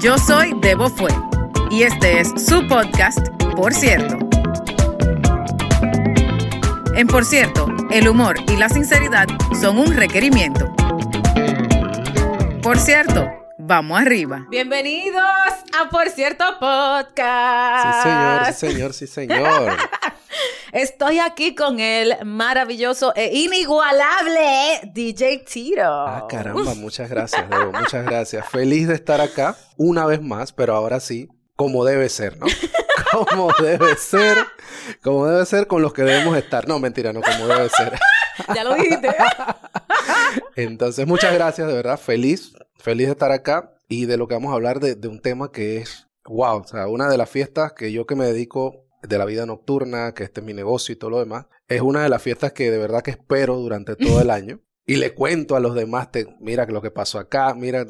Yo 0.00 0.16
soy 0.16 0.54
Debo 0.62 0.88
Fue 0.88 1.10
y 1.70 1.82
este 1.82 2.20
es 2.20 2.28
su 2.42 2.66
podcast, 2.66 3.18
Por 3.54 3.74
cierto. 3.74 4.18
En 6.94 7.06
Por 7.06 7.26
cierto, 7.26 7.66
el 7.90 8.08
humor 8.08 8.36
y 8.48 8.56
la 8.56 8.70
sinceridad 8.70 9.26
son 9.60 9.78
un 9.78 9.94
requerimiento. 9.94 10.74
Por 12.62 12.78
cierto, 12.78 13.28
vamos 13.58 14.00
arriba. 14.00 14.46
Bienvenidos 14.48 15.20
a 15.78 15.90
Por 15.90 16.08
cierto 16.08 16.44
Podcast. 16.58 18.02
Sí, 18.02 18.08
señor, 18.08 18.46
sí, 18.46 18.52
señor, 18.54 18.92
sí, 18.94 19.06
señor. 19.06 19.76
Estoy 20.72 21.18
aquí 21.18 21.56
con 21.56 21.80
el 21.80 22.14
maravilloso 22.24 23.12
e 23.16 23.36
inigualable 23.36 24.80
DJ 24.92 25.38
Tiro. 25.38 25.82
Ah, 25.84 26.26
caramba, 26.28 26.74
muchas 26.74 27.10
gracias, 27.10 27.50
Debo, 27.50 27.72
muchas 27.72 28.04
gracias. 28.04 28.48
Feliz 28.48 28.86
de 28.86 28.94
estar 28.94 29.20
acá 29.20 29.56
una 29.76 30.06
vez 30.06 30.22
más, 30.22 30.52
pero 30.52 30.76
ahora 30.76 31.00
sí, 31.00 31.28
como 31.56 31.84
debe 31.84 32.08
ser, 32.08 32.38
¿no? 32.38 32.46
Como 33.10 33.50
debe 33.60 33.96
ser, 33.96 34.38
como 35.02 35.26
debe 35.26 35.44
ser 35.44 35.66
con 35.66 35.82
los 35.82 35.92
que 35.92 36.02
debemos 36.02 36.36
estar. 36.36 36.68
No, 36.68 36.78
mentira, 36.78 37.12
no, 37.12 37.22
como 37.22 37.48
debe 37.48 37.68
ser. 37.68 37.98
ya 38.54 38.62
lo 38.62 38.74
dijiste. 38.74 39.08
Entonces, 40.54 41.08
muchas 41.08 41.34
gracias, 41.34 41.66
de 41.66 41.74
verdad, 41.74 41.98
feliz, 41.98 42.52
feliz 42.76 43.08
de 43.08 43.12
estar 43.12 43.32
acá 43.32 43.74
y 43.88 44.06
de 44.06 44.16
lo 44.16 44.28
que 44.28 44.34
vamos 44.34 44.52
a 44.52 44.54
hablar 44.54 44.78
de, 44.78 44.94
de 44.94 45.08
un 45.08 45.20
tema 45.20 45.50
que 45.50 45.78
es, 45.78 46.06
wow, 46.24 46.58
o 46.58 46.64
sea, 46.64 46.86
una 46.86 47.08
de 47.08 47.16
las 47.16 47.28
fiestas 47.28 47.72
que 47.72 47.90
yo 47.90 48.06
que 48.06 48.14
me 48.14 48.26
dedico 48.26 48.84
de 49.02 49.18
la 49.18 49.24
vida 49.24 49.46
nocturna, 49.46 50.14
que 50.14 50.24
este 50.24 50.40
es 50.40 50.46
mi 50.46 50.54
negocio 50.54 50.92
y 50.92 50.96
todo 50.96 51.10
lo 51.10 51.18
demás, 51.18 51.46
es 51.68 51.80
una 51.80 52.02
de 52.02 52.08
las 52.08 52.22
fiestas 52.22 52.52
que 52.52 52.70
de 52.70 52.78
verdad 52.78 53.02
que 53.02 53.12
espero 53.12 53.56
durante 53.56 53.96
todo 53.96 54.20
el 54.20 54.30
año. 54.30 54.60
Y 54.86 54.96
le 54.96 55.14
cuento 55.14 55.54
a 55.54 55.60
los 55.60 55.74
demás, 55.74 56.10
te, 56.10 56.26
mira 56.40 56.66
lo 56.66 56.82
que 56.82 56.90
pasó 56.90 57.18
acá, 57.18 57.54
mira. 57.54 57.86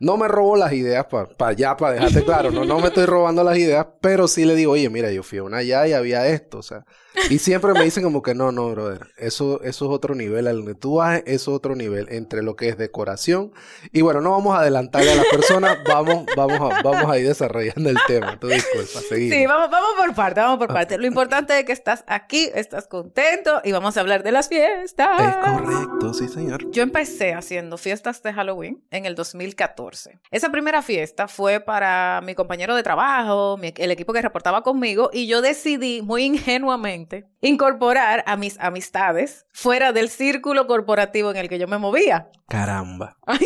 No 0.00 0.16
me 0.16 0.28
robo 0.28 0.56
las 0.56 0.72
ideas 0.72 1.06
para 1.06 1.28
allá, 1.50 1.76
para 1.76 1.94
dejarte 1.94 2.24
claro, 2.24 2.50
no, 2.50 2.64
no 2.64 2.78
me 2.78 2.86
estoy 2.86 3.06
robando 3.06 3.44
las 3.44 3.58
ideas, 3.58 3.86
pero 4.00 4.28
sí 4.28 4.44
le 4.44 4.54
digo, 4.54 4.72
oye, 4.72 4.88
mira, 4.88 5.10
yo 5.12 5.22
fui 5.22 5.38
a 5.38 5.42
una 5.42 5.58
allá 5.58 5.86
y 5.86 5.92
había 5.92 6.26
esto, 6.28 6.58
o 6.58 6.62
sea. 6.62 6.84
Y 7.28 7.38
siempre 7.38 7.74
me 7.74 7.84
dicen 7.84 8.02
como 8.02 8.22
que 8.22 8.34
no, 8.34 8.52
no, 8.52 8.70
brother, 8.70 9.08
eso, 9.18 9.62
eso 9.62 9.84
es 9.84 9.90
otro 9.90 10.14
nivel, 10.14 10.46
al 10.46 10.56
donde 10.56 10.74
tú 10.74 10.96
vas, 10.96 11.22
eso 11.26 11.50
es 11.50 11.56
otro 11.56 11.74
nivel, 11.74 12.06
entre 12.10 12.42
lo 12.42 12.56
que 12.56 12.68
es 12.68 12.78
decoración. 12.78 13.52
Y 13.92 14.00
bueno, 14.00 14.20
no 14.22 14.30
vamos 14.30 14.56
a 14.56 14.60
adelantarle 14.60 15.12
a 15.12 15.16
las 15.16 15.26
personas, 15.26 15.78
vamos, 15.86 16.24
vamos 16.34 16.72
a, 16.72 16.82
vamos 16.82 17.10
a 17.10 17.18
ir 17.18 17.28
desarrollando 17.28 17.90
el 17.90 17.98
tema. 18.06 18.38
Tú 18.40 18.48
disculpa, 18.48 19.00
seguimos. 19.06 19.36
Sí, 19.36 19.46
vamos, 19.46 19.70
vamos 19.70 19.90
por 19.98 20.14
parte, 20.14 20.40
vamos 20.40 20.58
por 20.58 20.68
parte. 20.68 20.96
Lo 20.96 21.06
importante 21.06 21.58
es 21.58 21.64
que 21.66 21.72
estás 21.72 22.04
aquí, 22.06 22.50
estás 22.54 22.86
contento 22.86 23.60
y 23.62 23.72
vamos 23.72 23.96
a 23.96 24.00
hablar 24.00 24.22
de 24.22 24.32
las 24.32 24.48
fiestas. 24.48 25.20
Es 25.20 25.36
correcto, 25.36 26.14
sí, 26.14 26.21
señor. 26.28 26.70
Yo 26.70 26.82
empecé 26.82 27.34
haciendo 27.34 27.76
fiestas 27.78 28.22
de 28.22 28.32
Halloween 28.32 28.82
en 28.90 29.06
el 29.06 29.14
2014. 29.14 30.18
Esa 30.30 30.50
primera 30.50 30.82
fiesta 30.82 31.28
fue 31.28 31.60
para 31.60 32.20
mi 32.24 32.34
compañero 32.34 32.74
de 32.74 32.82
trabajo, 32.82 33.56
mi- 33.56 33.72
el 33.76 33.90
equipo 33.90 34.12
que 34.12 34.22
reportaba 34.22 34.62
conmigo, 34.62 35.10
y 35.12 35.26
yo 35.26 35.42
decidí 35.42 36.02
muy 36.02 36.24
ingenuamente 36.24 37.26
incorporar 37.40 38.24
a 38.26 38.36
mis 38.36 38.58
amistades 38.60 39.46
fuera 39.52 39.92
del 39.92 40.08
círculo 40.08 40.66
corporativo 40.66 41.30
en 41.30 41.36
el 41.36 41.48
que 41.48 41.58
yo 41.58 41.68
me 41.68 41.78
movía. 41.78 42.28
Caramba. 42.48 43.16
Ay, 43.26 43.38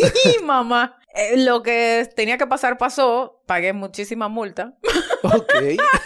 mamá. 0.44 0.96
Eh, 1.16 1.38
lo 1.38 1.62
que 1.62 2.08
tenía 2.14 2.36
que 2.36 2.46
pasar 2.46 2.76
pasó, 2.76 3.42
pagué 3.46 3.72
muchísima 3.72 4.28
multa. 4.28 4.74
Ok, 5.22 5.32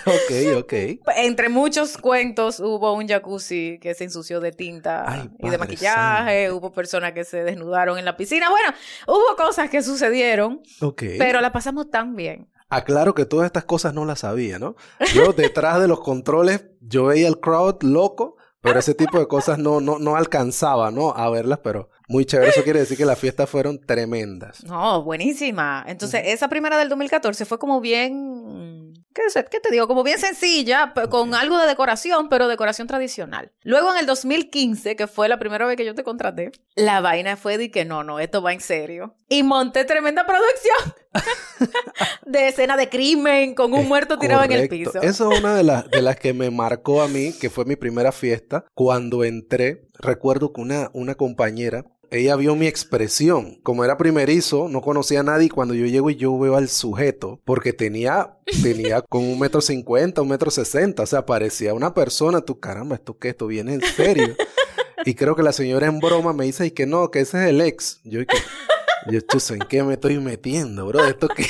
ok, 0.07 0.57
ok. 0.59 0.73
Entre 1.17 1.49
muchos 1.49 1.99
cuentos 1.99 2.61
hubo 2.61 2.93
un 2.93 3.09
jacuzzi 3.09 3.79
que 3.81 3.95
se 3.95 4.05
ensució 4.05 4.39
de 4.41 4.53
tinta 4.53 5.05
Ay, 5.11 5.31
y 5.41 5.49
de 5.51 5.59
maquillaje, 5.59 6.45
santo. 6.47 6.57
hubo 6.57 6.73
personas 6.73 7.13
que 7.13 7.25
se 7.25 7.43
desnudaron 7.43 7.99
en 7.99 8.05
la 8.05 8.17
piscina. 8.17 8.49
Bueno, 8.51 8.73
hubo 9.09 9.37
cosas 9.37 9.69
que 9.69 9.83
sucedieron, 9.83 10.63
Ok. 10.81 11.03
pero 11.19 11.41
la 11.41 11.51
pasamos 11.53 11.91
tan 11.91 12.15
bien. 12.15 12.49
Aclaro 12.69 13.15
que 13.15 13.25
todas 13.27 13.47
estas 13.47 13.65
cosas 13.65 13.93
no 13.95 14.05
las 14.05 14.21
sabía, 14.21 14.61
¿no? 14.61 14.77
Yo 15.13 15.33
detrás 15.37 15.81
de 15.81 15.89
los 15.89 16.01
controles, 16.01 16.67
yo 16.81 17.07
veía 17.07 17.27
el 17.27 17.41
crowd 17.41 17.83
loco, 17.83 18.37
pero 18.61 18.79
ese 18.79 18.95
tipo 18.95 19.19
de 19.19 19.27
cosas 19.27 19.59
no, 19.59 19.81
no, 19.81 19.99
no 19.99 20.15
alcanzaba, 20.15 20.93
¿no? 20.93 21.11
A 21.17 21.29
verlas, 21.31 21.59
pero 21.65 21.91
muy 22.11 22.25
chévere. 22.25 22.51
Eso 22.51 22.65
quiere 22.65 22.81
decir 22.81 22.97
que 22.97 23.05
las 23.05 23.21
fiestas 23.21 23.49
fueron 23.49 23.79
tremendas. 23.79 24.65
No, 24.65 25.05
buenísima. 25.05 25.85
Entonces, 25.87 26.23
esa 26.25 26.49
primera 26.49 26.77
del 26.77 26.89
2014 26.89 27.45
fue 27.45 27.61
como 27.61 27.81
bien, 27.81 28.95
¿qué, 29.15 29.61
te 29.61 29.71
digo? 29.71 29.87
Como 29.87 30.03
bien 30.03 30.19
sencilla, 30.19 30.93
con 31.09 31.37
algo 31.37 31.57
de 31.59 31.69
decoración, 31.69 32.29
pero 32.29 32.49
decoración 32.49 32.89
tradicional. 32.89 33.53
Luego 33.63 33.93
en 33.93 34.01
el 34.01 34.07
2015, 34.07 34.97
que 34.97 35.07
fue 35.07 35.29
la 35.29 35.39
primera 35.39 35.67
vez 35.67 35.77
que 35.77 35.85
yo 35.85 35.95
te 35.95 36.03
contraté, 36.03 36.51
la 36.75 37.01
vaina 37.01 37.37
fue 37.37 37.59
de 37.59 37.71
que 37.71 37.85
no, 37.85 38.03
no, 38.03 38.19
esto 38.19 38.43
va 38.43 38.53
en 38.53 38.61
serio. 38.61 39.15
Y 39.29 39.45
monté 39.45 39.85
tremenda 39.85 40.27
producción 40.27 40.95
de 42.27 42.49
escena 42.49 42.77
de 42.77 42.89
crimen 42.89 43.55
con 43.55 43.73
un 43.73 43.83
Es 43.83 43.87
muerto 43.87 44.19
tirado 44.19 44.43
en 44.43 44.51
el 44.51 44.69
piso. 44.69 45.01
Eso 45.01 45.31
es 45.31 45.39
una 45.39 45.55
de 45.55 45.63
las, 45.63 45.89
de 45.89 46.03
las 46.03 46.17
que 46.17 46.35
me 46.35 46.51
marcó 46.51 47.03
a 47.03 47.07
mí, 47.07 47.33
que 47.41 47.51
fue 47.51 47.67
mi 47.67 47.77
primera 47.77 48.11
fiesta. 48.11 48.65
Cuando 48.75 49.23
entré, 49.23 49.87
recuerdo 50.01 50.53
que 50.53 50.61
una, 50.61 50.91
una 50.93 51.15
compañera, 51.15 51.85
ella 52.11 52.37
vio 52.37 52.57
mi 52.57 52.67
expresión. 52.67 53.61
Como 53.63 53.85
era 53.85 53.97
primerizo, 53.97 54.69
no 54.69 54.81
conocía 54.83 55.21
a 55.21 55.25
nadie. 55.25 55.49
Cuando 55.49 55.75
yo 55.75 55.87
llego 55.87 56.11
y 56.11 56.17
yo 56.17 56.37
veo 56.39 56.57
al 56.57 56.69
sujeto, 56.69 57.41
porque 57.45 57.73
tenía, 57.73 58.39
tenía 58.63 59.01
con 59.09 59.23
un 59.25 59.39
metro 59.39 59.61
cincuenta, 59.61 60.23
un 60.23 60.29
metro 60.29 60.51
sesenta, 60.51 61.05
o 61.05 61.07
sea, 61.07 61.25
parecía 61.25 61.75
una 61.75 61.95
persona. 61.95 62.41
Tú, 62.41 62.59
caramba, 62.59 62.97
¿esto 62.97 63.19
qué? 63.19 63.31
¿Esto 63.31 63.47
viene 63.47 63.75
en 63.75 63.83
serio? 63.83 64.35
Y 65.07 65.15
creo 65.15 65.35
que 65.35 65.43
la 65.43 65.53
señora 65.53 65.87
en 65.87 65.99
broma 65.99 66.35
me 66.35 66.45
dice 66.45 66.67
y 66.67 66.73
que 66.73 66.85
no, 66.85 67.11
que 67.11 67.21
ese 67.21 67.43
es 67.43 67.49
el 67.49 67.63
ex. 67.63 68.03
Yo, 68.05 68.21
y 68.21 68.27
que, 68.27 68.37
yo, 69.11 69.21
chuzo, 69.23 69.55
¿en 69.55 69.61
qué 69.61 69.83
me 69.83 69.95
estoy 69.95 70.19
metiendo, 70.19 70.87
bro? 70.87 71.03
¿Esto 71.07 71.27
qué, 71.27 71.47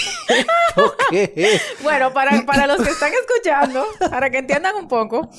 ¿Esto 0.71 0.95
qué 1.11 1.33
es? 1.37 1.63
Bueno, 1.83 2.13
para, 2.13 2.45
para 2.47 2.67
los 2.67 2.83
que 2.83 2.91
están 2.91 3.13
escuchando, 3.13 3.85
para 4.11 4.31
que 4.31 4.39
entiendan 4.39 4.77
un 4.77 4.89
poco, 4.89 5.31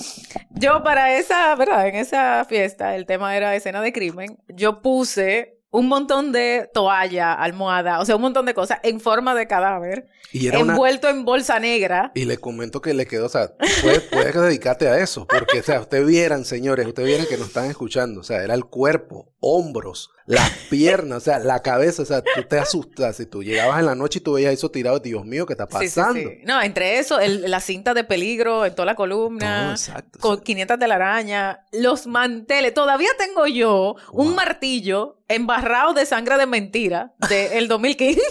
yo 0.52 0.84
para 0.84 1.18
esa, 1.18 1.56
¿verdad? 1.56 1.88
En 1.88 1.96
esa 1.96 2.46
fiesta, 2.46 2.96
el 2.96 3.06
tema 3.06 3.36
era 3.36 3.56
escena 3.56 3.81
de 3.81 3.94
crimen, 3.94 4.38
yo 4.50 4.81
puse 4.81 5.62
un 5.72 5.88
montón 5.88 6.34
de 6.34 6.69
toalla, 6.74 7.34
almohada, 7.34 8.02
o 8.02 8.06
sea, 8.06 8.18
un 8.18 8.22
montón 8.22 8.46
de 8.46 8.53
cosas 8.53 8.80
en 8.84 9.00
forma 9.00 9.34
de 9.34 9.47
cadáver, 9.47 10.08
Y 10.34 10.47
era 10.47 10.59
una, 10.59 10.74
envuelto 10.74 11.08
en 11.08 11.24
bolsa 11.24 11.59
negra. 11.59 12.12
Y 12.13 12.25
le 12.25 12.38
comento 12.38 12.81
que 12.81 12.94
le 12.94 13.06
quedó, 13.06 13.28
o 13.28 13.30
sea, 13.30 13.53
puedes, 13.81 14.02
puedes 14.02 14.36
dedicarte 14.36 14.90
a 14.90 15.00
eso, 15.00 15.25
porque, 15.28 15.62
o 15.62 15.63
sea, 15.63 15.80
ustedes 15.80 16.06
vieran, 16.06 16.44
señores, 16.44 16.86
ustedes 16.86 17.08
vieran 17.08 17.25
que 17.28 17.38
nos 17.38 17.48
están 17.48 17.69
escuchando, 17.69 18.19
o 18.19 18.24
sea, 18.24 18.44
era 18.44 18.53
el 18.53 18.66
cuerpo, 18.66 19.34
hombros, 19.40 20.12
las 20.25 20.49
piernas, 20.69 21.17
o 21.17 21.19
sea, 21.21 21.39
la 21.39 21.61
cabeza, 21.61 22.03
o 22.03 22.05
sea, 22.05 22.21
tú 22.21 22.43
te 22.43 22.57
asustas, 22.59 23.15
si 23.17 23.25
tú 23.25 23.43
llegabas 23.43 23.79
en 23.79 23.85
la 23.87 23.95
noche 23.95 24.19
y 24.19 24.21
tú 24.21 24.33
veías 24.33 24.53
eso 24.53 24.69
tirado, 24.71 24.99
Dios 24.99 25.25
mío, 25.25 25.45
¿qué 25.45 25.53
está 25.53 25.65
Sí, 25.79 25.87
sí, 25.89 25.95
pasando? 25.99 26.19
sí. 26.29 26.37
No, 26.43 26.61
entre 26.61 26.99
eso, 26.99 27.19
el- 27.19 27.49
la 27.49 27.59
cinta 27.59 27.93
de 27.93 28.03
peligro 28.03 28.65
en 28.65 28.73
toda 28.75 28.85
la 28.85 28.95
columna. 28.95 29.71
Exacto. 29.71 30.19
Con 30.19 30.41
500 30.41 30.77
de 30.79 30.87
la 30.87 30.95
araña, 30.95 31.65
los 31.71 32.07
manteles. 32.07 32.73
Todavía 32.73 33.09
tengo 33.17 33.47
yo 33.47 33.95
un 34.13 34.35
martillo 34.35 35.17
embarrado 35.27 35.93
de 35.93 36.05
sangre 36.05 36.38
de 36.38 36.45
mentira 36.45 37.13
del 37.29 37.67
2015. 37.67 38.21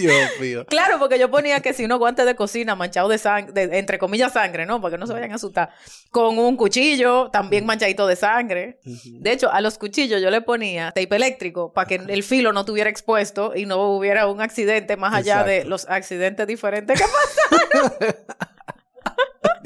Dios 0.00 0.30
mío. 0.40 0.66
Claro, 0.66 0.98
porque 0.98 1.18
yo 1.18 1.30
ponía 1.30 1.60
que 1.60 1.72
si 1.72 1.84
unos 1.84 1.98
guantes 1.98 2.26
de 2.26 2.34
cocina 2.36 2.74
manchados 2.76 3.10
de 3.10 3.18
sangre, 3.18 3.52
de- 3.66 3.78
entre 3.78 3.98
comillas 3.98 4.32
sangre, 4.32 4.66
¿no? 4.66 4.80
Porque 4.80 4.98
no 4.98 5.06
se 5.06 5.12
vayan 5.12 5.32
a 5.32 5.36
asustar. 5.36 5.70
Con 6.10 6.38
un 6.38 6.56
cuchillo 6.56 7.30
también 7.30 7.66
manchadito 7.66 8.06
de 8.06 8.16
sangre. 8.16 8.78
De 8.84 9.32
hecho, 9.32 9.50
a 9.52 9.60
los 9.60 9.78
cuchillos 9.78 10.20
yo 10.20 10.30
le 10.30 10.40
ponía 10.42 10.92
tape 10.92 11.16
eléctrico 11.16 11.72
para 11.72 11.86
que 11.88 11.94
el 11.96 12.22
filo 12.22 12.52
no 12.52 12.60
estuviera 12.60 12.88
expuesto 12.90 13.52
y 13.56 13.66
no 13.66 13.90
hubiera 13.96 14.26
un 14.28 14.40
accidente 14.40 14.96
más 14.96 15.14
allá 15.14 15.42
de 15.44 15.64
los 15.64 15.88
accidentes 15.88 16.46
diferentes 16.46 17.00
que 17.00 17.06
pasan. 17.06 18.16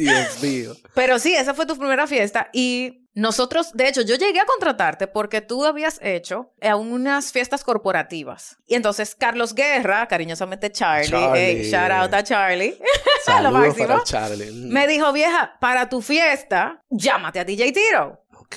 Dios 0.04 0.42
mío. 0.42 0.74
Pero 0.94 1.18
sí, 1.18 1.34
esa 1.34 1.54
fue 1.54 1.66
tu 1.66 1.76
primera 1.76 2.06
fiesta 2.06 2.48
y 2.52 3.00
nosotros, 3.12 3.72
de 3.72 3.88
hecho, 3.88 4.02
yo 4.02 4.14
llegué 4.14 4.38
a 4.38 4.44
contratarte 4.44 5.08
porque 5.08 5.40
tú 5.40 5.64
habías 5.64 5.98
hecho 6.00 6.52
eh, 6.60 6.72
unas 6.74 7.32
fiestas 7.32 7.64
corporativas. 7.64 8.58
Y 8.66 8.76
entonces 8.76 9.16
Carlos 9.16 9.54
Guerra, 9.54 10.06
cariñosamente 10.06 10.70
Charlie, 10.70 11.08
Charlie. 11.10 11.64
shout 11.64 11.90
out 11.90 12.14
a 12.14 12.22
Charlie, 12.22 12.78
lo 13.42 13.50
máximo, 13.50 13.88
para 13.88 14.04
Charlie. 14.04 14.52
Me 14.52 14.86
dijo, 14.86 15.12
vieja, 15.12 15.56
para 15.60 15.88
tu 15.88 16.02
fiesta, 16.02 16.84
llámate 16.88 17.40
a 17.40 17.44
DJ 17.44 17.72
Tiro. 17.72 18.24
Ok. 18.36 18.56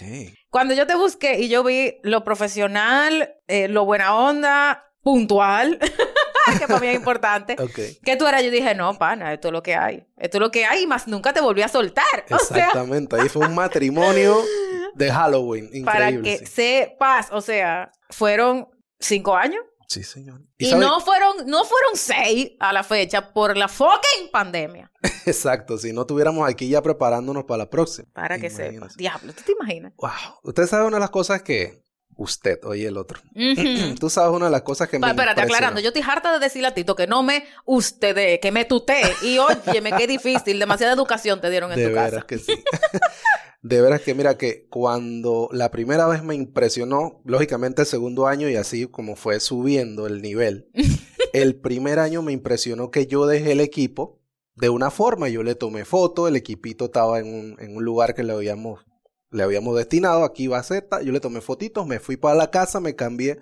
Cuando 0.49 0.75
yo 0.75 0.85
te 0.85 0.95
busqué 0.95 1.39
y 1.39 1.49
yo 1.49 1.63
vi 1.63 1.97
lo 2.03 2.23
profesional, 2.23 3.35
eh, 3.47 3.67
lo 3.67 3.85
buena 3.85 4.15
onda, 4.15 4.85
puntual, 5.01 5.79
que 6.59 6.67
para 6.67 6.79
mí 6.79 6.87
es 6.87 6.95
importante. 6.95 7.55
Ok. 7.59 7.79
¿Qué 8.03 8.15
tú 8.17 8.27
eras? 8.27 8.43
Yo 8.43 8.51
dije, 8.51 8.75
no, 8.75 8.97
pana, 8.97 9.33
esto 9.33 9.47
es 9.49 9.51
lo 9.51 9.63
que 9.63 9.75
hay. 9.75 10.05
Esto 10.17 10.37
es 10.37 10.41
lo 10.41 10.51
que 10.51 10.65
hay 10.65 10.83
y 10.83 10.87
más 10.87 11.07
nunca 11.07 11.33
te 11.33 11.41
volví 11.41 11.61
a 11.61 11.67
soltar. 11.67 12.03
O 12.31 12.37
sea, 12.39 12.57
Exactamente. 12.67 13.15
Ahí 13.19 13.29
fue 13.29 13.45
un 13.47 13.55
matrimonio 13.55 14.37
de 14.95 15.11
Halloween. 15.11 15.65
Increíble. 15.73 15.83
para 15.91 16.11
que 16.21 16.37
sí. 16.39 16.45
sepas, 16.45 17.27
o 17.31 17.41
sea, 17.41 17.91
fueron 18.09 18.67
cinco 18.99 19.35
años 19.35 19.61
Sí, 19.87 20.01
señor. 20.03 20.41
y, 20.57 20.65
sabe- 20.71 20.83
no 20.83 20.99
fueron, 21.01 21.45
no 21.45 21.65
fueron 21.65 21.91
seis 21.95 22.53
a 22.59 22.73
la 22.73 22.83
fecha 22.83 23.31
por 23.33 23.55
la 23.55 23.67
fucking 23.67 24.31
pandemia. 24.31 24.91
Exacto. 25.25 25.77
Si 25.77 25.93
no 25.93 26.01
estuviéramos 26.01 26.49
aquí 26.49 26.67
ya 26.69 26.81
preparándonos 26.81 27.43
para 27.43 27.59
la 27.59 27.69
próxima. 27.69 28.07
Para 28.13 28.39
que 28.39 28.49
sepas. 28.49 28.95
Diablo, 28.95 29.33
¿tú 29.33 29.43
te 29.45 29.51
imaginas? 29.51 29.93
Wow. 29.97 30.09
Usted 30.43 30.65
sabe 30.65 30.87
una 30.87 30.97
de 30.97 31.01
las 31.01 31.11
cosas 31.11 31.43
que, 31.43 31.82
usted, 32.23 32.59
oye 32.63 32.87
el 32.87 32.97
otro. 32.97 33.19
Tú 33.99 34.09
sabes 34.09 34.35
una 34.35 34.45
de 34.45 34.51
las 34.51 34.63
cosas 34.63 34.89
que 34.89 34.99
me 34.99 35.07
Espérate, 35.07 35.41
aclarando, 35.41 35.79
yo 35.79 35.89
estoy 35.89 36.03
harta 36.07 36.33
de 36.33 36.39
decirle 36.39 36.67
a 36.67 36.73
Tito 36.73 36.95
que 36.95 37.07
no 37.07 37.23
me 37.23 37.45
usted, 37.65 38.39
que 38.39 38.51
me 38.51 38.65
tutee. 38.65 39.13
Y 39.21 39.37
óyeme, 39.37 39.91
qué 39.93 40.07
difícil, 40.07 40.59
demasiada 40.59 40.93
educación 40.93 41.41
te 41.41 41.49
dieron 41.49 41.71
en 41.71 41.77
de 41.77 41.87
tu 41.87 41.93
veras 41.93 42.25
que 42.25 42.37
sí. 42.39 42.53
de 43.61 43.81
veras 43.81 44.01
que 44.01 44.13
mira 44.13 44.37
que 44.37 44.67
cuando 44.69 45.49
la 45.51 45.71
primera 45.71 46.07
vez 46.07 46.23
me 46.23 46.35
impresionó, 46.35 47.21
lógicamente 47.25 47.83
el 47.83 47.87
segundo 47.87 48.27
año 48.27 48.49
y 48.49 48.55
así 48.55 48.87
como 48.87 49.15
fue 49.15 49.39
subiendo 49.39 50.07
el 50.07 50.21
nivel, 50.21 50.69
el 51.33 51.55
primer 51.55 51.99
año 51.99 52.21
me 52.21 52.31
impresionó 52.31 52.91
que 52.91 53.07
yo 53.07 53.25
dejé 53.25 53.53
el 53.53 53.61
equipo 53.61 54.19
de 54.55 54.69
una 54.69 54.91
forma, 54.91 55.29
yo 55.29 55.43
le 55.43 55.55
tomé 55.55 55.85
foto, 55.85 56.27
el 56.27 56.35
equipito 56.35 56.85
estaba 56.85 57.19
en 57.19 57.33
un, 57.33 57.55
en 57.59 57.75
un 57.75 57.83
lugar 57.83 58.13
que 58.13 58.23
le 58.23 58.33
habíamos 58.33 58.85
le 59.33 59.43
habíamos 59.43 59.75
destinado, 59.75 60.23
aquí 60.23 60.47
va 60.47 60.63
Z, 60.63 61.01
yo 61.01 61.11
le 61.11 61.19
tomé 61.19 61.41
fotitos, 61.41 61.87
me 61.87 61.99
fui 61.99 62.17
para 62.17 62.35
la 62.35 62.51
casa, 62.51 62.79
me 62.79 62.95
cambié. 62.95 63.39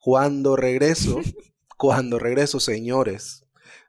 Cuando 0.00 0.56
regreso, 0.56 1.20
cuando 1.76 2.18
regreso, 2.18 2.60
señores, 2.60 3.44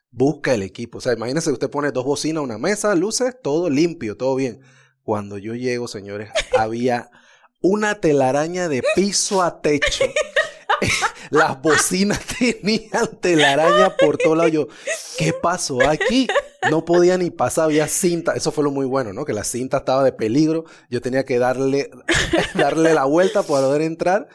busca 0.09 0.53
el 0.53 0.63
equipo. 0.63 0.97
O 0.97 1.01
sea, 1.01 1.13
imagínense, 1.13 1.51
usted 1.51 1.69
pone 1.69 1.91
dos 1.91 2.05
bocinas, 2.05 2.43
una 2.43 2.57
mesa, 2.57 2.95
luces, 2.95 3.35
todo 3.41 3.69
limpio, 3.69 4.17
todo 4.17 4.35
bien. 4.35 4.61
Cuando 5.03 5.37
yo 5.37 5.53
llego, 5.53 5.87
señores, 5.87 6.31
había 6.57 7.11
una 7.61 8.01
telaraña 8.01 8.67
de 8.67 8.83
piso 8.95 9.43
a 9.43 9.61
techo. 9.61 10.05
Las 11.29 11.61
bocinas 11.61 12.19
tenían 12.37 13.19
telaraña 13.21 13.95
por 13.95 14.17
todo 14.17 14.35
lado. 14.35 14.49
Yo, 14.49 14.67
¿qué 15.17 15.33
pasó 15.33 15.87
aquí? 15.87 16.27
No 16.69 16.85
podía 16.85 17.17
ni 17.17 17.29
pasar, 17.29 17.65
había 17.65 17.87
cinta. 17.87 18.33
Eso 18.33 18.51
fue 18.51 18.63
lo 18.63 18.71
muy 18.71 18.85
bueno, 18.85 19.13
¿no? 19.13 19.25
Que 19.25 19.33
la 19.33 19.43
cinta 19.43 19.77
estaba 19.77 20.03
de 20.03 20.11
peligro. 20.11 20.65
Yo 20.89 21.01
tenía 21.01 21.23
que 21.25 21.39
darle, 21.39 21.89
darle 22.55 22.93
la 22.93 23.05
vuelta 23.05 23.43
para 23.43 23.61
poder 23.61 23.81
entrar. 23.81 24.27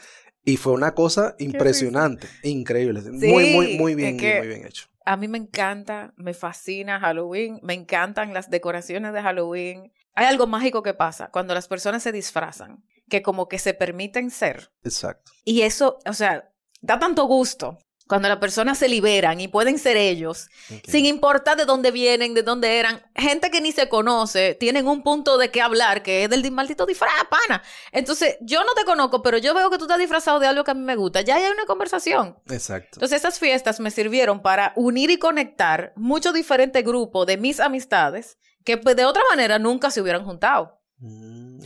Y 0.45 0.57
fue 0.57 0.73
una 0.73 0.95
cosa 0.95 1.35
impresionante, 1.39 2.27
increíble. 2.43 3.03
muy, 3.03 3.53
muy, 3.53 3.77
muy 3.77 3.95
bien, 3.95 4.17
muy 4.17 4.47
bien 4.47 4.67
hecho. 4.67 4.87
A 5.05 5.17
mí 5.17 5.29
me 5.29 5.39
encanta, 5.39 6.15
me 6.17 6.33
fascina 6.33 7.01
Halloween, 7.01 7.61
me 7.63 7.75
encantan 7.75 8.33
las 8.33 8.49
decoraciones 8.49 9.13
de 9.13 9.23
Halloween. 9.23 9.93
Hay 10.15 10.27
algo 10.27 10.47
mágico 10.47 10.83
que 10.83 10.95
pasa 10.95 11.31
cuando 11.31 11.55
las 11.55 11.69
personas 11.69 12.03
se 12.03 12.13
disfrazan, 12.13 12.83
que 13.09 13.23
como 13.23 13.49
que 13.49 13.59
se 13.59 13.75
permiten 13.75 14.31
ser. 14.31 14.71
Exacto. 14.85 15.33
Y 15.45 15.63
eso, 15.63 15.99
o 16.07 16.13
sea, 16.13 16.51
da 16.81 16.99
tanto 16.99 17.27
gusto 17.27 17.79
cuando 18.09 18.29
las 18.29 18.39
personas 18.39 18.79
se 18.79 18.89
liberan 18.89 19.41
y 19.41 19.49
pueden 19.49 19.79
ser 19.79 19.97
ellos, 19.97 20.49
sin 20.87 21.05
importar 21.05 21.57
de 21.57 21.67
dónde 21.67 21.91
vienen, 21.91 22.35
de 22.35 22.43
dónde 22.43 22.79
eran, 22.79 23.03
gente 23.15 23.51
que 23.51 23.61
ni 23.61 23.71
se 23.71 23.89
conoce, 23.89 24.55
tienen 24.55 24.89
un 24.89 25.03
punto 25.03 25.37
de 25.37 25.51
qué 25.51 25.61
hablar, 25.61 26.03
que 26.03 26.25
es 26.25 26.31
del 26.31 26.51
maldito 26.51 26.87
disfraz, 26.87 27.13
pana. 27.29 27.63
Entonces, 27.93 28.39
yo 28.41 28.65
no 28.65 28.73
te 28.75 28.85
conozco, 28.85 29.23
pero 29.23 29.37
yo 29.37 29.55
veo 29.55 29.71
que 29.71 29.77
tú 29.77 29.85
estás 29.85 29.99
disfrazado 29.99 30.41
de 30.41 30.47
algo 30.47 30.65
que 30.65 30.71
a 30.71 30.75
mí 30.75 30.81
me 30.81 30.97
gusta. 30.97 31.21
Ya 31.21 31.37
hay 31.37 31.45
una 31.45 31.67
conversación. 31.67 32.39
Exacto. 32.49 32.89
Entonces, 32.95 33.19
esas 33.19 33.39
fiestas 33.39 33.79
me 33.79 33.91
sirvieron 33.91 34.41
para 34.41 34.73
unir 34.75 35.11
y 35.11 35.19
conectar 35.19 35.93
muchos 35.95 36.33
diferentes 36.33 36.83
grupos 36.83 37.27
de 37.27 37.37
mis 37.37 37.61
amistades 37.61 38.39
que 38.65 38.79
pues, 38.79 38.97
de 38.97 39.05
otra 39.05 39.23
manera 39.31 39.59
nunca 39.59 39.91
se 39.91 40.01
hubieran 40.01 40.25
juntado. 40.25 40.78
Mm, 41.01 41.61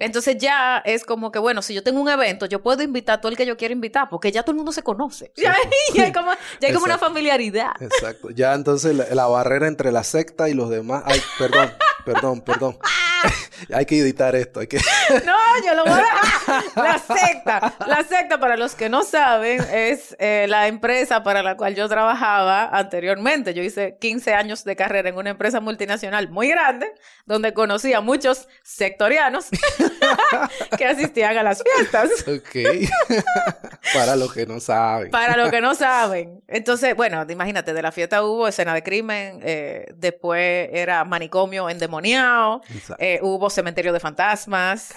Entonces 0.00 0.38
ya 0.38 0.78
es 0.78 1.04
como 1.04 1.32
que, 1.32 1.40
bueno, 1.40 1.62
si 1.62 1.74
yo 1.74 1.82
tengo 1.82 2.00
un 2.00 2.08
evento, 2.08 2.46
yo 2.46 2.62
puedo 2.62 2.82
invitar 2.84 3.18
a 3.18 3.20
todo 3.20 3.30
el 3.30 3.36
que 3.36 3.44
yo 3.44 3.56
quiera 3.56 3.72
invitar, 3.72 4.08
porque 4.08 4.30
ya 4.30 4.44
todo 4.44 4.52
el 4.52 4.56
mundo 4.56 4.72
se 4.72 4.82
conoce. 4.82 5.32
Ya, 5.94 6.04
hay 6.04 6.12
como, 6.12 6.32
ya 6.60 6.68
hay 6.68 6.74
como 6.74 6.84
una 6.84 6.98
familiaridad. 6.98 7.72
Exacto. 7.80 8.30
Ya 8.30 8.54
entonces 8.54 8.94
la, 8.94 9.26
barrera 9.26 9.66
entre 9.66 9.90
la 9.90 10.04
secta 10.04 10.48
y 10.48 10.54
los 10.54 10.68
demás. 10.68 11.02
Ay, 11.06 11.20
perdón, 11.38 11.72
perdón, 12.04 12.40
perdón. 12.42 12.78
hay 13.74 13.86
que 13.86 13.98
editar 13.98 14.34
esto, 14.36 14.60
hay 14.60 14.66
que... 14.66 14.76
no, 15.24 15.36
yo 15.64 15.74
lo 15.74 15.84
voy 15.84 15.92
a 15.92 15.96
dejar. 15.96 16.64
La 16.76 16.98
secta. 16.98 17.74
La 17.86 18.04
secta, 18.04 18.38
para 18.38 18.56
los 18.56 18.74
que 18.74 18.88
no 18.88 19.02
saben, 19.02 19.60
es 19.72 20.16
eh, 20.18 20.46
la 20.48 20.68
empresa 20.68 21.22
para 21.22 21.42
la 21.42 21.56
cual 21.56 21.74
yo 21.74 21.88
trabajaba 21.88 22.68
anteriormente. 22.68 23.54
Yo 23.54 23.62
hice 23.62 23.96
15 24.00 24.34
años 24.34 24.64
de 24.64 24.76
carrera 24.76 25.08
en 25.08 25.16
una 25.16 25.30
empresa 25.30 25.60
multinacional 25.60 26.28
muy 26.28 26.48
grande, 26.48 26.92
donde 27.26 27.52
conocí 27.52 27.92
a 27.92 28.00
muchos 28.00 28.48
sectorianos 28.62 29.46
que 30.78 30.86
asistían 30.86 31.36
a 31.36 31.42
las 31.42 31.62
fiestas. 31.62 32.10
Ok. 32.26 32.88
para 33.94 34.16
los 34.16 34.32
que 34.32 34.46
no 34.46 34.60
saben. 34.60 35.10
Para 35.10 35.36
los 35.36 35.50
que 35.50 35.60
no 35.60 35.74
saben. 35.74 36.40
Entonces, 36.48 36.94
bueno, 36.94 37.24
imagínate, 37.28 37.72
de 37.72 37.82
la 37.82 37.92
fiesta 37.92 38.22
hubo 38.22 38.48
escena 38.48 38.74
de 38.74 38.82
crimen, 38.82 39.40
eh, 39.42 39.86
después 39.96 40.68
era 40.72 41.04
manicomio 41.04 41.68
endemoniado, 41.68 42.62
eh, 42.98 43.07
hubo 43.22 43.50
cementerio 43.50 43.92
de 43.92 44.00
fantasmas. 44.00 44.94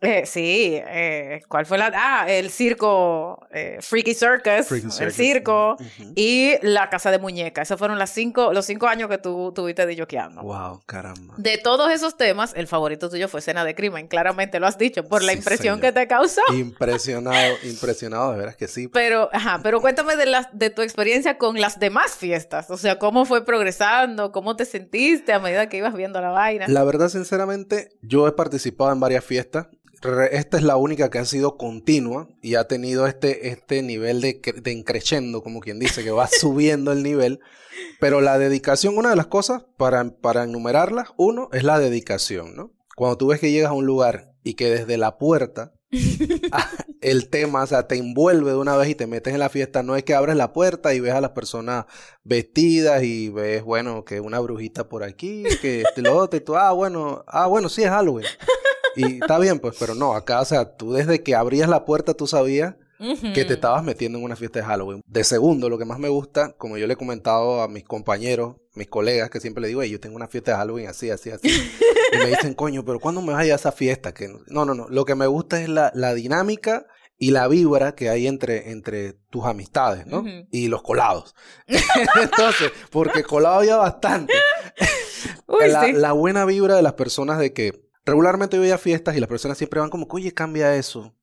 Eh, 0.00 0.26
sí, 0.26 0.80
eh, 0.80 1.42
¿cuál 1.48 1.66
fue 1.66 1.76
la? 1.76 1.90
Ah, 1.92 2.30
el 2.30 2.50
circo 2.50 3.44
eh, 3.50 3.78
Freaky, 3.80 4.14
Circus, 4.14 5.00
el 5.00 5.12
circo 5.12 5.76
y 6.14 6.52
la 6.62 6.88
casa 6.88 7.10
de 7.10 7.18
muñecas. 7.18 7.66
Esos 7.66 7.78
fueron 7.80 7.98
las 7.98 8.10
cinco, 8.10 8.52
los 8.52 8.64
cinco 8.64 8.86
años 8.86 9.08
que 9.10 9.18
tú 9.18 9.52
tuviste 9.52 9.86
de 9.86 9.96
yoqueando. 9.96 10.42
Wow, 10.42 10.82
caramba. 10.86 11.34
De 11.36 11.58
todos 11.58 11.90
esos 11.90 12.16
temas, 12.16 12.52
el 12.54 12.68
favorito 12.68 13.10
tuyo 13.10 13.26
fue 13.26 13.40
Cena 13.40 13.64
de 13.64 13.74
Crimen. 13.74 14.06
Claramente 14.06 14.60
lo 14.60 14.68
has 14.68 14.78
dicho 14.78 15.02
por 15.02 15.24
la 15.24 15.32
impresión 15.32 15.80
que 15.80 15.90
te 15.90 16.06
causó. 16.06 16.42
Impresionado, 16.54 17.56
impresionado, 17.64 18.32
de 18.32 18.38
veras 18.38 18.56
que 18.56 18.68
sí. 18.68 18.86
Pero, 18.86 19.30
ajá, 19.32 19.58
pero 19.64 19.80
cuéntame 19.80 20.14
de, 20.14 20.26
las, 20.26 20.46
de 20.52 20.70
tu 20.70 20.82
experiencia 20.82 21.38
con 21.38 21.60
las 21.60 21.80
demás 21.80 22.12
fiestas. 22.12 22.70
O 22.70 22.76
sea, 22.76 23.00
cómo 23.00 23.24
fue 23.24 23.44
progresando, 23.44 24.30
cómo 24.30 24.54
te 24.54 24.64
sentiste 24.64 25.32
a 25.32 25.40
medida 25.40 25.68
que 25.68 25.78
ibas 25.78 25.94
viendo 25.94 26.20
la 26.20 26.30
vaina. 26.30 26.66
La 26.68 26.84
verdad, 26.84 27.08
sinceramente, 27.08 27.90
yo 28.02 28.28
he 28.28 28.32
participado 28.32 28.92
en 28.92 29.00
varias 29.00 29.24
fiestas 29.24 29.66
esta 30.30 30.56
es 30.56 30.62
la 30.62 30.76
única 30.76 31.10
que 31.10 31.18
ha 31.18 31.24
sido 31.24 31.56
continua 31.56 32.28
y 32.42 32.54
ha 32.54 32.68
tenido 32.68 33.06
este, 33.06 33.48
este 33.48 33.82
nivel 33.82 34.20
de, 34.20 34.40
de 34.62 34.72
increciendo, 34.72 35.42
como 35.42 35.60
quien 35.60 35.78
dice, 35.78 36.04
que 36.04 36.10
va 36.10 36.28
subiendo 36.40 36.92
el 36.92 37.02
nivel. 37.02 37.40
Pero 38.00 38.20
la 38.20 38.38
dedicación, 38.38 38.96
una 38.96 39.10
de 39.10 39.16
las 39.16 39.26
cosas, 39.26 39.64
para, 39.76 40.10
para 40.20 40.44
enumerarlas, 40.44 41.08
uno, 41.16 41.48
es 41.52 41.64
la 41.64 41.78
dedicación, 41.78 42.54
¿no? 42.56 42.72
Cuando 42.96 43.16
tú 43.16 43.28
ves 43.28 43.40
que 43.40 43.52
llegas 43.52 43.70
a 43.70 43.74
un 43.74 43.86
lugar 43.86 44.32
y 44.42 44.54
que 44.54 44.70
desde 44.70 44.96
la 44.96 45.18
puerta 45.18 45.74
el 47.00 47.30
tema, 47.30 47.62
o 47.62 47.66
sea, 47.66 47.86
te 47.86 47.96
envuelve 47.96 48.50
de 48.50 48.56
una 48.56 48.76
vez 48.76 48.88
y 48.90 48.94
te 48.94 49.06
metes 49.06 49.32
en 49.32 49.40
la 49.40 49.48
fiesta, 49.48 49.82
no 49.82 49.96
es 49.96 50.04
que 50.04 50.14
abres 50.14 50.36
la 50.36 50.52
puerta 50.52 50.94
y 50.94 51.00
ves 51.00 51.12
a 51.12 51.20
las 51.20 51.30
personas 51.30 51.86
vestidas 52.24 53.02
y 53.02 53.30
ves, 53.30 53.62
bueno, 53.62 54.04
que 54.04 54.20
una 54.20 54.40
brujita 54.40 54.88
por 54.88 55.04
aquí, 55.04 55.44
que 55.62 55.82
este, 55.82 56.02
lo 56.02 56.16
otro, 56.16 56.38
y 56.38 56.42
tú, 56.42 56.56
ah, 56.56 56.72
bueno, 56.72 57.24
ah, 57.26 57.46
bueno, 57.46 57.68
sí 57.68 57.82
es 57.82 57.88
Halloween. 57.88 58.26
Y 58.98 59.20
está 59.20 59.38
bien, 59.38 59.58
pues, 59.58 59.76
pero 59.78 59.94
no, 59.94 60.14
acá, 60.14 60.40
o 60.40 60.44
sea, 60.44 60.76
tú 60.76 60.92
desde 60.92 61.22
que 61.22 61.34
abrías 61.34 61.68
la 61.68 61.84
puerta 61.84 62.14
tú 62.14 62.26
sabías 62.26 62.74
que 63.34 63.44
te 63.44 63.54
estabas 63.54 63.84
metiendo 63.84 64.18
en 64.18 64.24
una 64.24 64.36
fiesta 64.36 64.58
de 64.58 64.64
Halloween. 64.64 65.02
De 65.06 65.22
segundo, 65.22 65.68
lo 65.68 65.78
que 65.78 65.84
más 65.84 65.98
me 65.98 66.08
gusta, 66.08 66.54
como 66.58 66.78
yo 66.78 66.86
le 66.86 66.94
he 66.94 66.96
comentado 66.96 67.62
a 67.62 67.68
mis 67.68 67.84
compañeros, 67.84 68.56
mis 68.74 68.88
colegas, 68.88 69.30
que 69.30 69.40
siempre 69.40 69.62
le 69.62 69.68
digo, 69.68 69.82
hey, 69.82 69.90
yo 69.90 70.00
tengo 70.00 70.16
una 70.16 70.26
fiesta 70.26 70.52
de 70.52 70.56
Halloween 70.58 70.88
así, 70.88 71.10
así, 71.10 71.30
así. 71.30 71.48
y 71.48 72.16
me 72.16 72.26
dicen, 72.26 72.54
coño, 72.54 72.84
pero 72.84 72.98
¿cuándo 72.98 73.22
me 73.22 73.32
vas 73.32 73.42
a 73.42 73.46
ir 73.46 73.52
a 73.52 73.56
esa 73.56 73.72
fiesta? 73.72 74.12
Que 74.12 74.28
no, 74.28 74.64
no, 74.64 74.74
no. 74.74 74.88
Lo 74.88 75.04
que 75.04 75.14
me 75.14 75.26
gusta 75.26 75.62
es 75.62 75.68
la, 75.68 75.92
la 75.94 76.14
dinámica 76.14 76.86
y 77.18 77.30
la 77.30 77.46
vibra 77.48 77.94
que 77.94 78.08
hay 78.08 78.26
entre, 78.26 78.70
entre 78.70 79.12
tus 79.30 79.44
amistades, 79.44 80.06
¿no? 80.06 80.24
Y 80.50 80.68
los 80.68 80.82
colados. 80.82 81.34
Entonces, 81.66 82.72
porque 82.90 83.24
colado 83.24 83.60
había 83.60 83.76
bastante. 83.76 84.34
la, 85.48 85.88
la 85.92 86.12
buena 86.12 86.44
vibra 86.44 86.76
de 86.76 86.82
las 86.82 86.94
personas 86.94 87.38
de 87.38 87.52
que 87.52 87.87
regularmente 88.08 88.56
yo 88.56 88.62
voy 88.62 88.70
a 88.70 88.78
fiestas 88.78 89.16
y 89.16 89.20
las 89.20 89.28
personas 89.28 89.58
siempre 89.58 89.80
van 89.80 89.90
como, 89.90 90.06
oye, 90.10 90.32
cambia 90.32 90.74
eso. 90.74 91.14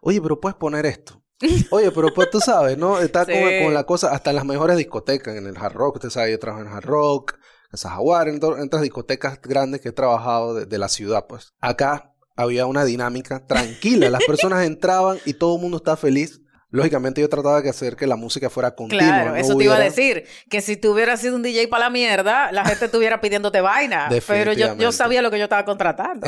Oye, 0.00 0.20
pero 0.20 0.40
puedes 0.40 0.56
poner 0.56 0.86
esto. 0.86 1.22
Oye, 1.70 1.90
pero 1.90 2.12
pues 2.14 2.30
tú 2.30 2.40
sabes, 2.40 2.78
¿no? 2.78 3.00
Está 3.00 3.24
como 3.26 3.46
con, 3.64 3.74
la 3.74 3.84
cosa, 3.84 4.12
hasta 4.12 4.30
en 4.30 4.36
las 4.36 4.44
mejores 4.44 4.76
discotecas, 4.76 5.36
en 5.36 5.46
el 5.46 5.56
hard 5.56 5.74
rock, 5.74 5.96
usted 5.96 6.10
sabe, 6.10 6.30
yo 6.30 6.38
trabajo 6.38 6.62
en 6.64 6.72
hard 6.72 6.84
rock, 6.84 7.38
en 7.72 7.78
Zajaguar, 7.78 8.28
en, 8.28 8.36
en 8.36 8.44
otras 8.44 8.82
discotecas 8.82 9.40
grandes 9.40 9.80
que 9.80 9.88
he 9.88 9.92
trabajado 9.92 10.54
de, 10.54 10.66
de, 10.66 10.78
la 10.78 10.88
ciudad, 10.88 11.26
pues. 11.26 11.52
Acá 11.60 12.14
había 12.36 12.66
una 12.66 12.84
dinámica 12.84 13.46
tranquila, 13.46 14.10
las 14.10 14.24
personas 14.24 14.64
entraban 14.66 15.18
y 15.24 15.34
todo 15.34 15.56
el 15.56 15.62
mundo 15.62 15.78
estaba 15.78 15.96
feliz 15.96 16.42
Lógicamente 16.72 17.20
yo 17.20 17.28
trataba 17.28 17.60
de 17.60 17.68
hacer 17.68 17.96
que 17.96 18.06
la 18.06 18.16
música 18.16 18.48
fuera 18.48 18.74
continua. 18.74 19.04
Claro, 19.04 19.36
eso 19.36 19.54
te 19.56 19.64
iba 19.64 19.76
a 19.76 19.78
decir. 19.78 20.24
Que 20.48 20.62
si 20.62 20.78
tú 20.78 20.92
hubieras 20.92 21.20
sido 21.20 21.36
un 21.36 21.42
DJ 21.42 21.68
para 21.68 21.84
la 21.84 21.90
mierda, 21.90 22.50
la 22.50 22.64
gente 22.64 22.86
estuviera 22.86 23.20
pidiéndote 23.20 23.60
vaina. 23.60 24.08
Pero 24.26 24.54
yo, 24.54 24.74
yo 24.78 24.90
sabía 24.90 25.20
lo 25.20 25.30
que 25.30 25.38
yo 25.38 25.44
estaba 25.44 25.66
contratando. 25.66 26.26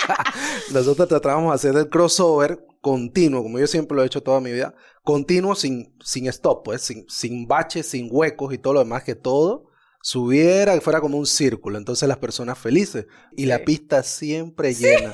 Nosotros 0.72 1.08
tratábamos 1.08 1.50
de 1.50 1.54
hacer 1.56 1.80
el 1.80 1.90
crossover 1.90 2.64
continuo, 2.80 3.42
como 3.42 3.58
yo 3.58 3.66
siempre 3.66 3.96
lo 3.96 4.04
he 4.04 4.06
hecho 4.06 4.22
toda 4.22 4.40
mi 4.40 4.52
vida. 4.52 4.72
Continuo 5.02 5.56
sin, 5.56 5.96
sin 6.00 6.28
stop, 6.28 6.64
pues, 6.64 6.82
sin, 6.82 7.04
sin 7.08 7.48
baches, 7.48 7.88
sin 7.88 8.08
huecos 8.08 8.54
y 8.54 8.58
todo 8.58 8.74
lo 8.74 8.78
demás, 8.78 9.02
que 9.02 9.16
todo 9.16 9.66
subiera, 10.00 10.74
que 10.74 10.80
fuera 10.80 11.00
como 11.00 11.18
un 11.18 11.26
círculo. 11.26 11.76
Entonces 11.76 12.08
las 12.08 12.18
personas 12.18 12.56
felices. 12.56 13.06
Y 13.36 13.46
la 13.46 13.64
pista 13.64 14.04
siempre 14.04 14.72
llena. 14.74 15.12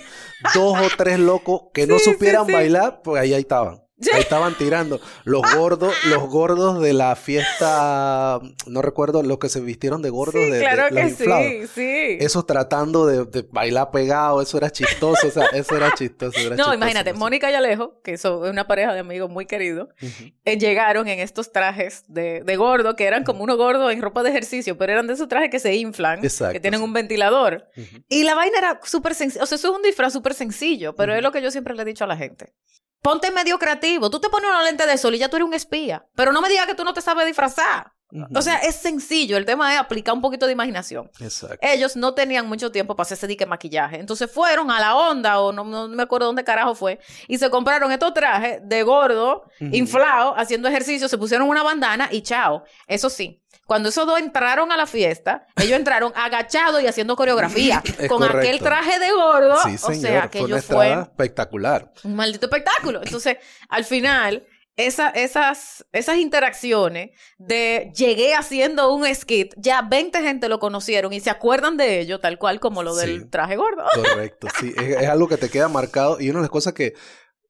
Dos 0.55 0.79
o 0.79 0.89
tres 0.99 1.19
locos 1.19 1.63
que 1.73 1.87
no 1.87 1.99
supieran 1.99 2.47
bailar, 2.47 3.01
pues 3.03 3.23
ahí, 3.23 3.33
ahí 3.33 3.41
estaban. 3.41 3.81
Ahí 4.13 4.21
estaban 4.21 4.55
tirando. 4.57 5.01
Los 5.25 5.43
gordos, 5.55 5.95
los 6.07 6.29
gordos 6.29 6.81
de 6.81 6.93
la 6.93 7.15
fiesta, 7.17 8.41
no 8.67 8.83
recuerdo, 8.83 9.23
los 9.23 9.39
que 9.39 9.49
se 9.49 9.61
vistieron 9.61 10.03
de 10.03 10.11
gordos 10.11 10.35
Sí, 10.35 10.51
de, 10.51 10.59
de 10.59 10.61
claro 10.61 10.83
los 10.91 10.93
que 10.93 11.09
inflados. 11.09 11.47
sí, 11.47 11.67
sí. 11.75 12.17
Esos 12.21 12.47
tratando 12.47 13.07
de, 13.07 13.25
de 13.25 13.47
bailar 13.51 13.91
pegado, 13.91 14.41
eso 14.43 14.57
era 14.59 14.71
chistoso, 14.71 15.27
o 15.29 15.31
sea, 15.31 15.47
eso 15.53 15.77
era 15.77 15.95
chistoso. 15.95 16.39
era 16.39 16.51
No, 16.51 16.57
chistoso, 16.57 16.75
imagínate. 16.75 17.13
Mónica 17.13 17.51
y 17.51 17.55
Alejo, 17.55 18.01
que 18.03 18.17
son 18.19 18.49
una 18.49 18.67
pareja 18.67 18.93
de 18.95 19.01
amigos 19.01 19.31
muy 19.31 19.47
queridos, 19.47 19.89
eh, 20.45 20.59
llegaron 20.59 21.09
en 21.09 21.21
estos 21.21 21.53
trajes 21.53 22.05
de, 22.09 22.43
de 22.45 22.57
gordo, 22.57 22.97
que 22.97 23.05
eran 23.05 23.25
como 23.25 23.43
unos 23.45 23.57
gordos 23.57 23.93
en 23.93 24.01
ropa 24.03 24.23
de 24.23 24.31
ejercicio, 24.31 24.77
pero 24.79 24.93
eran 24.93 25.07
de 25.07 25.15
esos 25.15 25.29
trajes 25.29 25.51
que 25.51 25.59
se 25.59 25.75
inflan, 25.77 26.25
Exacto, 26.25 26.53
que 26.53 26.61
tienen 26.61 26.81
sí. 26.81 26.85
un 26.85 26.93
ventilador. 26.93 27.69
Y 28.09 28.25
la 28.25 28.35
vaina 28.35 28.59
era 28.59 28.81
súper 28.85 29.15
sencilla, 29.15 29.45
o 29.45 29.47
sea, 29.47 29.57
eso 29.57 29.69
es 29.71 29.77
un 29.77 29.83
disfraz 29.83 30.13
súper 30.13 30.35
sencillo, 30.35 30.95
pero 30.95 31.15
es 31.15 31.23
lo 31.23 31.33
que 31.33 31.43
yo 31.43 31.51
siempre 31.51 31.75
le 31.75 31.83
he 31.83 31.85
dicho 31.85 32.05
a 32.05 32.07
la 32.07 32.17
gente. 32.17 32.53
Ponte 33.03 33.33
medio 33.33 33.59
creativo, 33.59 34.11
tú 34.11 34.21
te 34.21 34.31
pones 34.31 34.49
una 34.49 34.63
lente 34.63 34.87
de 34.87 34.97
sol 34.97 35.17
y 35.17 35.19
ya 35.19 35.29
tú 35.29 35.35
eres 35.35 35.49
un 35.49 35.55
espía, 35.55 36.07
pero 36.15 36.31
no 36.31 36.41
me 36.41 36.49
digas 36.49 36.67
que 36.67 36.75
tú 36.77 36.85
no 36.85 36.95
te 36.95 37.01
sabes 37.01 37.27
disfrazar. 37.27 37.93
O 38.35 38.43
sea, 38.43 38.57
es 38.57 38.77
sencillo, 38.77 39.37
el 39.37 39.45
tema 39.45 39.73
es 39.73 39.81
aplicar 39.81 40.15
un 40.15 40.21
poquito 40.21 40.47
de 40.47 40.53
imaginación. 40.53 41.11
Exacto. 41.21 41.59
Ellos 41.63 41.97
no 41.97 42.13
tenían 42.15 42.47
mucho 42.47 42.71
tiempo 42.71 42.95
para 42.95 43.05
hacerse 43.05 43.27
dique 43.27 43.47
maquillaje. 43.47 43.99
Entonces 43.99 44.31
fueron 44.31 44.71
a 44.71 44.79
la 44.81 44.95
onda, 44.97 45.41
o 45.41 45.53
no, 45.53 45.65
no 45.65 45.89
me 45.89 46.03
acuerdo 46.03 46.27
dónde 46.27 46.45
carajo 46.45 46.75
fue, 46.75 46.99
y 47.29 47.39
se 47.39 47.49
compraron 47.51 47.91
estos 47.91 48.13
trajes 48.13 48.61
de 48.63 48.83
gordo, 48.83 49.45
Ujú. 49.61 49.75
inflado, 49.75 50.35
haciendo 50.37 50.69
ejercicio, 50.69 51.09
se 51.09 51.17
pusieron 51.17 51.49
una 51.49 51.63
bandana 51.63 52.09
y 52.11 52.21
chao. 52.23 52.65
Eso 52.87 53.09
sí, 53.09 53.43
cuando 53.67 53.89
esos 53.89 54.07
dos 54.07 54.19
entraron 54.19 54.71
a 54.73 54.77
la 54.77 54.87
fiesta, 54.87 55.47
ellos 55.57 55.79
entraron 55.79 56.13
agachados 56.15 56.83
y 56.83 56.87
haciendo 56.87 57.17
coreografía, 57.17 57.83
con 58.09 58.23
aquel 58.23 58.59
traje 58.59 58.99
de 58.99 59.11
gordo. 59.13 59.57
Sí, 59.63 59.75
o 59.77 59.79
señor. 59.79 60.01
sea, 60.01 60.29
que 60.29 60.41
ellos 60.41 60.65
fue 60.67 60.93
espectacular. 60.93 61.91
un 62.05 62.15
maldito 62.17 62.47
espectáculo. 62.47 63.01
Entonces, 63.03 63.39
al 63.71 63.85
final, 63.85 64.47
esa- 64.77 65.11
esas, 65.11 65.85
esas 65.93 66.17
interacciones 66.17 67.11
de 67.39 67.93
llegué 67.95 68.35
haciendo 68.35 68.93
un 68.95 69.05
skit, 69.15 69.55
ya 69.57 69.83
20 69.83 70.21
gente 70.23 70.49
lo 70.49 70.59
conocieron 70.59 71.13
y 71.13 71.21
se 71.21 71.31
acuerdan 71.31 71.77
de 71.77 72.01
ello, 72.01 72.21
tal 72.21 72.39
cual 72.39 72.61
como 72.61 72.83
lo 72.83 72.95
del 72.95 73.29
traje 73.31 73.57
gordo. 73.57 73.85
Correcto, 73.95 74.49
sí. 74.59 74.73
Es, 74.77 74.97
es 75.03 75.09
algo 75.09 75.29
que 75.29 75.37
te 75.37 75.51
queda 75.51 75.69
marcado 75.69 76.21
y 76.21 76.31
una 76.31 76.39
de 76.39 76.45
las 76.45 76.51
cosas 76.51 76.73
que 76.73 76.95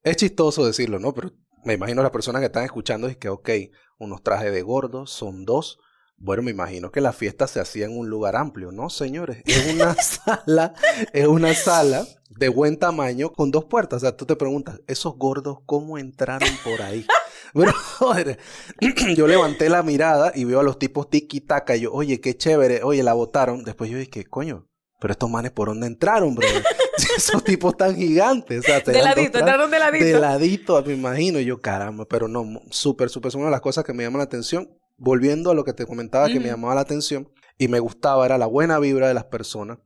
es 0.03 0.17
chistoso 0.17 0.67
decirlo, 0.67 0.99
¿no? 0.99 1.15
Pero 1.15 1.31
me 1.65 1.75
imagino 1.75 2.03
las 2.03 2.11
personas 2.11 2.41
que 2.41 2.47
están 2.47 2.65
escuchando 2.65 3.07
es 3.07 3.17
que, 3.17 3.29
ok, 3.29 3.51
unos 3.99 4.23
trajes 4.23 4.53
de 4.53 4.63
gordos 4.63 5.13
son 5.13 5.45
dos. 5.45 5.79
Bueno, 6.25 6.43
me 6.45 6.53
imagino 6.53 6.93
que 6.93 7.01
la 7.01 7.13
fiesta 7.13 7.49
se 7.49 7.59
hacía 7.59 7.87
en 7.87 7.99
un 7.99 8.09
lugar 8.09 8.37
amplio, 8.37 8.71
¿no, 8.71 8.89
señores? 8.91 9.43
Es 9.45 9.67
una 9.75 9.95
sala, 9.95 10.73
es 11.13 11.27
una 11.27 11.53
sala 11.53 12.07
de 12.31 12.49
buen 12.49 12.79
tamaño 12.79 13.33
con 13.33 13.51
dos 13.51 13.65
puertas. 13.65 13.97
O 13.97 14.01
sea, 14.01 14.17
tú 14.17 14.25
te 14.25 14.37
preguntas, 14.37 14.81
¿esos 14.87 15.17
gordos 15.17 15.59
cómo 15.67 15.99
entraron 15.99 16.49
por 16.65 16.81
ahí? 16.83 17.05
Bueno, 17.55 17.75
joder, 17.99 18.39
yo 19.15 19.27
levanté 19.27 19.69
la 19.69 19.83
mirada 19.83 20.33
y 20.35 20.45
veo 20.45 20.61
a 20.61 20.63
los 20.63 20.79
tipos 20.79 21.11
tiki-taka. 21.11 21.77
Y 21.77 21.81
yo, 21.83 21.93
oye, 21.93 22.19
qué 22.19 22.35
chévere. 22.35 22.83
Oye, 22.83 23.03
la 23.03 23.13
botaron. 23.13 23.63
Después 23.63 23.91
yo 23.91 23.99
dije, 23.99 24.25
coño, 24.25 24.71
pero 24.99 25.13
estos 25.13 25.29
manes 25.29 25.51
por 25.53 25.69
dónde 25.69 25.87
entraron, 25.87 26.35
bro. 26.35 26.49
Esos 27.17 27.45
tipos 27.45 27.77
tan 27.77 27.95
gigantes. 27.95 28.61
O 28.61 28.63
sea, 28.63 28.81
De 28.81 29.03
ladito, 29.03 29.37
tra- 29.37 29.41
entraron 29.41 29.71
de 29.71 29.79
ladito. 29.79 30.03
de 30.03 30.19
ladito, 30.19 30.83
me 30.87 30.95
imagino. 30.95 31.41
Y 31.41 31.45
yo, 31.45 31.61
caramba, 31.61 32.07
pero 32.07 32.27
no, 32.27 32.43
súper, 32.71 33.11
súper. 33.11 33.29
Es 33.29 33.35
una 33.35 33.47
de 33.47 33.51
las 33.51 33.61
cosas 33.61 33.85
que 33.85 33.93
me 33.93 34.03
llama 34.03 34.17
la 34.17 34.25
atención. 34.25 34.71
Volviendo 35.05 35.51
a 35.51 35.55
lo 35.55 35.65
que 35.65 35.73
te 35.73 35.85
comentaba 35.85 36.29
que 36.29 36.39
me 36.39 36.47
llamaba 36.47 36.77
la 36.77 36.83
atención 36.83 37.29
y 37.59 37.67
me 37.67 37.81
gustaba, 37.81 38.25
era 38.25 38.39
la 38.39 38.47
buena 38.47 38.79
vibra 38.79 39.09
de 39.09 39.15
las 39.15 39.25
personas. 39.25 39.79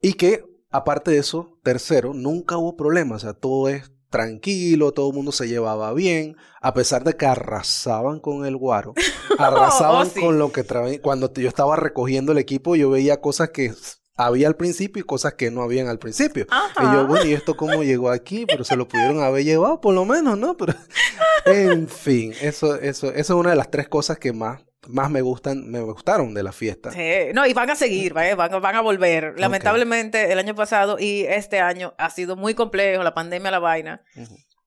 Y 0.00 0.14
que, 0.14 0.44
aparte 0.72 1.12
de 1.12 1.18
eso, 1.18 1.58
tercero, 1.62 2.12
nunca 2.12 2.58
hubo 2.58 2.76
problemas. 2.76 3.22
O 3.22 3.26
sea, 3.26 3.34
todo 3.34 3.68
es 3.68 3.92
tranquilo, 4.10 4.90
todo 4.92 5.10
el 5.10 5.14
mundo 5.14 5.30
se 5.30 5.46
llevaba 5.46 5.92
bien, 5.94 6.34
a 6.60 6.74
pesar 6.74 7.04
de 7.04 7.14
que 7.16 7.24
arrasaban 7.26 8.18
con 8.18 8.46
el 8.46 8.56
guaro, 8.56 8.94
arrasaban 9.38 10.06
Oh, 10.08 10.10
sí. 10.10 10.20
con 10.20 10.38
lo 10.40 10.50
que 10.50 10.64
traían. 10.64 11.00
Cuando 11.00 11.32
yo 11.32 11.48
estaba 11.48 11.76
recogiendo 11.76 12.32
el 12.32 12.38
equipo, 12.38 12.74
yo 12.74 12.90
veía 12.90 13.20
cosas 13.20 13.50
que 13.50 13.72
había 14.16 14.46
al 14.48 14.56
principio 14.56 15.00
y 15.00 15.04
cosas 15.04 15.34
que 15.34 15.50
no 15.50 15.62
habían 15.62 15.88
al 15.88 15.98
principio. 15.98 16.46
Ajá. 16.50 16.82
Y 16.82 16.94
yo, 16.94 17.06
bueno, 17.06 17.24
¿y 17.24 17.32
esto 17.32 17.56
cómo 17.56 17.82
llegó 17.82 18.10
aquí? 18.10 18.46
Pero 18.46 18.64
se 18.64 18.76
lo 18.76 18.86
pudieron 18.86 19.22
haber 19.22 19.44
llevado, 19.44 19.80
por 19.80 19.94
lo 19.94 20.04
menos, 20.04 20.38
¿no? 20.38 20.56
Pero, 20.56 20.74
en 21.46 21.88
fin, 21.88 22.32
eso, 22.40 22.76
eso, 22.76 23.08
eso 23.08 23.16
es 23.16 23.30
una 23.30 23.50
de 23.50 23.56
las 23.56 23.70
tres 23.70 23.88
cosas 23.88 24.18
que 24.18 24.32
más, 24.32 24.62
más 24.88 25.10
me 25.10 25.22
gustan, 25.22 25.68
me 25.70 25.80
gustaron 25.80 26.34
de 26.34 26.42
la 26.42 26.52
fiesta. 26.52 26.90
Sí, 26.92 27.32
No, 27.34 27.46
y 27.46 27.52
van 27.52 27.70
a 27.70 27.74
seguir, 27.76 28.12
¿vale? 28.14 28.34
van, 28.34 28.60
van 28.60 28.76
a 28.76 28.80
volver. 28.80 29.34
Lamentablemente, 29.38 30.30
el 30.32 30.38
año 30.38 30.54
pasado 30.54 30.96
y 30.98 31.24
este 31.28 31.60
año 31.60 31.94
ha 31.98 32.10
sido 32.10 32.36
muy 32.36 32.54
complejo, 32.54 33.02
la 33.02 33.14
pandemia, 33.14 33.50
la 33.50 33.58
vaina. 33.58 34.02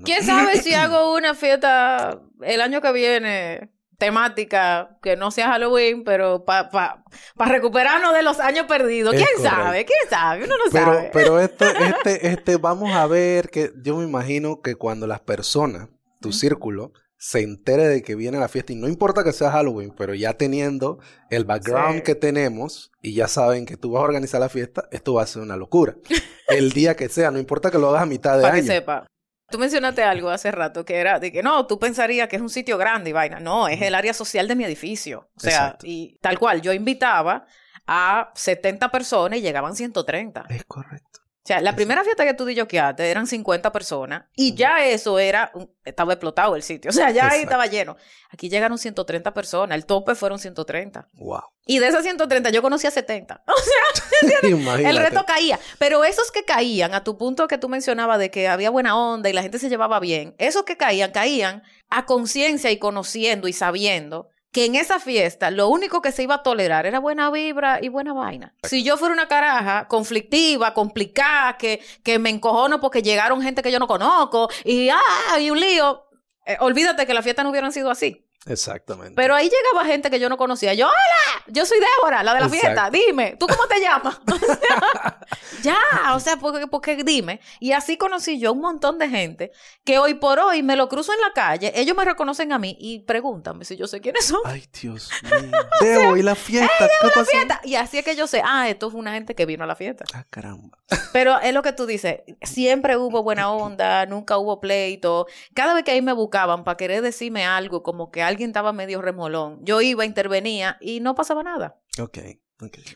¿Quién 0.04 0.24
sabe 0.24 0.62
si 0.62 0.74
hago 0.74 1.16
una 1.16 1.34
fiesta 1.34 2.20
el 2.42 2.62
año 2.62 2.82
que 2.82 2.92
viene 2.92 3.77
temática 3.98 4.98
que 5.02 5.16
no 5.16 5.32
sea 5.32 5.48
Halloween, 5.50 6.04
pero 6.04 6.46
para 6.46 6.70
pa, 6.70 7.04
pa 7.36 7.46
recuperarnos 7.46 8.14
de 8.14 8.24
los 8.24 8.40
años 8.40 8.66
perdidos? 8.68 9.14
Es 9.16 9.24
¿Quién 9.24 9.44
sabe? 9.50 9.86
¿Quién 9.86 10.00
sabe? 10.10 10.44
Uno 10.46 10.56
no 10.58 10.72
Pero, 10.72 10.86
sabe. 10.94 11.10
pero 11.14 11.40
esto, 11.42 11.66
este, 11.66 12.28
este, 12.28 12.58
vamos 12.58 12.94
a 12.94 13.08
ver 13.08 13.50
que 13.50 13.72
yo 13.84 13.98
me 13.98 14.04
imagino 14.04 14.62
que 14.62 14.76
cuando 14.76 15.08
las 15.08 15.20
personas, 15.20 15.90
tu 16.22 16.32
círculo, 16.32 16.94
se 17.20 17.42
entere 17.42 17.88
de 17.88 18.04
que 18.04 18.14
viene 18.14 18.38
la 18.38 18.48
fiesta, 18.48 18.74
y 18.74 18.76
no 18.76 18.88
importa 18.88 19.24
que 19.24 19.34
sea 19.34 19.50
Halloween, 19.52 19.92
pero 19.98 20.14
ya 20.14 20.34
teniendo 20.34 21.00
el 21.32 21.46
background 21.46 21.98
Sí. 21.98 22.02
que 22.04 22.14
tenemos 22.16 22.92
y 23.02 23.16
ya 23.16 23.28
saben 23.28 23.66
que 23.66 23.76
tú 23.76 23.92
vas 23.94 24.02
a 24.02 24.06
organizar 24.06 24.40
la 24.40 24.50
fiesta, 24.50 24.88
esto 24.92 25.16
va 25.16 25.24
a 25.24 25.28
ser 25.28 25.42
una 25.42 25.58
locura. 25.58 25.96
El 26.48 26.72
día 26.74 26.96
que 26.96 27.10
sea, 27.10 27.32
no 27.32 27.40
importa 27.40 27.72
que 27.72 27.80
lo 27.80 27.90
hagas 27.90 28.04
a 28.04 28.06
mitad 28.06 28.38
de 28.38 28.44
Para 28.44 28.54
que 28.54 28.60
año. 28.60 28.68
sepa. 28.68 29.08
Tú 29.50 29.58
mencionaste 29.58 30.04
algo 30.04 30.30
hace 30.30 30.52
rato 30.52 30.84
que 30.84 30.96
era 30.98 31.20
de 31.20 31.32
que 31.32 31.42
no, 31.42 31.68
tú 31.68 31.80
pensarías 31.80 32.28
que 32.28 32.36
es 32.36 32.42
un 32.42 32.50
sitio 32.50 32.78
grande 32.78 33.12
y 33.12 33.14
vaina. 33.14 33.40
No, 33.40 33.68
es 33.68 33.82
el 33.82 33.96
área 33.96 34.14
social 34.14 34.48
de 34.48 34.56
mi 34.56 34.66
edificio. 34.66 35.30
O 35.38 35.40
sea, 35.40 35.52
Exacto. 35.52 35.86
y 35.88 36.18
tal 36.22 36.38
cual, 36.38 36.62
yo 36.62 36.74
invitaba 36.74 37.46
a 37.86 38.32
70 38.36 38.92
personas 38.92 39.40
y 39.40 39.42
llegaban 39.42 39.76
130. 39.76 40.46
Es 40.50 40.66
correcto. 40.66 41.22
O 41.48 41.54
sea, 41.56 41.62
la 41.62 41.78
primera 41.78 42.04
fiesta 42.04 42.26
que 42.26 42.34
tú 42.34 42.44
disjoqueaste 42.44 43.10
eran 43.10 43.26
50 43.26 43.72
personas 43.72 44.26
y 44.36 44.54
ya 44.54 44.86
eso 44.86 45.18
era, 45.18 45.54
estaba 45.86 46.12
explotado 46.12 46.58
el 46.58 46.62
sitio. 46.62 46.92
O 46.98 47.00
sea, 47.00 47.10
ya 47.12 47.24
ahí 47.24 47.28
Exacto. 47.28 47.44
estaba 47.44 47.66
lleno. 47.68 47.96
Aquí 48.32 48.50
llegaron 48.50 48.78
130 48.78 49.34
personas, 49.34 49.78
el 49.78 49.86
tope 49.86 50.14
fueron 50.14 50.40
130. 50.40 51.08
Wow. 51.14 51.44
Y 51.66 51.80
de 51.80 51.88
esas 51.88 52.04
130 52.04 52.50
yo 52.50 52.62
conocía 52.62 52.92
70. 52.92 53.46
O 53.48 54.28
sea, 54.28 54.80
el 54.90 54.98
reto 54.98 55.24
caía. 55.26 55.58
Pero 55.80 56.04
esos 56.04 56.32
que 56.32 56.44
caían, 56.44 56.94
a 56.94 57.06
tu 57.06 57.18
punto 57.18 57.48
que 57.48 57.58
tú 57.58 57.70
mencionabas 57.70 58.20
de 58.20 58.30
que 58.30 58.50
había 58.50 58.70
buena 58.70 58.98
onda 58.98 59.30
y 59.30 59.34
la 59.34 59.42
gente 59.42 59.58
se 59.58 59.70
llevaba 59.70 60.02
bien, 60.02 60.36
esos 60.40 60.64
que 60.64 60.76
caían, 60.76 61.12
caían 61.12 61.64
a 61.90 62.06
conciencia 62.06 62.72
y 62.72 62.78
conociendo 62.78 63.48
y 63.48 63.54
sabiendo 63.54 64.28
que 64.52 64.66
en 64.66 64.76
esa 64.76 65.00
fiesta 65.00 65.52
lo 65.52 65.68
único 65.68 66.02
que 66.02 66.12
se 66.12 66.24
iba 66.24 66.36
a 66.36 66.44
tolerar 66.44 66.86
era 66.86 67.00
buena 67.00 67.30
vibra 67.30 67.80
y 67.82 67.90
buena 67.90 68.14
vaina. 68.14 68.56
Si 68.64 68.84
yo 68.84 68.98
fuera 68.98 69.14
una 69.14 69.28
caraja 69.28 69.88
conflictiva, 69.88 70.74
complicada, 70.74 71.58
que, 71.58 71.82
que 72.04 72.20
me 72.20 72.30
encojono 72.30 72.80
porque 72.80 73.02
llegaron 73.02 73.42
gente 73.42 73.62
que 73.62 73.72
yo 73.72 73.80
no 73.80 73.88
conozco 73.88 74.50
y, 74.64 74.90
ah, 74.90 75.40
y 75.40 75.50
un 75.50 75.60
lío, 75.60 76.08
eh, 76.46 76.58
olvídate 76.60 77.06
que 77.06 77.14
las 77.14 77.24
fiestas 77.24 77.44
no 77.44 77.52
hubieran 77.52 77.72
sido 77.72 77.90
así. 77.92 78.27
Exactamente. 78.48 79.14
Pero 79.16 79.36
ahí 79.36 79.50
llegaba 79.50 79.86
gente 79.86 80.10
que 80.10 80.20
yo 80.20 80.30
no 80.30 80.38
conocía. 80.38 80.74
Yo, 80.74 80.88
hola, 80.88 81.44
yo 81.48 81.66
soy 81.66 81.80
Débora, 81.80 82.24
la 82.24 82.34
de 82.34 82.40
la 82.42 82.46
Exacto. 82.48 82.66
fiesta. 82.68 82.90
Dime, 82.90 83.36
¿tú 83.40 83.48
cómo 83.48 83.68
te 83.68 83.80
llamas? 83.80 84.20
O 84.28 84.38
sea, 84.40 85.20
ya, 85.64 86.16
o 86.16 86.20
sea, 86.20 86.38
porque, 86.38 86.68
porque 86.68 86.96
dime. 87.04 87.40
Y 87.60 87.72
así 87.74 87.98
conocí 87.98 88.40
yo 88.40 88.54
un 88.54 88.62
montón 88.62 88.98
de 88.98 89.10
gente 89.10 89.52
que 89.84 90.00
hoy 90.00 90.14
por 90.14 90.40
hoy 90.40 90.64
me 90.64 90.76
lo 90.76 90.88
cruzo 90.88 91.12
en 91.14 91.20
la 91.22 91.34
calle, 91.34 91.72
ellos 91.76 91.96
me 91.98 92.06
reconocen 92.06 92.52
a 92.54 92.60
mí 92.60 92.78
y 92.80 93.00
pregúntame 93.00 93.66
si 93.66 93.76
yo 93.76 93.88
sé 93.88 94.00
quiénes 94.02 94.26
son. 94.26 94.40
Ay, 94.46 94.66
Dios 94.82 95.10
mío. 95.24 95.52
Debo, 95.82 96.18
¿y 96.18 96.24
la 96.24 96.36
fiesta? 96.36 96.88
¿Qué 97.02 97.08
pasó? 97.14 97.26
Fiesta. 97.26 97.62
Y 97.64 97.76
así 97.76 97.98
es 97.98 98.06
que 98.06 98.16
yo 98.16 98.28
sé, 98.28 98.42
ah, 98.46 98.70
esto 98.70 98.90
fue 98.90 99.00
una 99.00 99.14
gente 99.14 99.36
que 99.36 99.46
vino 99.46 99.64
a 99.64 99.68
la 99.68 99.76
fiesta. 99.76 100.06
Ah, 100.14 100.26
caramba. 100.30 100.78
Pero 101.12 101.40
es 101.40 101.54
lo 101.54 101.62
que 101.62 101.74
tú 101.74 101.86
dices, 101.86 102.22
siempre 102.42 102.96
hubo 102.98 103.22
buena 103.24 103.52
onda, 103.52 104.06
nunca 104.06 104.38
hubo 104.38 104.60
pleito. 104.60 105.28
Cada 105.54 105.74
vez 105.74 105.84
que 105.84 105.92
ahí 105.92 106.02
me 106.02 106.14
buscaban 106.14 106.64
para 106.64 106.78
querer 106.78 107.02
decirme 107.02 107.46
algo, 107.46 107.84
como 107.84 108.12
que 108.12 108.24
alguien 108.38 108.52
estaba 108.52 108.72
medio 108.72 109.02
remolón, 109.02 109.60
yo 109.64 109.82
iba, 109.82 110.06
intervenía 110.06 110.78
y 110.80 111.00
no 111.00 111.16
pasaba 111.16 111.42
nada. 111.42 111.80
Ok. 112.00 112.20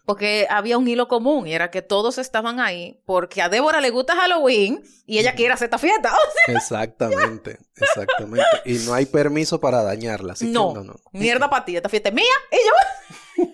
Porque 0.05 0.48
había 0.50 0.77
un 0.77 0.88
hilo 0.88 1.07
común 1.07 1.45
y 1.48 1.53
era 1.53 1.69
que 1.69 1.81
todos 1.83 2.17
estaban 2.17 2.60
ahí 2.60 3.00
porque 3.05 3.41
a 3.41 3.50
Débora 3.50 3.79
le 3.79 3.91
gusta 3.91 4.15
Halloween 4.15 4.81
y 5.05 5.19
ella 5.19 5.36
quiere 5.36 5.53
hacer 5.53 5.65
esta 5.65 5.77
fiesta. 5.77 6.12
O 6.15 6.31
sea, 6.45 6.55
Exactamente, 6.55 7.60
exactamente. 7.75 8.45
Y 8.65 8.79
no 8.86 8.93
hay 8.93 9.05
permiso 9.05 9.60
para 9.60 9.83
dañarla. 9.83 10.33
Así 10.33 10.45
que 10.48 10.51
no, 10.51 10.74
no, 10.74 10.83
no. 10.83 10.95
mierda 11.12 11.50
para 11.50 11.65
ti, 11.65 11.75
esta 11.75 11.89
fiesta 11.89 12.10
es 12.10 12.15
mía 12.15 12.25
y 12.51 12.57
yo. 13.38 13.48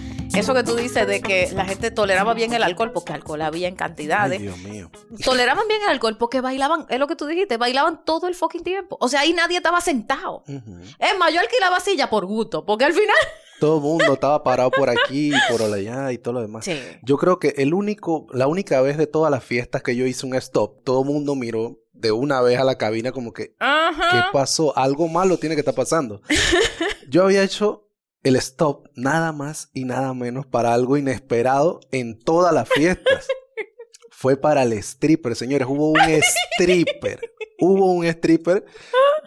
Eso 0.36 0.54
que 0.54 0.62
tú 0.62 0.76
dices 0.76 1.06
de 1.06 1.20
que 1.20 1.50
la 1.52 1.64
gente 1.64 1.90
toleraba 1.90 2.34
bien 2.34 2.52
el 2.52 2.62
alcohol, 2.62 2.92
porque 2.92 3.12
alcohol 3.12 3.40
había 3.42 3.68
en 3.68 3.74
Ay, 3.74 3.78
cantidades. 3.78 4.40
Dios 4.40 4.58
mío. 4.58 4.90
Toleraban 5.24 5.66
bien 5.66 5.80
el 5.82 5.88
alcohol 5.88 6.16
porque 6.18 6.40
bailaban, 6.40 6.86
es 6.88 6.98
lo 6.98 7.06
que 7.06 7.16
tú 7.16 7.26
dijiste, 7.26 7.56
bailaban 7.56 8.04
todo 8.04 8.28
el 8.28 8.34
fucking 8.34 8.62
tiempo. 8.62 8.96
O 9.00 9.08
sea, 9.08 9.20
ahí 9.20 9.32
nadie 9.32 9.56
estaba 9.56 9.80
sentado. 9.80 10.44
Ujú. 10.46 10.80
Es 10.98 11.18
más, 11.18 11.32
yo 11.32 11.40
alquilaba 11.40 11.80
silla 11.80 12.10
por 12.10 12.26
gusto, 12.26 12.64
porque 12.64 12.84
al 12.84 12.92
final 12.92 13.16
Todo 13.60 13.76
el 13.76 13.82
mundo 13.82 14.12
estaba 14.12 14.42
parado 14.44 14.70
por 14.70 14.90
aquí, 14.90 15.32
por 15.50 15.62
allá 15.62 16.12
y 16.12 16.18
todo 16.18 16.34
lo 16.34 16.40
demás. 16.42 16.64
Sí. 16.66 16.78
Yo 17.02 17.16
creo 17.16 17.38
que 17.38 17.54
el 17.56 17.72
único, 17.72 18.26
la 18.32 18.48
única 18.48 18.82
vez 18.82 18.98
de 18.98 19.06
todas 19.06 19.30
las 19.30 19.42
fiestas 19.42 19.82
que 19.82 19.96
yo 19.96 20.04
hice 20.04 20.26
un 20.26 20.34
stop, 20.34 20.84
todo 20.84 21.00
el 21.00 21.06
mundo 21.06 21.34
miró 21.34 21.78
de 21.94 22.12
una 22.12 22.42
vez 22.42 22.58
a 22.58 22.64
la 22.64 22.76
cabina 22.76 23.12
como 23.12 23.32
que, 23.32 23.54
¿qué 23.58 24.20
pasó? 24.30 24.76
Algo 24.76 25.08
malo 25.08 25.38
tiene 25.38 25.54
que 25.54 25.60
estar 25.60 25.74
pasando. 25.74 26.20
Yo 27.08 27.24
había 27.24 27.42
hecho 27.42 27.85
el 28.26 28.36
stop 28.36 28.88
nada 28.94 29.32
más 29.32 29.70
y 29.72 29.84
nada 29.84 30.12
menos 30.14 30.46
para 30.46 30.74
algo 30.74 30.96
inesperado 30.96 31.80
en 31.92 32.18
todas 32.18 32.52
las 32.52 32.68
fiestas. 32.68 33.26
Fue 34.10 34.36
para 34.36 34.62
el 34.62 34.72
stripper, 34.72 35.36
señores. 35.36 35.68
Hubo 35.68 35.90
un 35.90 36.00
stripper. 36.00 37.20
Hubo 37.60 37.92
un 37.92 38.04
stripper 38.06 38.64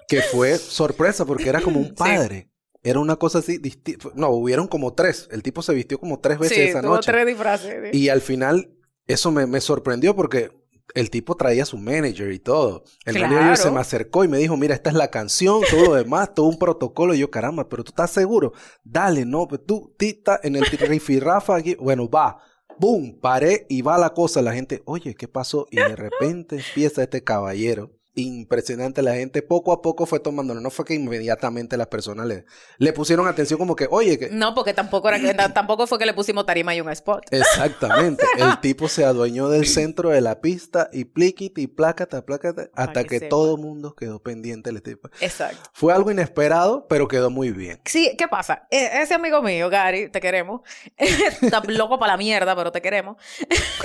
que 0.08 0.22
fue 0.24 0.58
sorpresa 0.58 1.25
porque 1.25 1.48
era 1.48 1.62
como 1.62 1.79
un 1.79 1.94
padre. 1.94 2.50
Era 2.82 3.00
una 3.00 3.15
cosa 3.15 3.39
así 3.39 3.60
distinta. 3.60 4.10
No, 4.15 4.29
hubieron 4.29 4.68
como 4.68 4.94
tres. 4.96 5.27
El 5.32 5.44
tipo 5.44 5.62
se 5.62 5.74
vistió 5.75 6.00
como 6.00 6.20
tres 6.20 6.39
veces 6.39 6.58
Sí, 6.58 6.63
esa 6.63 6.82
tuvo 6.82 6.96
noche. 6.96 7.12
tres 7.12 7.25
disfraces. 7.27 7.91
sí. 7.91 7.98
Y 8.00 8.10
al 8.10 8.22
final, 8.22 8.74
eso 9.06 9.32
me, 9.32 9.46
me 9.46 9.62
sorprendió 9.62 10.15
porque 10.15 10.50
el 10.96 11.10
tipo 11.10 11.36
traía 11.36 11.63
a 11.63 11.65
su 11.65 11.77
manager 11.77 12.31
y 12.31 12.39
todo. 12.39 12.84
El 13.05 13.15
Claro. 13.15 13.34
manager 13.36 13.58
se 13.58 13.72
me 13.72 13.79
acercó 13.79 14.24
y 14.24 14.27
me 14.27 14.38
dijo, 14.38 14.58
mira, 14.58 14.74
esta 14.75 14.89
es 14.89 14.96
la 14.96 15.10
canción, 15.10 15.62
todo 15.69 15.86
lo 15.86 15.93
demás, 15.96 16.34
todo 16.34 16.48
un 16.48 16.58
protocolo. 16.58 17.13
Y 17.13 17.19
yo, 17.19 17.29
caramba, 17.31 17.69
pero 17.69 17.84
tú 17.84 17.89
estás 17.91 18.12
seguro. 18.12 18.53
Dale, 18.84 19.25
no, 19.25 19.48
pues 19.48 19.62
tú, 19.65 19.93
tita, 19.98 20.39
en 20.43 20.55
el 20.55 20.65
rifirrafa 20.65 21.55
aquí. 21.55 21.75
Bueno, 21.75 22.10
va. 22.10 22.39
Boom, 22.79 23.19
paré 23.22 23.65
y 23.69 23.81
va 23.81 23.98
la 23.98 24.13
cosa. 24.13 24.41
La 24.41 24.53
gente, 24.53 24.81
oye, 24.86 25.13
¿qué 25.13 25.27
pasó? 25.27 25.67
Y 25.69 25.77
de 25.77 25.96
repente 25.96 26.55
empieza 26.55 27.03
este 27.03 27.24
caballero. 27.24 27.91
Impresionante, 28.16 29.01
la 29.01 29.13
gente 29.13 29.42
poco 29.42 29.72
a 29.72 29.82
poco 29.82 30.06
fue 30.06 30.20
tomándolo. 30.20 30.60
No 30.62 30.70
fue 30.72 30.84
que 30.84 30.94
inmediatamente 30.96 31.78
las 31.78 31.88
personas 31.88 32.25
le, 32.25 32.46
le 32.78 32.94
pusieron 32.94 33.28
atención 33.28 33.60
como 33.60 33.75
que, 33.75 33.88
oye, 33.89 34.18
que, 34.18 34.30
No, 34.30 34.54
porque 34.56 34.74
tampoco, 34.74 35.10
era 35.10 35.20
que, 35.20 35.34
tampoco 35.54 35.88
fue 35.88 36.00
que 36.00 36.06
le 36.06 36.13
pusimos 36.13 36.46
tarima 36.46 36.75
y 36.75 36.82
un 36.82 36.89
spot. 36.89 37.25
Exactamente. 37.32 38.25
El 38.38 38.60
tipo 38.62 38.88
se 38.88 39.06
adueñó 39.06 39.50
del 39.50 39.68
centro 39.68 40.10
de 40.10 40.22
la 40.22 40.42
pista 40.42 40.89
y 40.92 41.06
pliquiti, 41.06 41.68
plácata, 41.68 42.25
plácata, 42.25 42.70
hasta 42.74 43.04
que 43.04 43.22
todo 43.22 43.56
el 43.56 43.62
mundo 43.62 43.96
quedó 43.96 44.22
pendiente 44.22 44.72
del 44.72 44.82
tipo. 44.82 45.10
Exacto. 45.20 45.70
Fue 45.74 45.94
algo 45.94 46.12
inesperado, 46.12 46.88
pero 46.88 47.08
quedó 47.08 47.30
muy 47.30 47.51
bien. 47.51 47.80
Sí, 47.86 48.16
¿qué 48.18 48.28
pasa? 48.28 48.68
E- 48.70 49.01
ese 49.01 49.13
amigo 49.13 49.42
mío, 49.42 49.70
Gary, 49.70 50.10
te 50.10 50.20
queremos. 50.20 50.62
Está 50.98 51.62
loco 51.68 52.00
para 52.00 52.13
la 52.13 52.18
mierda, 52.18 52.56
pero 52.56 52.72
te 52.72 52.82
queremos. 52.82 53.18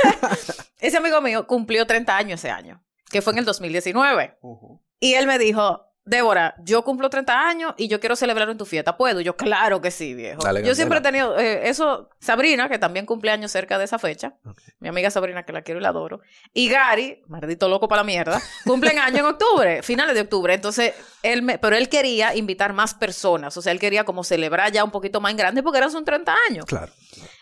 ese 0.80 0.96
amigo 0.96 1.20
mío 1.20 1.46
cumplió 1.46 1.86
30 1.86 2.16
años 2.16 2.40
ese 2.40 2.50
año, 2.50 2.82
que 3.10 3.22
fue 3.22 3.32
en 3.32 3.40
el 3.40 3.44
2019. 3.44 4.38
Y 5.00 5.14
él 5.14 5.26
me 5.26 5.38
dijo, 5.38 5.94
Débora, 6.06 6.54
yo 6.58 6.84
cumplo 6.84 7.08
30 7.08 7.48
años 7.48 7.74
y 7.78 7.88
yo 7.88 7.98
quiero 7.98 8.14
celebrar 8.14 8.50
en 8.50 8.58
tu 8.58 8.66
fiesta. 8.66 8.98
¿Puedo? 8.98 9.22
Yo, 9.22 9.36
claro 9.36 9.80
que 9.80 9.90
sí, 9.90 10.12
viejo. 10.12 10.42
Dale, 10.42 10.62
yo 10.62 10.74
siempre 10.74 10.98
he 10.98 11.02
tenido 11.02 11.38
eh, 11.38 11.66
eso. 11.70 12.10
Sabrina, 12.20 12.68
que 12.68 12.78
también 12.78 13.06
cumple 13.06 13.30
años 13.30 13.50
cerca 13.50 13.78
de 13.78 13.84
esa 13.84 13.98
fecha. 13.98 14.34
Mi 14.80 14.88
amiga 14.88 15.10
Sabrina, 15.10 15.44
que 15.44 15.54
la 15.54 15.62
quiero 15.62 15.80
y 15.80 15.82
la 15.82 15.88
adoro. 15.88 16.20
Y 16.52 16.68
Gary, 16.68 17.22
maldito 17.26 17.68
loco 17.70 17.88
para 17.88 18.02
la 18.02 18.06
mierda, 18.06 18.42
cumplen 18.66 18.98
año 18.98 19.20
en 19.20 19.24
octubre, 19.24 19.82
finales 19.82 20.14
de 20.14 20.20
octubre. 20.20 20.52
Entonces, 20.52 20.92
él 21.22 21.40
me, 21.40 21.58
pero 21.58 21.74
él 21.74 21.88
quería 21.88 22.34
invitar 22.36 22.74
más 22.74 22.92
personas. 22.92 23.56
O 23.56 23.62
sea, 23.62 23.72
él 23.72 23.80
quería 23.80 24.04
como 24.04 24.24
celebrar 24.24 24.72
ya 24.72 24.84
un 24.84 24.90
poquito 24.90 25.22
más 25.22 25.30
en 25.30 25.38
grande 25.38 25.62
porque 25.62 25.78
eran 25.78 25.90
sus 25.90 26.04
30 26.04 26.34
años. 26.50 26.66
Claro. 26.66 26.92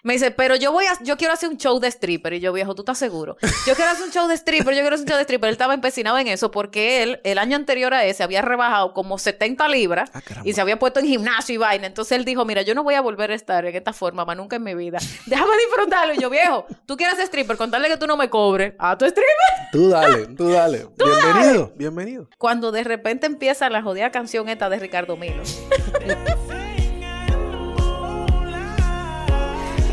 Me 0.03 0.15
dice, 0.15 0.31
pero 0.31 0.57
yo 0.57 0.73
voy 0.73 0.87
a, 0.87 0.99
yo 1.03 1.17
quiero 1.17 1.35
hacer 1.35 1.49
un 1.49 1.57
show 1.57 1.79
de 1.81 1.89
stripper. 1.89 2.35
Y 2.35 2.41
yo, 2.41 2.53
viejo, 2.53 2.75
¿tú 2.75 2.83
estás 2.83 2.99
seguro? 2.99 3.37
Yo 3.67 3.75
quiero 3.75 3.91
hacer 3.91 4.05
un 4.05 4.13
show 4.13 4.27
de 4.29 4.35
stripper, 4.35 4.75
yo 4.75 4.81
quiero 4.81 4.95
hacer 4.95 5.05
un 5.05 5.09
show 5.09 5.17
de 5.17 5.23
stripper. 5.23 5.49
Él 5.49 5.53
estaba 5.55 5.75
empecinado 5.75 6.19
en 6.19 6.29
eso 6.29 6.51
porque 6.51 7.03
él, 7.03 7.21
el 7.25 7.39
año 7.39 7.57
anterior 7.57 7.95
a 7.95 8.05
ese, 8.05 8.23
había 8.23 8.43
rebajado 8.43 8.93
como 8.93 9.19
70 9.19 9.69
libras 9.69 10.03
Ah, 10.15 10.21
y 10.45 10.53
se 10.53 10.61
había 10.61 10.79
puesto 10.79 11.01
en 11.01 11.07
gimnasio 11.07 11.55
y 11.55 11.59
vaina. 11.59 11.87
Entonces 11.87 12.19
él 12.19 12.25
dijo, 12.25 12.45
mira, 12.45 12.63
yo 12.63 12.75
no 12.75 12.83
voy 12.83 12.95
a 12.95 13.01
volver 13.01 13.31
a 13.31 13.35
estar 13.35 13.65
en 13.65 13.75
esta 13.75 13.93
forma 13.93 14.25
más 14.25 14.37
nunca 14.37 14.57
en 14.57 14.63
mi 14.63 14.75
vida. 14.75 14.99
Déjame 15.27 15.53
disfrutarlo. 15.57 16.15
Y 16.15 16.19
yo, 16.19 16.31
viejo, 16.31 16.67
tú 16.87 16.97
quieres 16.97 17.17
ser 17.17 17.27
stripper, 17.27 17.57
contarle 17.57 17.89
que 17.89 17.97
tú 17.97 18.07
no 18.07 18.17
me 18.17 18.29
cobres. 18.29 18.75
A 18.79 18.97
tu 18.97 19.05
stripper. 19.05 19.71
Tú 19.73 19.89
dale, 19.89 20.27
tú 20.27 20.49
dale. 20.49 20.87
bienvenido, 20.97 21.73
bienvenido. 21.77 22.29
Cuando 22.39 22.73
de 22.73 22.85
repente 22.85 23.27
empieza 23.27 23.69
la 23.71 23.83
jodida 23.83 24.11
canción 24.11 24.49
esta 24.49 24.69
de 24.69 24.79
Ricardo 24.79 25.17
Milo. 25.17 25.43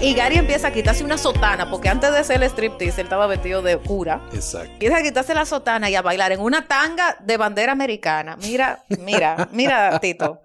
Y 0.01 0.13
Gary 0.13 0.38
empieza 0.38 0.70
a 0.70 0.72
quitarse 0.72 1.03
una 1.03 1.18
sotana, 1.18 1.70
porque 1.70 1.90
antes 1.90 2.14
de 2.14 2.24
ser 2.24 2.42
el 2.42 2.50
striptease, 2.50 3.01
él 3.01 3.07
estaba 3.07 3.27
vestido 3.27 3.62
de 3.62 3.77
cura. 3.77 4.22
Exacto. 4.33 4.72
Empieza 4.72 4.98
a 4.98 5.03
quitarse 5.03 5.33
la 5.33 5.46
sotana 5.46 5.90
y 5.90 5.96
a 5.96 6.01
bailar 6.01 6.31
en 6.31 6.40
una 6.40 6.70
tanga 6.70 7.18
de 7.20 7.35
bandera 7.35 7.74
americana. 7.74 8.38
Mira, 8.38 8.85
mira, 9.00 9.50
mira, 9.51 10.00
Tito. 10.00 10.42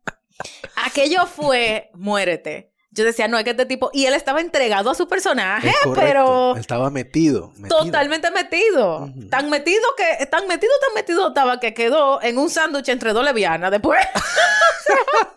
Aquello 0.86 1.26
fue 1.26 1.90
muérete. 1.92 2.72
Yo 2.96 3.04
decía, 3.04 3.28
no, 3.28 3.36
es 3.36 3.44
que 3.44 3.50
este 3.50 3.66
tipo. 3.66 3.90
Y 3.92 4.06
él 4.06 4.14
estaba 4.14 4.40
entregado 4.40 4.90
a 4.90 4.94
su 4.94 5.06
personaje, 5.06 5.70
pero 5.94 6.54
Él 6.54 6.60
estaba 6.60 6.88
metido. 6.90 7.52
metido. 7.56 7.78
totalmente 7.84 8.30
metido. 8.30 9.10
Tan 9.30 9.50
metido 9.50 9.82
que, 9.96 10.24
tan 10.26 10.48
metido, 10.48 10.72
tan 10.80 10.94
metido 10.94 11.28
estaba 11.28 11.60
que 11.60 11.74
quedó 11.74 12.22
en 12.22 12.38
un 12.38 12.48
sándwich 12.48 12.88
entre 12.88 13.12
dos 13.12 13.22
levianas 13.22 13.70
después. 13.70 14.00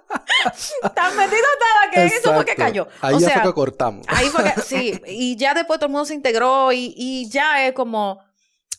tan 0.96 1.16
metido 1.18 1.44
estaba 1.54 1.92
que 1.94 2.06
eso 2.06 2.34
fue 2.34 2.46
que 2.46 2.52
Exacto. 2.52 2.64
cayó. 2.64 2.88
Ahí 3.02 3.16
o 3.16 3.20
ya 3.20 3.28
sea, 3.28 3.42
fue 3.42 3.52
que 3.52 3.56
cortamos. 3.56 4.06
Ahí 4.08 4.28
fue 4.28 4.44
que, 4.44 4.62
sí, 4.62 5.02
y 5.06 5.36
ya 5.36 5.54
después 5.54 5.80
todo 5.80 5.88
el 5.88 5.92
mundo 5.92 6.06
se 6.06 6.14
integró 6.14 6.72
y, 6.72 6.94
y 6.96 7.30
ya 7.30 7.66
es 7.68 7.74
como 7.74 8.22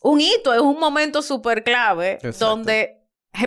un 0.02 0.20
hito, 0.20 0.54
es 0.54 0.60
un 0.60 0.78
momento 0.80 1.20
súper 1.22 1.62
clave 1.62 2.12
Exacto. 2.14 2.46
donde 2.46 2.99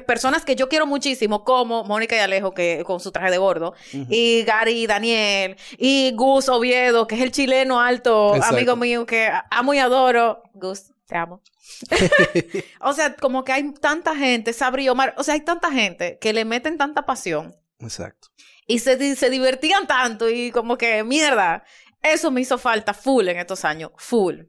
personas 0.05 0.45
que 0.45 0.55
yo 0.55 0.69
quiero 0.69 0.85
muchísimo, 0.85 1.43
como 1.43 1.83
Mónica 1.83 2.15
y 2.15 2.19
Alejo, 2.19 2.53
que 2.53 2.83
con 2.85 2.99
su 2.99 3.11
traje 3.11 3.31
de 3.31 3.37
gordo, 3.37 3.73
Ujú. 3.93 4.05
y 4.09 4.43
Gary 4.43 4.83
y 4.83 4.87
Daniel, 4.87 5.57
y 5.77 6.11
Gus 6.15 6.49
Oviedo, 6.49 7.05
que 7.07 7.15
es 7.15 7.21
el 7.21 7.31
chileno 7.31 7.79
alto, 7.81 8.35
Exacto. 8.35 8.55
amigo 8.55 8.75
mío, 8.75 9.05
que 9.05 9.29
amo 9.51 9.73
y 9.73 9.79
adoro. 9.79 10.41
Gus, 10.53 10.91
te 11.05 11.17
amo. 11.17 11.41
o 12.81 12.93
sea, 12.93 13.15
como 13.15 13.43
que 13.43 13.51
hay 13.51 13.71
tanta 13.73 14.15
gente, 14.15 14.53
Sabri 14.53 14.87
Omar, 14.89 15.13
o 15.17 15.23
sea, 15.23 15.33
hay 15.33 15.41
tanta 15.41 15.71
gente 15.71 16.17
que 16.19 16.33
le 16.33 16.45
meten 16.45 16.77
tanta 16.77 17.05
pasión 17.05 17.55
Exacto. 17.79 18.29
y 18.67 18.79
se, 18.79 19.15
se 19.15 19.29
divertían 19.29 19.87
tanto 19.87 20.29
y 20.29 20.51
como 20.51 20.77
que 20.77 21.03
mierda. 21.03 21.63
Eso 22.01 22.31
me 22.31 22.41
hizo 22.41 22.57
falta 22.57 22.93
full 22.93 23.27
en 23.29 23.37
estos 23.39 23.63
años, 23.63 23.91
full. 23.97 24.41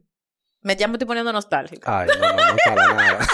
Me, 0.61 0.75
ya 0.75 0.87
me 0.87 0.95
estoy 0.95 1.07
poniendo 1.07 1.31
nostálgica. 1.31 1.99
Ay, 2.01 2.07
no, 2.07 2.33
no, 2.33 2.45
no 2.47 2.55
para 2.65 2.93
nada. 2.95 3.27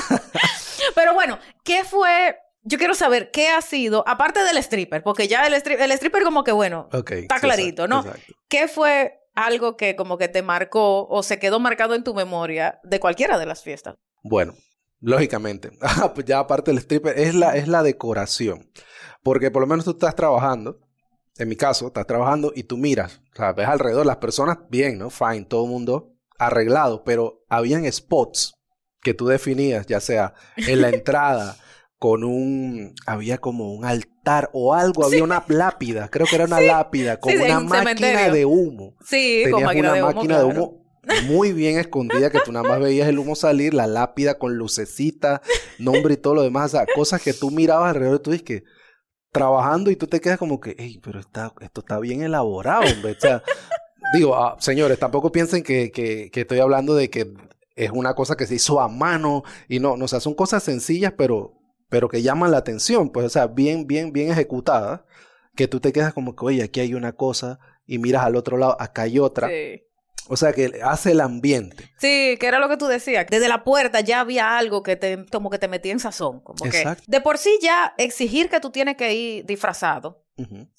¿Qué 1.64 1.84
fue? 1.84 2.38
Yo 2.64 2.78
quiero 2.78 2.94
saber 2.94 3.32
qué 3.32 3.50
ha 3.50 3.62
sido, 3.62 4.04
aparte 4.08 4.44
del 4.44 4.58
stripper, 4.58 5.02
porque 5.04 5.28
ya 5.28 5.48
el, 5.48 5.54
stri- 5.56 5.80
el 5.80 5.92
stripper 5.94 6.24
como 6.24 6.44
que 6.44 6.52
bueno. 6.52 6.88
Está 6.94 7.40
clarito, 7.40 7.86
exacto, 7.86 7.88
¿no? 7.88 8.00
Exacto. 8.02 8.34
¿qué 8.48 8.68
fue 8.68 9.18
algo 9.34 9.78
que 9.78 9.96
como 9.96 10.18
que 10.18 10.28
te 10.28 10.42
marcó 10.44 11.08
o 11.08 11.24
se 11.24 11.40
quedó 11.40 11.60
marcado 11.60 11.96
en 11.96 12.04
tu 12.04 12.14
memoria 12.14 12.80
de 12.84 13.00
cualquiera 13.00 13.40
de 13.40 13.46
las 13.48 13.64
fiestas? 13.64 13.96
Bueno, 14.24 14.54
lógicamente. 15.00 15.72
Ah, 15.82 16.14
pues 16.14 16.26
ya 16.28 16.40
aparte 16.40 16.70
del 16.72 16.78
stripper, 16.80 17.18
es 17.18 17.34
la, 17.34 17.56
es 17.56 17.68
la 17.68 17.82
decoración. 17.82 18.70
Porque 19.24 19.50
por 19.52 19.62
lo 19.62 19.68
menos 19.68 19.86
tú 19.86 19.92
estás 19.92 20.16
trabajando. 20.16 20.80
En 21.38 21.48
mi 21.50 21.56
caso, 21.56 21.88
estás 21.88 22.06
trabajando 22.06 22.52
y 22.56 22.64
tú 22.64 22.78
miras, 22.78 23.22
o 23.34 23.36
sea, 23.38 23.54
ves 23.54 23.68
alrededor 23.68 24.06
las 24.06 24.18
personas 24.18 24.58
bien, 24.70 25.00
¿no? 25.00 25.10
Fine, 25.10 25.46
todo 25.46 25.64
el 25.64 25.72
mundo 25.72 26.14
arreglado, 26.38 27.04
pero 27.04 27.44
habían 27.50 27.90
spots 27.92 28.54
que 29.02 29.14
tú 29.14 29.28
definías, 29.28 29.86
ya 29.88 30.00
sea 30.00 30.34
en 30.58 30.82
la 30.82 30.90
entrada, 30.90 31.58
con 31.98 32.24
un, 32.24 32.94
había 33.06 33.38
como 33.38 33.74
un 33.74 33.86
altar 33.86 34.50
o 34.54 34.74
algo, 34.74 35.06
había 35.06 35.24
una 35.24 35.44
lápida, 35.48 36.10
creo 36.10 36.26
que 36.28 36.36
era 36.36 36.46
una 36.46 36.60
lápida, 36.60 37.20
con 37.20 37.32
Sí, 37.32 37.38
una 37.40 37.60
máquina 37.60 37.80
cementerio. 37.80 38.34
de 38.34 38.46
humo. 38.46 38.96
Sí, 39.06 39.44
con 39.52 39.60
Tenías 39.62 39.66
máquina 39.68 39.88
una 39.90 39.96
de 39.98 40.04
humo. 40.04 40.14
máquina 40.14 40.38
de 40.40 40.44
humo 40.46 40.82
muy 41.26 41.52
bien 41.52 41.80
escondida 41.80 42.30
que 42.30 42.40
tú 42.46 42.52
nada 42.52 42.68
más 42.68 42.80
veías 42.80 43.08
el 43.10 43.18
humo 43.20 43.36
salir, 43.36 43.74
la 43.74 43.88
lápida 43.88 44.38
con 44.38 44.56
lucecita, 44.56 45.42
nombre 45.80 46.14
y 46.14 46.18
todo 46.18 46.36
lo 46.36 46.44
demás, 46.44 46.74
o 46.74 46.78
sea, 46.78 46.86
cosas 46.96 47.22
que 47.22 47.34
tú 47.34 47.50
mirabas 47.52 47.90
alrededor 47.90 48.20
y 48.20 48.24
tú 48.24 48.32
dices 48.32 48.46
que 48.46 48.64
trabajando 49.32 49.90
y 49.92 49.96
tú 49.96 50.08
te 50.08 50.20
quedas 50.22 50.38
como 50.38 50.60
que, 50.60 50.76
hey, 50.78 51.00
pero 51.04 51.20
está, 51.20 51.54
esto 51.62 51.82
está 51.82 52.00
bien 52.00 52.22
elaborado, 52.22 52.84
hombre. 52.94 53.14
O 53.14 53.20
sea, 53.20 53.42
digo, 54.14 54.36
ah, 54.36 54.58
señores, 54.60 55.00
tampoco 55.00 55.32
piensen 55.32 55.64
que, 55.64 55.92
que, 55.92 56.30
que 56.32 56.42
estoy 56.42 56.60
hablando 56.60 56.96
de 56.96 57.10
que 57.10 57.34
es 57.76 57.92
una 57.92 58.14
cosa 58.14 58.36
que 58.36 58.48
se 58.48 58.56
hizo 58.56 58.80
a 58.80 58.88
mano 58.88 59.44
y 59.68 59.80
no, 59.80 59.98
no, 59.98 60.06
o 60.06 60.08
sea, 60.08 60.20
son 60.20 60.34
cosas 60.34 60.64
sencillas, 60.64 61.14
pero, 61.18 61.54
pero 61.90 62.10
que 62.10 62.22
llaman 62.22 62.52
la 62.52 62.58
atención, 62.58 63.10
pues, 63.10 63.26
o 63.26 63.30
sea, 63.30 63.48
bien, 63.48 63.88
bien, 63.88 64.12
bien 64.12 64.32
ejecutadas, 64.32 65.02
que 65.56 65.68
tú 65.68 65.80
te 65.80 65.92
quedas 65.92 66.14
como 66.14 66.36
que, 66.36 66.46
oye, 66.46 66.64
aquí 66.64 66.80
hay 66.80 66.94
una 66.94 67.14
cosa 67.14 67.60
y 67.86 67.98
miras 67.98 68.24
al 68.24 68.36
otro 68.36 68.58
lado, 68.58 68.78
acá 68.80 69.04
hay 69.04 69.20
otra. 69.20 69.50
Sí. 69.50 69.84
O 70.28 70.38
sea, 70.38 70.54
que 70.54 70.80
hace 70.84 71.12
el 71.12 71.20
ambiente. 71.20 71.92
Sí, 71.98 72.38
que 72.40 72.48
era 72.48 72.60
lo 72.60 72.70
que 72.70 72.78
tú 72.78 72.88
decías. 72.88 73.26
Desde 73.30 73.50
la 73.50 73.64
puerta 73.64 74.00
ya 74.00 74.22
había 74.22 74.58
algo 74.58 74.84
que 74.84 74.96
te, 74.96 75.26
como 75.30 75.50
que 75.50 75.58
te 75.58 75.68
metía 75.68 75.92
en 75.92 76.00
sazón. 76.00 76.40
Como 76.42 76.66
Exacto. 76.66 77.04
que 77.06 77.12
de 77.12 77.22
por 77.22 77.38
sí 77.38 77.60
ya 77.62 77.94
exigir 77.98 78.50
que 78.50 78.60
tú 78.60 78.70
tienes 78.70 78.96
que 78.96 79.14
ir 79.14 79.46
disfrazado 79.46 80.24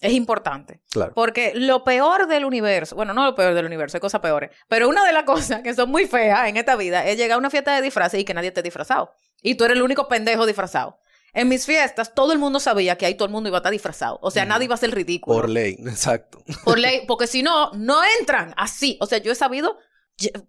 Es 0.01 0.13
importante. 0.13 0.81
Claro. 0.91 1.13
Porque 1.15 1.53
lo 1.55 1.85
peor 1.85 2.27
del 2.27 2.45
universo, 2.45 2.97
bueno, 2.97 3.15
no 3.15 3.25
lo 3.25 3.35
peor 3.35 3.55
del 3.55 3.67
universo, 3.67 3.97
hay 3.97 4.01
cosas 4.01 4.21
peores, 4.21 4.51
pero 4.69 4.89
una 4.89 5.05
de 5.05 5.13
las 5.13 5.23
cosas 5.27 5.63
que 5.63 5.75
son 5.75 5.91
muy 5.91 6.07
feas 6.07 6.49
en 6.49 6.57
esta 6.57 6.77
vida 6.77 7.07
es 7.07 7.17
llegar 7.17 7.37
a 7.37 7.39
una 7.39 7.51
fiesta 7.51 7.75
de 7.75 7.83
disfraces 7.83 8.21
y 8.21 8.25
que 8.25 8.35
nadie 8.35 8.49
esté 8.49 8.63
disfrazado. 8.63 9.13
Y 9.43 9.57
tú 9.57 9.65
eres 9.65 9.77
el 9.77 9.83
único 9.83 10.09
pendejo 10.09 10.47
disfrazado. 10.47 10.99
En 11.35 11.49
mis 11.49 11.65
fiestas, 11.65 12.15
todo 12.15 12.33
el 12.33 12.39
mundo 12.39 12.61
sabía 12.61 12.97
que 12.99 13.07
ahí 13.07 13.15
todo 13.15 13.25
el 13.25 13.33
mundo 13.33 13.49
iba 13.49 13.57
a 13.57 13.61
estar 13.61 13.73
disfrazado. 13.73 14.19
O 14.21 14.31
sea, 14.31 14.45
nadie 14.45 14.67
iba 14.67 14.75
a 14.75 14.79
ser 14.79 14.95
ridículo. 14.95 15.35
Por 15.35 15.49
ley, 15.49 15.77
exacto. 15.87 16.43
Por 16.65 16.79
ley, 16.79 17.05
porque 17.07 17.27
si 17.27 17.43
no, 17.43 17.71
no 17.73 18.03
entran 18.21 18.53
así. 18.57 18.99
O 19.01 19.07
sea, 19.07 19.19
yo 19.19 19.33
he 19.33 19.35
sabido 19.35 19.79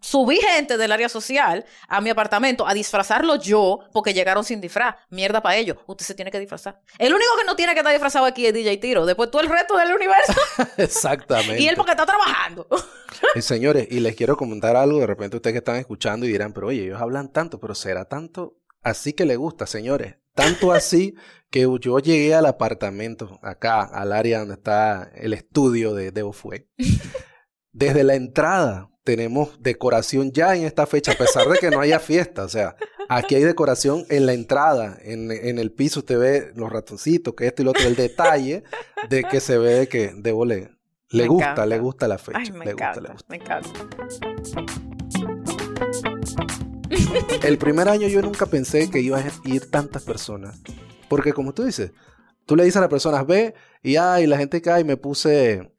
subí 0.02 0.38
gente 0.38 0.78
del 0.78 0.92
área 0.92 1.10
social 1.10 1.66
a 1.88 2.02
mi 2.02 2.10
apartamento 2.10 2.68
a 2.68 2.74
disfrazarlo 2.74 3.36
yo 3.36 3.80
porque 3.92 4.14
llegaron 4.14 4.44
sin 4.44 4.62
disfraz. 4.62 4.96
Mierda 5.10 5.42
para 5.42 5.58
ellos. 5.58 5.78
Usted 5.88 6.06
se 6.06 6.16
tiene 6.16 6.32
que 6.32 6.40
disfrazar. 6.40 6.82
El 6.98 7.14
único 7.14 7.32
que 7.38 7.46
no 7.46 7.56
tiene 7.56 7.74
que 7.74 7.80
estar 7.80 7.94
disfrazado 7.94 8.26
aquí 8.26 8.46
es 8.46 8.54
DJ 8.54 8.78
Tiro. 8.78 9.06
Después 9.06 9.32
todo 9.32 9.42
el 9.42 9.50
resto 9.50 9.78
del 9.78 9.94
universo. 9.94 10.34
Exactamente. 10.78 11.62
y 11.62 11.68
él 11.68 11.76
porque 11.76 11.92
está 11.92 12.06
trabajando. 12.06 12.68
y 13.36 13.42
señores, 13.42 13.88
y 13.90 14.00
les 14.00 14.16
quiero 14.16 14.38
comentar 14.38 14.76
algo. 14.76 15.00
De 15.00 15.08
repente 15.08 15.38
ustedes 15.38 15.54
que 15.54 15.60
están 15.60 15.78
escuchando 15.78 16.26
y 16.26 16.32
dirán, 16.32 16.54
pero 16.54 16.68
oye, 16.68 16.84
ellos 16.84 17.02
hablan 17.02 17.32
tanto, 17.32 17.60
pero 17.60 17.76
será 17.76 18.06
tanto 18.06 18.58
así 18.84 19.14
que 19.14 19.26
le 19.26 19.36
gusta, 19.36 19.66
señores. 19.66 20.18
Tanto 20.36 20.72
así 20.72 21.16
que 21.50 21.68
yo 21.80 22.00
llegué 22.00 22.34
al 22.34 22.46
apartamento, 22.46 23.40
acá, 23.44 23.84
al 23.84 24.12
área 24.12 24.40
donde 24.40 24.56
está 24.56 25.12
el 25.16 25.34
estudio 25.34 25.94
de 25.94 26.12
Debo 26.12 26.34
Fue. 26.34 26.68
Desde 27.72 28.04
la 28.04 28.16
entrada 28.16 28.90
tenemos 29.04 29.62
decoración 29.62 30.32
ya 30.32 30.56
en 30.56 30.64
esta 30.64 30.86
fecha, 30.86 31.12
a 31.12 31.16
pesar 31.16 31.48
de 31.48 31.58
que 31.58 31.70
no 31.70 31.80
haya 31.80 32.00
fiesta. 32.00 32.44
O 32.44 32.50
sea, 32.50 32.76
aquí 33.10 33.36
hay 33.36 33.44
decoración 33.44 34.06
en 34.10 34.26
la 34.26 34.34
entrada, 34.34 34.98
en, 35.02 35.32
el 35.32 35.72
piso 35.72 36.00
usted 36.00 36.18
ve 36.18 36.52
los 36.56 36.72
ratoncitos, 36.72 37.34
que 37.36 37.48
esto 37.48 37.62
y 37.62 37.66
lo 37.66 37.72
otro, 37.72 37.88
el 37.88 37.96
detalle 37.96 38.64
de 39.10 39.24
que 39.24 39.40
se 39.40 39.58
ve 39.58 39.88
que 39.88 40.14
Debo 40.16 40.46
le, 40.46 40.72
le 41.10 41.28
gusta, 41.28 41.66
le 41.66 41.80
gusta 41.80 42.08
la 42.08 42.18
fecha. 42.18 42.54
me 42.54 42.66
le 42.66 42.72
encanta, 42.72 43.02
gusta, 43.02 43.02
le 43.02 43.10
gusta. 43.10 43.28
Me 43.30 43.36
encanta. 43.38 43.70
El 47.44 47.58
primer 47.58 47.90
año 47.90 48.08
yo 48.08 48.22
nunca 48.22 48.46
pensé 48.46 48.90
que 48.90 49.00
iba 49.00 49.18
a 49.18 49.24
ir 49.46 49.70
tantas 49.70 50.04
personas. 50.04 50.60
Porque 51.10 51.34
como 51.34 51.54
tú 51.54 51.64
dices, 51.64 51.92
tú 52.46 52.56
le 52.56 52.64
dices 52.64 52.78
a 52.78 52.82
las 52.82 52.90
personas, 52.90 53.26
ve, 53.26 53.54
y 53.82 53.96
ay, 53.98 54.28
la 54.28 54.38
gente 54.38 54.62
cae 54.62 54.84
me 54.84 54.98
puse 54.98 55.73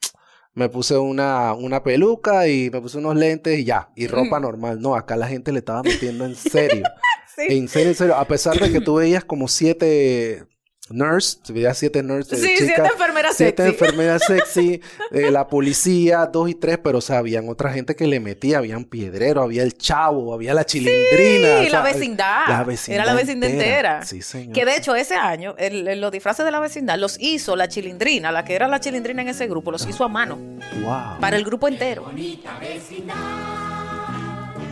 me 0.55 0.69
puse 0.69 0.97
una, 0.97 1.53
una 1.53 1.83
peluca 1.83 2.49
y 2.49 2.71
me 2.71 2.81
puse 2.81 2.99
unos 2.99 3.17
lentes 3.17 3.59
y 3.59 3.65
ya, 3.65 3.91
y 3.97 4.07
ropa 4.07 4.39
normal. 4.41 4.81
No, 4.81 4.95
acá 4.95 5.17
la 5.17 5.27
gente 5.27 5.53
le 5.53 5.59
estaba 5.59 5.83
metiendo 5.83 6.25
en 6.25 6.35
serio. 6.35 6.85
En 7.37 7.67
serio, 7.67 7.89
en 7.89 7.97
serio. 7.97 8.15
A 8.15 8.29
pesar 8.29 8.61
de 8.61 8.71
que 8.71 8.81
tú 8.81 8.95
veías 8.95 9.25
como 9.25 9.49
siete 9.49 10.47
nurse, 10.91 11.39
veía 11.53 11.73
siete 11.73 12.03
nurses. 12.03 12.39
Sí, 12.41 12.49
chicas, 12.59 12.67
siete 12.77 12.89
enfermeras 12.93 13.37
siete 13.37 13.63
sexy. 13.65 13.73
enfermeras 13.85 14.23
sexy, 14.27 14.81
eh, 15.13 15.31
la 15.31 15.47
policía, 15.49 16.27
dos 16.27 16.51
y 16.51 16.55
tres, 16.55 16.79
pero 16.83 16.99
o 16.99 17.01
sea, 17.01 17.19
habían 17.19 17.49
otra 17.49 17.73
gente 17.73 17.97
que 17.97 18.07
le 18.07 18.21
metía, 18.21 18.59
habían 18.59 18.85
piedrero, 18.85 19.43
había 19.43 19.63
el 19.63 19.75
chavo, 19.79 20.35
había 20.35 20.53
la 20.53 20.67
chilindrina. 20.67 21.61
Sí, 21.61 21.67
o 21.67 21.71
sea, 21.71 21.81
la 21.81 21.83
vecindad. 21.83 22.49
La 22.49 22.65
vecindad. 22.65 22.95
Era 23.03 23.07
la 23.07 23.15
vecindad 23.19 23.51
entera. 23.51 24.05
Sí, 24.05 24.21
señor. 24.21 24.53
Que 24.53 24.65
de 24.67 24.77
hecho 24.77 24.95
ese 24.95 25.15
año, 25.15 25.55
el- 25.59 25.89
el- 25.89 26.01
los 26.01 26.13
disfraces 26.13 26.45
de 26.45 26.51
la 26.51 26.61
vecindad 26.61 26.99
los 26.99 27.17
hizo 27.21 27.57
la 27.57 27.67
chilindrina, 27.69 28.31
la 28.31 28.45
que 28.45 28.55
era 28.55 28.69
la 28.69 28.79
chilindrina 28.81 29.23
en 29.23 29.29
ese 29.29 29.47
grupo, 29.47 29.71
los 29.71 29.87
hizo 29.87 30.05
a 30.05 30.09
mano, 30.09 30.37
Wow. 30.83 31.19
para 31.21 31.37
el 31.37 31.45
grupo 31.45 31.67
entero. 31.69 32.05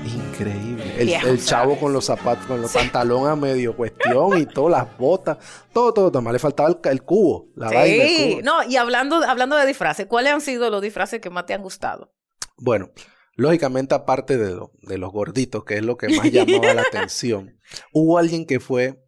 Increíble. 0.04 0.82
El, 0.98 1.44
chavo 1.44 1.78
con 1.78 1.92
los 1.92 2.04
zapatos, 2.04 2.46
con 2.46 2.60
los 2.60 2.72
pantalones 2.72 3.28
a 3.28 3.36
medio 3.36 3.76
cuestión 3.76 4.38
y 4.38 4.46
todas 4.46 4.84
las 4.84 4.98
botas, 4.98 5.38
todo, 5.72 5.92
todo, 5.92 6.10
todo. 6.10 6.22
Más 6.22 6.32
le 6.32 6.38
faltaba 6.38 6.68
el, 6.68 6.78
el 6.90 7.02
cubo, 7.02 7.48
la 7.56 7.66
vaina. 7.70 8.02
el 8.04 8.08
Sí, 8.08 8.30
cubo. 8.32 8.42
no, 8.42 8.62
y 8.64 8.76
hablando, 8.76 9.16
hablando 9.24 9.56
de 9.56 9.66
disfraces, 9.66 10.06
¿cuáles 10.06 10.32
han 10.32 10.40
sido 10.40 10.70
los 10.70 10.82
disfraces 10.82 11.20
que 11.20 11.30
más 11.30 11.46
te 11.46 11.54
han 11.54 11.62
gustado? 11.62 12.12
Bueno, 12.56 12.90
lógicamente, 13.36 13.94
aparte 13.94 14.36
de, 14.38 14.50
lo- 14.54 14.72
de 14.82 14.98
los 14.98 15.10
gorditos, 15.12 15.64
que 15.64 15.76
es 15.76 15.82
lo 15.82 15.96
que 15.96 16.08
más 16.08 16.30
llamaba 16.30 16.74
la 16.74 16.82
atención, 16.88 17.58
hubo 17.92 18.18
alguien 18.18 18.46
que 18.46 18.60
fue, 18.60 19.02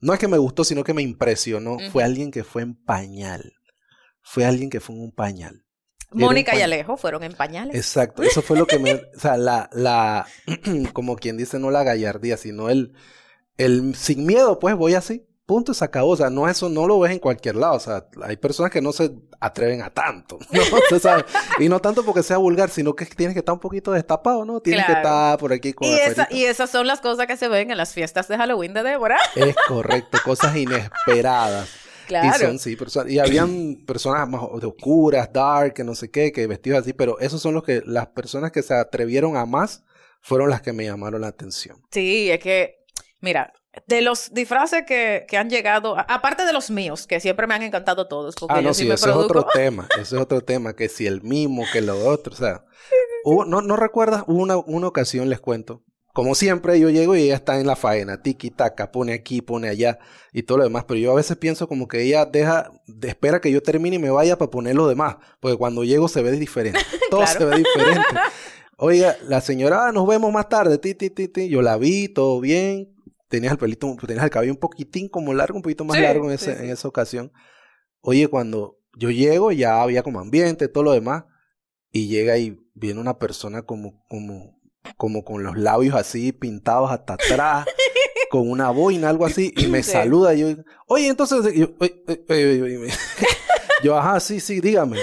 no 0.00 0.12
es 0.12 0.18
que 0.18 0.28
me 0.28 0.38
gustó, 0.38 0.64
sino 0.64 0.84
que 0.84 0.94
me 0.94 1.02
impresionó. 1.02 1.76
Fue 1.92 2.02
alguien 2.04 2.30
que 2.30 2.44
fue 2.44 2.62
en 2.62 2.74
pañal. 2.74 3.52
Fue 4.22 4.44
alguien 4.44 4.70
que 4.70 4.80
fue 4.80 4.94
en 4.94 5.02
un 5.02 5.12
pañal. 5.12 5.64
Mónica 6.10 6.56
y. 6.56 6.62
Alejo 6.62 6.96
fueron 6.96 7.22
en 7.22 7.32
pañales. 7.34 7.74
Exacto, 7.76 8.22
eso 8.22 8.40
fue 8.42 8.56
lo 8.58 8.66
que 8.66 8.78
me, 8.78 8.94
o 8.94 9.00
sea, 9.20 9.36
la, 9.36 9.68
la, 9.72 10.26
como 10.92 11.16
quien 11.16 11.36
dice, 11.36 11.58
no 11.58 11.70
la 11.70 11.82
gallardía, 11.84 12.36
sino 12.36 12.70
el, 12.70 12.94
el 13.56 13.94
sin 13.94 14.24
miedo, 14.26 14.58
pues 14.58 14.74
voy 14.74 14.94
así, 14.94 15.26
punto, 15.46 15.72
se 15.74 15.84
acabó, 15.84 16.10
o 16.10 16.16
sea, 16.16 16.30
no 16.30 16.48
eso 16.48 16.68
no 16.68 16.86
lo 16.86 16.98
ves 17.00 17.12
en 17.12 17.18
cualquier 17.18 17.56
lado, 17.56 17.74
o 17.74 17.80
sea, 17.80 18.06
hay 18.22 18.36
personas 18.36 18.70
que 18.70 18.80
no 18.82 18.92
se 18.92 19.10
atreven 19.40 19.82
a 19.82 19.90
tanto, 19.90 20.38
¿no? 20.50 20.60
Usted 20.62 20.98
sabe, 20.98 21.24
y 21.58 21.68
no 21.68 21.78
tanto 21.80 22.04
porque 22.04 22.22
sea 22.22 22.36
vulgar, 22.38 22.70
sino 22.70 22.94
que 22.94 23.04
tienes 23.06 23.34
que 23.34 23.40
estar 23.40 23.52
un 23.54 23.60
poquito 23.60 23.92
destapado, 23.92 24.44
¿no? 24.44 24.60
Tienes 24.60 24.84
que 24.86 24.92
estar 24.92 25.38
por 25.38 25.52
aquí 25.52 25.72
con 25.72 25.88
Y, 25.88 25.92
esa- 25.94 26.28
y 26.30 26.44
esas 26.44 26.70
son 26.70 26.86
las 26.86 27.00
cosas 27.00 27.26
que 27.26 27.36
se 27.36 27.48
ven 27.48 27.70
en 27.70 27.76
las 27.78 27.92
fiestas 27.92 28.28
de 28.28 28.36
Halloween 28.36 28.72
de 28.74 28.82
Débora. 28.82 29.18
Es 29.34 29.56
correcto, 29.68 30.18
cosas 30.24 30.54
inesperadas. 30.56 31.68
Claro. 32.08 32.36
Y 32.36 32.46
son, 32.46 32.58
sí, 32.58 32.74
personas, 32.74 33.12
y 33.12 33.18
habían 33.20 33.76
personas 33.86 34.28
más 34.28 34.42
oscuras, 34.42 35.30
dark, 35.32 35.74
que 35.74 35.84
no 35.84 35.94
sé 35.94 36.10
qué, 36.10 36.32
que 36.32 36.46
vestidos 36.48 36.80
así, 36.80 36.92
pero 36.92 37.20
esos 37.20 37.40
son 37.40 37.54
los 37.54 37.62
que, 37.62 37.82
las 37.86 38.08
personas 38.08 38.50
que 38.50 38.62
se 38.62 38.74
atrevieron 38.74 39.36
a 39.36 39.46
más 39.46 39.84
fueron 40.20 40.50
las 40.50 40.62
que 40.62 40.72
me 40.72 40.84
llamaron 40.84 41.20
la 41.20 41.28
atención. 41.28 41.80
Sí, 41.92 42.30
es 42.30 42.40
que, 42.40 42.84
mira, 43.20 43.52
de 43.86 44.00
los 44.02 44.32
disfraces 44.32 44.82
que, 44.86 45.26
que 45.28 45.36
han 45.36 45.50
llegado, 45.50 45.96
aparte 45.98 46.44
de 46.44 46.52
los 46.52 46.70
míos, 46.70 47.06
que 47.06 47.20
siempre 47.20 47.46
me 47.46 47.54
han 47.54 47.62
encantado 47.62 48.08
todos, 48.08 48.34
porque 48.34 48.54
Ah, 48.54 48.60
yo 48.60 48.68
no, 48.68 48.74
sí 48.74 48.82
sí, 48.82 48.88
me 48.88 48.94
ese 48.94 49.10
es 49.10 49.14
otro 49.14 49.46
tema, 49.54 49.86
ese 49.92 50.16
es 50.16 50.20
otro 50.22 50.40
tema, 50.40 50.74
que 50.74 50.88
si 50.88 51.06
el 51.06 51.22
mismo, 51.22 51.64
que 51.72 51.80
lo 51.82 52.06
otro, 52.08 52.32
o 52.32 52.36
sea, 52.36 52.64
hubo- 53.24 53.44
no, 53.44 53.60
no 53.60 53.76
recuerdas, 53.76 54.24
hubo 54.26 54.42
una, 54.42 54.56
una 54.56 54.88
ocasión, 54.88 55.28
les 55.28 55.40
cuento, 55.40 55.82
como 56.18 56.34
siempre, 56.34 56.80
yo 56.80 56.90
llego 56.90 57.14
y 57.14 57.22
ella 57.22 57.36
está 57.36 57.60
en 57.60 57.66
la 57.68 57.76
faena, 57.76 58.20
tiki 58.20 58.50
taka, 58.50 58.90
pone 58.90 59.12
aquí, 59.12 59.40
pone 59.40 59.68
allá 59.68 60.00
y 60.32 60.42
todo 60.42 60.58
lo 60.58 60.64
demás. 60.64 60.84
Pero 60.88 60.98
yo 60.98 61.12
a 61.12 61.14
veces 61.14 61.36
pienso 61.36 61.68
como 61.68 61.86
que 61.86 62.02
ella 62.02 62.24
deja, 62.26 62.72
de- 62.88 63.06
espera 63.06 63.40
que 63.40 63.52
yo 63.52 63.62
termine 63.62 63.94
y 63.96 63.98
me 64.00 64.10
vaya 64.10 64.36
para 64.36 64.50
poner 64.50 64.74
lo 64.74 64.88
demás. 64.88 65.14
Porque 65.38 65.56
cuando 65.56 65.84
llego 65.84 66.08
se 66.08 66.20
ve 66.22 66.32
diferente. 66.32 66.80
Todo 67.10 67.20
Claro. 67.20 67.38
se 67.38 67.44
ve 67.44 67.56
diferente. 67.58 68.02
Oiga, 68.78 69.16
la 69.28 69.40
señora, 69.40 69.86
"Ah, 69.86 69.92
nos 69.92 70.08
vemos 70.08 70.32
más 70.32 70.48
tarde, 70.48 70.76
ti, 70.78 70.92
ti, 70.96 71.08
ti, 71.08 71.28
ti. 71.28 71.48
Yo 71.48 71.62
la 71.62 71.76
vi, 71.78 72.08
todo 72.08 72.40
bien. 72.40 72.96
Tenías 73.28 73.52
el 73.52 73.58
pelito, 73.58 73.94
tenías 74.04 74.24
el 74.24 74.30
cabello 74.30 74.52
un 74.52 74.58
poquitín 74.58 75.08
como 75.08 75.32
largo, 75.34 75.54
un 75.54 75.62
poquito 75.62 75.84
más 75.84 75.96
Sí, 75.98 76.02
largo 76.02 76.28
en, 76.32 76.36
sí, 76.36 76.50
ese- 76.50 76.58
sí. 76.58 76.64
en 76.64 76.70
esa 76.70 76.88
ocasión. 76.88 77.30
Oye, 78.00 78.26
cuando 78.26 78.80
yo 78.98 79.10
llego, 79.10 79.52
ya 79.52 79.82
había 79.82 80.02
como 80.02 80.18
ambiente, 80.18 80.66
todo 80.66 80.82
lo 80.82 80.90
demás. 80.92 81.26
Y 81.92 82.08
llega 82.08 82.38
y 82.38 82.58
viene 82.74 82.98
una 83.00 83.18
persona 83.20 83.62
como, 83.62 84.04
como, 84.08 84.57
como 84.96 85.24
con 85.24 85.42
los 85.42 85.56
labios 85.56 85.94
así 85.94 86.32
pintados 86.32 86.90
hasta 86.90 87.14
atrás, 87.14 87.66
con 88.30 88.48
una 88.50 88.70
boina, 88.70 89.08
algo 89.08 89.26
así, 89.26 89.52
y 89.56 89.66
me 89.68 89.82
Sí. 89.82 89.92
saluda. 89.92 90.34
Y 90.34 90.40
yo, 90.40 90.48
oye, 90.86 91.08
entonces, 91.08 91.54
yo, 91.54 91.68
oye, 91.78 92.02
oye, 92.06 92.24
oye, 92.28 92.62
oye, 92.62 92.78
oye". 92.78 92.92
yo, 93.82 93.96
ajá, 93.98 94.20
sí, 94.20 94.40
sí, 94.40 94.60
dígame. 94.60 94.98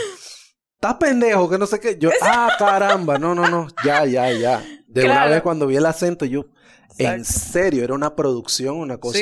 ¿Estás 0.76 0.96
pendejo? 0.96 1.50
Que 1.50 1.58
no 1.58 1.66
sé 1.66 1.80
qué. 1.80 1.98
Yo, 1.98 2.12
ah, 2.22 2.54
caramba, 2.60 3.18
no, 3.18 3.34
no, 3.34 3.48
no, 3.50 3.68
ya, 3.84 4.06
ya, 4.06 4.32
ya. 4.32 4.64
De 4.88 5.06
una 5.06 5.26
vez 5.28 5.42
cuando 5.42 5.66
vi 5.68 5.78
el 5.78 5.86
acento, 5.86 6.26
yo, 6.26 6.46
en 6.98 7.26
serio, 7.26 7.84
era 7.84 7.94
una 7.94 8.16
producción, 8.16 8.78
una 8.78 8.98
cosa. 8.98 9.18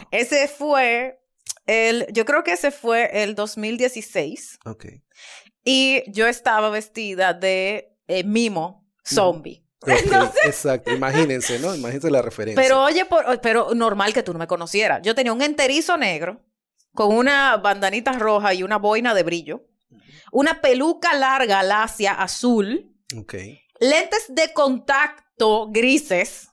Sí, 0.00 0.06
ese 0.10 0.48
fue 0.48 1.18
el, 1.66 2.06
yo 2.12 2.24
creo 2.24 2.44
que 2.44 2.52
ese 2.52 2.70
fue 2.70 3.22
el 3.22 3.34
2016 3.34 4.58
Ok. 4.66 4.86
y 5.64 6.02
yo 6.12 6.26
estaba 6.26 6.70
vestida 6.70 7.32
de 7.34 7.96
eh, 8.06 8.24
mimo 8.24 8.86
zombie. 9.04 9.64
Exacto, 10.44 10.92
imagínense, 10.92 11.58
¿no? 11.58 11.74
Imagínense 11.74 12.10
la 12.10 12.22
referencia. 12.22 12.60
Pero 12.62 12.82
oye, 12.82 13.04
por- 13.04 13.40
pero 13.40 13.74
normal 13.74 14.12
que 14.12 14.22
tú 14.22 14.32
no 14.32 14.38
me 14.38 14.46
conocieras. 14.46 15.00
Yo 15.02 15.14
tenía 15.14 15.32
un 15.32 15.42
enterizo 15.42 15.96
negro 15.96 16.40
con 16.94 17.14
una 17.16 17.56
bandanita 17.58 18.12
roja 18.12 18.54
y 18.54 18.62
una 18.62 18.76
boina 18.78 19.14
de 19.14 19.22
brillo, 19.22 19.64
una 20.32 20.60
peluca 20.60 21.14
larga 21.14 21.62
lacia 21.62 22.12
azul, 22.12 22.92
lentes 23.80 24.24
de 24.28 24.52
contacto 24.52 25.68
grises 25.70 26.47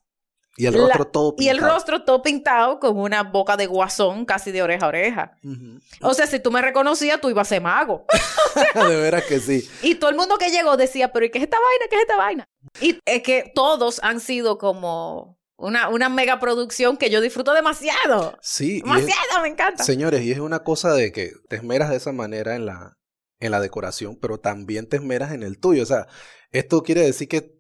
Y 0.58 0.68
el 0.68 0.74
La- 0.74 0.80
rostro 0.88 1.06
todo 1.08 1.36
y 1.38 1.50
el 1.50 1.58
pintado. 1.58 1.74
rostro 1.74 2.04
todo 2.04 2.22
pintado 2.22 2.80
con 2.80 2.98
una 2.98 3.24
boca 3.24 3.58
de 3.58 3.66
guasón 3.68 4.24
casi 4.26 4.52
de 4.52 4.64
oreja 4.64 4.86
a 4.86 4.88
oreja. 4.90 5.38
O 6.02 6.14
sea, 6.14 6.28
si 6.28 6.40
tú 6.40 6.50
me 6.52 6.62
reconocías, 6.62 7.20
tú 7.20 7.30
ibas 7.30 7.48
a 7.48 7.50
ser 7.50 7.62
mago. 7.62 8.06
de 8.90 8.96
veras 8.96 9.24
que 9.26 9.40
sí. 9.40 9.68
Y 9.82 9.96
todo 9.96 10.10
el 10.10 10.16
mundo 10.16 10.38
que 10.38 10.50
llegó 10.52 10.78
decía, 10.78 11.12
pero 11.12 11.26
¿y 11.26 11.30
qué 11.32 11.40
es 11.40 11.44
esta 11.44 11.58
vaina? 11.58 11.86
¿Qué 11.90 11.96
es 11.98 12.02
esta 12.04 12.16
vaina? 12.16 12.46
Y 12.80 13.00
es 13.06 13.22
que 13.22 13.52
todos 13.54 14.00
han 14.02 14.20
sido 14.22 14.58
como 14.58 15.38
una, 15.58 15.90
una 15.90 16.08
mega 16.10 16.40
producción 16.40 16.96
que 16.98 17.10
yo 17.10 17.20
disfruto 17.20 17.54
demasiado. 17.54 18.38
Sí. 18.42 18.78
es- 18.78 18.84
Demasiado, 18.84 19.42
me 19.42 19.50
encanta. 19.50 19.84
señores, 19.84 20.22
y 20.24 20.32
es 20.32 20.40
una 20.40 20.64
cosa 20.64 20.94
de 20.94 21.12
que 21.12 21.32
te 21.50 21.58
esmeras 21.58 21.90
de 21.90 21.98
esa 21.98 22.14
manera 22.14 22.56
en 22.56 22.66
la, 22.66 22.98
en 23.42 23.52
la 23.52 23.60
decoración, 23.60 24.18
pero 24.22 24.38
también 24.40 24.88
te 24.88 24.96
esmeras 24.98 25.34
en 25.34 25.44
el 25.44 25.60
tuyo. 25.60 25.84
O 25.84 25.86
sea, 25.86 26.08
esto 26.52 26.82
quiere 26.84 27.02
decir 27.02 27.28
que 27.28 27.55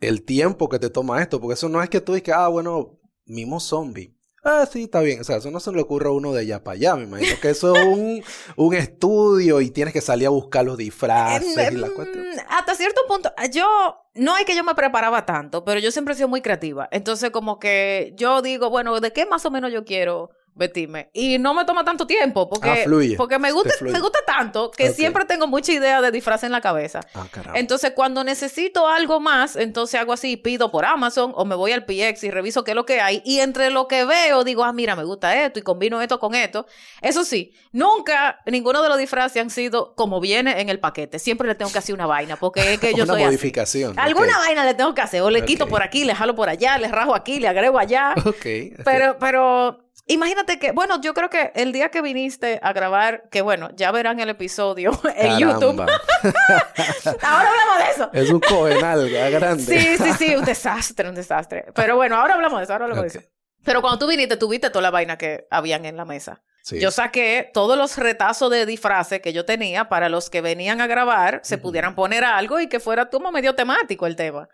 el 0.00 0.24
tiempo 0.24 0.68
que 0.68 0.78
te 0.78 0.90
toma 0.90 1.20
esto, 1.22 1.40
porque 1.40 1.54
eso 1.54 1.68
no 1.68 1.82
es 1.82 1.88
que 1.88 2.00
tú 2.00 2.14
digas, 2.14 2.36
ah, 2.38 2.48
bueno, 2.48 2.98
mimo 3.24 3.60
zombie. 3.60 4.12
Ah, 4.48 4.64
sí, 4.70 4.84
está 4.84 5.00
bien. 5.00 5.20
O 5.20 5.24
sea, 5.24 5.38
eso 5.38 5.50
no 5.50 5.58
se 5.58 5.72
le 5.72 5.80
ocurre 5.82 6.06
a 6.06 6.12
uno 6.12 6.32
de 6.32 6.42
allá 6.42 6.62
para 6.62 6.76
allá. 6.76 6.94
Me 6.94 7.02
imagino 7.02 7.34
que 7.42 7.50
eso 7.50 7.74
es 7.74 7.84
un, 7.84 8.22
un 8.56 8.74
estudio 8.74 9.60
y 9.60 9.70
tienes 9.70 9.92
que 9.92 10.00
salir 10.00 10.28
a 10.28 10.30
buscar 10.30 10.64
los 10.64 10.76
disfraces 10.76 11.72
y 11.72 11.76
la 11.76 11.88
Mm, 11.88 11.94
cuestión. 11.94 12.24
Hasta 12.48 12.76
cierto 12.76 13.00
punto, 13.08 13.32
yo, 13.52 13.66
no 14.14 14.36
es 14.36 14.44
que 14.44 14.54
yo 14.54 14.62
me 14.62 14.76
preparaba 14.76 15.26
tanto, 15.26 15.64
pero 15.64 15.80
yo 15.80 15.90
siempre 15.90 16.14
he 16.14 16.16
sido 16.16 16.28
muy 16.28 16.42
creativa. 16.42 16.88
Entonces, 16.92 17.30
como 17.30 17.58
que 17.58 18.12
yo 18.16 18.40
digo, 18.40 18.70
bueno, 18.70 19.00
¿de 19.00 19.12
qué 19.12 19.26
más 19.26 19.44
o 19.46 19.50
menos 19.50 19.72
yo 19.72 19.84
quiero 19.84 20.30
vestirme. 20.56 21.10
Y 21.12 21.38
no 21.38 21.54
me 21.54 21.64
toma 21.64 21.84
tanto 21.84 22.06
tiempo 22.06 22.48
porque, 22.48 22.70
Ah, 22.70 22.76
fluye. 22.84 23.16
porque 23.16 23.38
me, 23.38 23.52
gusta, 23.52 23.74
me 23.82 24.00
gusta 24.00 24.18
tanto 24.26 24.70
que 24.70 24.90
siempre 24.90 25.24
tengo 25.26 25.46
mucha 25.46 25.72
idea 25.72 26.00
de 26.00 26.10
disfraz 26.10 26.42
en 26.44 26.50
la 26.52 26.60
cabeza. 26.60 27.00
Ah. 27.14 27.26
Entonces, 27.54 27.92
cuando 27.94 28.24
necesito 28.24 28.88
algo 28.88 29.20
más, 29.20 29.54
entonces 29.56 30.00
hago 30.00 30.12
así, 30.14 30.36
pido 30.36 30.70
por 30.72 30.84
Amazon 30.86 31.32
o 31.36 31.44
me 31.44 31.54
voy 31.54 31.72
al 31.72 31.84
PX 31.84 32.24
y 32.24 32.30
reviso 32.30 32.64
qué 32.64 32.70
es 32.72 32.74
lo 32.74 32.86
que 32.86 33.00
hay. 33.00 33.22
Y 33.24 33.40
entre 33.40 33.70
lo 33.70 33.86
que 33.86 34.04
veo, 34.06 34.44
digo, 34.44 34.64
ah, 34.64 34.72
mira, 34.72 34.96
me 34.96 35.04
gusta 35.04 35.44
esto 35.44 35.58
y 35.58 35.62
combino 35.62 36.00
esto 36.00 36.18
con 36.18 36.34
esto. 36.34 36.66
Eso 37.02 37.22
sí, 37.24 37.52
nunca 37.72 38.40
ninguno 38.46 38.82
de 38.82 38.88
los 38.88 38.98
disfraces 38.98 39.40
han 39.42 39.50
sido 39.50 39.94
como 39.94 40.20
viene 40.20 40.60
en 40.60 40.70
el 40.70 40.80
paquete. 40.80 41.18
Siempre 41.18 41.46
le 41.46 41.54
tengo 41.54 41.70
que 41.70 41.78
hacer 41.78 41.94
una 41.94 42.06
vaina 42.06 42.36
porque 42.36 42.72
es 42.72 42.80
que 42.80 42.94
yo 42.94 43.04
Una 43.04 43.12
soy 43.12 43.22
así. 43.22 43.26
modificación. 43.26 43.98
Alguna 43.98 44.38
vaina 44.38 44.64
le 44.64 44.74
tengo 44.74 44.94
que 44.94 45.02
hacer. 45.02 45.20
O 45.22 45.30
le 45.30 45.44
quito 45.44 45.68
por 45.68 45.82
aquí, 45.82 46.04
le 46.04 46.14
jalo 46.14 46.34
por 46.34 46.48
allá, 46.48 46.78
le 46.78 46.88
rajo 46.88 47.14
aquí, 47.14 47.40
le 47.40 47.48
agrego 47.48 47.78
allá. 47.78 48.14
Ok. 48.24 48.46
Pero, 48.84 49.16
pero 49.20 49.85
imagínate 50.06 50.58
que, 50.58 50.72
bueno, 50.72 51.00
yo 51.00 51.14
creo 51.14 51.28
que 51.30 51.52
el 51.54 51.72
día 51.72 51.90
que 51.90 52.00
viniste 52.02 52.58
a 52.62 52.72
grabar, 52.72 53.28
que 53.30 53.42
bueno, 53.42 53.70
ya 53.74 53.90
verán 53.92 54.20
el 54.20 54.28
episodio 54.30 54.98
en 55.16 55.38
YouTube. 55.38 55.76
Caramba. 55.76 56.00
Ahora 57.22 57.48
hablamos 57.50 57.78
de 57.78 57.90
eso. 57.92 58.10
Es 58.12 58.30
un 58.30 58.40
covenal 58.40 59.08
grande. 59.10 59.62
Sí, 59.62 59.96
sí, 59.98 60.12
sí, 60.18 60.34
un 60.36 60.44
desastre, 60.44 61.08
un 61.08 61.14
desastre. 61.14 61.66
Pero 61.74 61.96
bueno, 61.96 62.16
ahora 62.16 62.34
hablamos 62.34 62.58
de 62.58 62.64
eso, 62.64 62.72
ahora 62.72 62.84
hablamos 62.86 63.12
de 63.12 63.18
Ok. 63.18 63.24
eso. 63.24 63.32
Pero 63.64 63.80
cuando 63.80 63.98
tú 63.98 64.06
viniste, 64.06 64.36
tuviste 64.36 64.70
toda 64.70 64.82
la 64.82 64.90
vaina 64.90 65.18
que 65.18 65.46
habían 65.50 65.84
en 65.86 65.96
la 65.96 66.04
mesa. 66.04 66.42
Sí. 66.62 66.78
Yo 66.80 66.90
saqué 66.90 67.50
todos 67.52 67.76
los 67.76 67.96
retazos 67.96 68.50
de 68.50 68.64
disfraces 68.66 69.20
que 69.20 69.32
yo 69.32 69.44
tenía 69.44 69.88
para 69.88 70.08
los 70.08 70.30
que 70.30 70.40
venían 70.40 70.80
a 70.80 70.86
grabar, 70.86 71.40
se 71.42 71.58
pudieran 71.58 71.94
poner 71.94 72.24
algo 72.24 72.60
y 72.60 72.68
que 72.68 72.80
fuera 72.80 73.06
como 73.08 73.30
medio 73.32 73.54
temático 73.54 74.06
el 74.06 74.14
tema. 74.16 74.48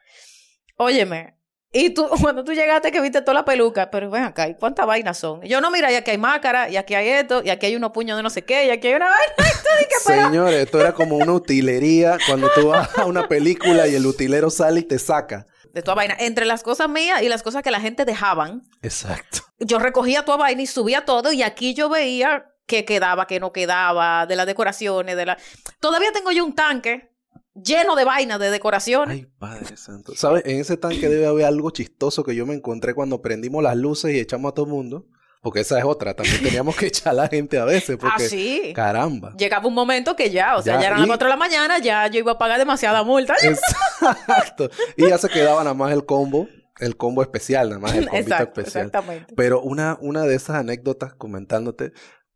Óyeme, 0.77 1.37
y 1.73 1.91
tú, 1.91 2.07
cuando 2.21 2.45
tú 2.45 2.53
llegaste 2.53 2.93
que 2.93 3.01
viste 3.01 3.21
toda 3.23 3.35
la 3.35 3.45
peluca, 3.45 3.91
pero 3.91 4.11
ven 4.11 4.25
acá, 4.25 4.49
¿y 4.49 4.55
cuántas 4.55 4.87
vainas 4.87 5.19
son? 5.19 5.41
Yo 5.43 5.61
no, 5.61 5.71
mira, 5.71 5.91
y 5.91 5.95
aquí 5.95 6.11
hay 6.13 6.19
máscara, 6.19 6.69
y 6.69 6.77
aquí 6.77 6.95
hay 6.95 7.09
esto, 7.09 7.43
y 7.45 7.51
aquí 7.51 7.67
hay 7.67 7.77
unos 7.77 7.93
puños 7.93 8.17
de 8.17 8.23
no 8.23 8.31
sé 8.31 8.45
qué, 8.45 8.67
y 8.67 8.71
aquí 8.71 8.89
hay 8.89 8.95
una 8.95 9.07
vaina. 9.11 9.51
Y 9.81 9.85
pero- 10.07 10.23
Señores, 10.29 10.65
esto 10.65 10.81
era 10.81 10.93
como 10.93 11.17
una 11.17 11.33
utilería 11.33 12.19
cuando 12.27 12.51
tú 12.55 12.69
vas 12.69 12.97
a 12.99 13.07
una 13.07 13.27
película 13.29 13.89
y 13.89 13.95
el 13.95 14.07
utilero 14.07 14.51
sale 14.51 14.81
y 14.81 14.85
te 14.85 14.99
saca. 14.99 15.47
De 15.73 15.81
toda 15.83 15.95
vaina. 15.95 16.15
Entre 16.21 16.45
las 16.45 16.63
cosas 16.63 16.89
mías 16.91 17.23
y 17.23 17.29
las 17.31 17.43
cosas 17.43 17.63
que 17.63 17.71
la 17.71 17.81
gente 17.81 18.05
dejaban, 18.05 18.63
Exacto. 18.83 19.39
yo 19.59 19.79
recogía 19.79 20.25
toda 20.25 20.37
vaina 20.37 20.61
y 20.63 20.67
subía 20.67 21.07
todo 21.07 21.33
y 21.33 21.43
aquí 21.43 21.73
yo 21.73 21.89
veía 21.89 22.45
que 22.67 22.85
quedaba, 22.85 23.27
que 23.27 23.41
no 23.41 23.53
quedaba, 23.53 24.27
de 24.27 24.37
las 24.37 24.47
decoraciones, 24.47 25.17
de 25.17 25.27
la... 25.27 25.39
Todavía 25.81 26.13
tengo 26.13 26.31
yo 26.31 26.45
un 26.45 26.55
tanque 26.55 27.12
lleno 27.55 27.97
de 27.97 28.05
vainas 28.05 28.39
de 28.39 28.51
decoraciones. 28.51 29.15
Ay, 29.17 29.27
Padre 29.39 29.77
Santo. 29.77 30.13
¿Sabes? 30.17 30.43
En 30.47 30.61
ese 30.61 30.77
tanque 30.77 31.09
debe 31.09 31.27
haber 31.27 31.45
algo 31.47 31.71
chistoso 31.71 32.25
que 32.25 32.35
yo 32.35 32.47
me 32.47 32.55
encontré 32.55 32.95
cuando 32.95 33.21
prendimos 33.23 33.63
las 33.63 33.77
luces 33.77 34.15
y 34.15 34.19
echamos 34.19 34.51
a 34.51 34.55
todo 34.55 34.67
el 34.67 34.73
mundo. 34.73 35.07
Porque 35.43 35.59
esa 35.61 35.77
es 35.77 35.85
otra. 35.85 36.15
También 36.15 36.41
teníamos 36.43 36.77
que 36.77 36.87
echar 36.87 37.11
a 37.11 37.15
la 37.15 37.29
gente 37.29 37.59
a 37.59 37.65
veces. 37.65 37.97
Ah, 38.01 38.09
Porque, 38.13 38.29
sí. 38.29 38.73
caramba. 38.77 39.35
Llegaba 39.37 39.67
un 39.67 39.75
momento 39.75 40.15
que 40.15 40.31
ya, 40.31 40.57
o 40.57 40.63
sea, 40.63 40.75
Ya, 40.75 40.81
ya, 40.83 40.87
eran 40.87 40.99
y- 40.99 41.01
las 41.03 41.09
4 41.09 41.27
de 41.27 41.31
la 41.31 41.37
mañana, 41.37 41.79
ya 41.79 42.07
yo 42.07 42.21
iba 42.21 42.33
a 42.33 42.39
pagar 42.39 42.59
demasiada 42.61 43.03
multa. 43.03 43.35
Exacto. 43.43 44.71
Y 44.97 45.09
ya 45.09 45.19
se 45.19 45.29
quedaba 45.29 45.65
nada 45.65 45.75
más 45.75 45.93
el 45.93 46.05
combo. 46.07 46.49
El 46.79 46.97
combo 46.97 47.23
especial, 47.23 47.69
nada 47.69 47.81
más 47.81 47.95
el 47.95 48.05
combito 48.09 48.31
Exacto, 48.33 48.61
especial. 48.61 48.87
exactamente. 48.87 49.35
Pero 49.37 49.61
una, 49.61 49.99
una 50.01 50.23
de 50.23 50.35
esas 50.35 50.57
anécdotas 50.57 51.13
comentándote, 51.15 51.93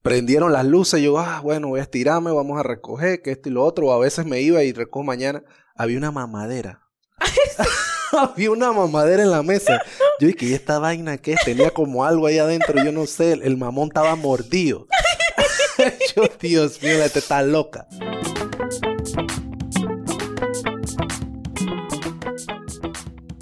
prendieron 0.07 0.53
las 0.53 0.65
luces, 0.65 1.03
yo, 1.03 1.19
ah, 1.19 1.41
bueno, 1.43 1.67
voy 1.67 1.81
a 1.81 1.83
estirarme, 1.83 2.31
vamos 2.31 2.61
a 2.61 2.63
recoger, 2.63 3.23
que 3.23 3.33
esto 3.33 3.49
y 3.49 3.53
lo 3.53 3.65
otro, 3.65 3.89
o 3.89 3.93
a 3.93 3.99
veces 3.99 4.25
me 4.25 4.41
iba 4.41 4.63
y 4.63 4.73
recojo 4.73 5.03
mañana, 5.03 5.43
había 5.75 5.99
una 5.99 6.13
mamadera. 6.13 6.81
había 8.13 8.53
una 8.53 8.71
mamadera 8.71 9.25
en 9.25 9.33
la 9.33 9.43
mesa. 9.43 9.83
Yo 10.21 10.29
dije, 10.29 10.47
¿y 10.47 10.55
esta 10.55 10.79
vaina 10.79 11.19
qué? 11.19 11.35
Tenía 11.45 11.71
como 11.71 12.05
algo 12.05 12.29
ahí 12.29 12.39
adentro, 12.39 12.81
yo 12.85 12.93
no 12.93 13.05
sé, 13.07 13.33
el, 13.33 13.57
mamón 13.57 13.89
estaba 13.89 14.15
mordido. 14.15 14.87
yo, 16.17 16.23
Dios 16.41 16.81
mío, 16.81 16.99
la 16.99 17.05
gente 17.05 17.19
está 17.19 17.43
loca. 17.43 17.89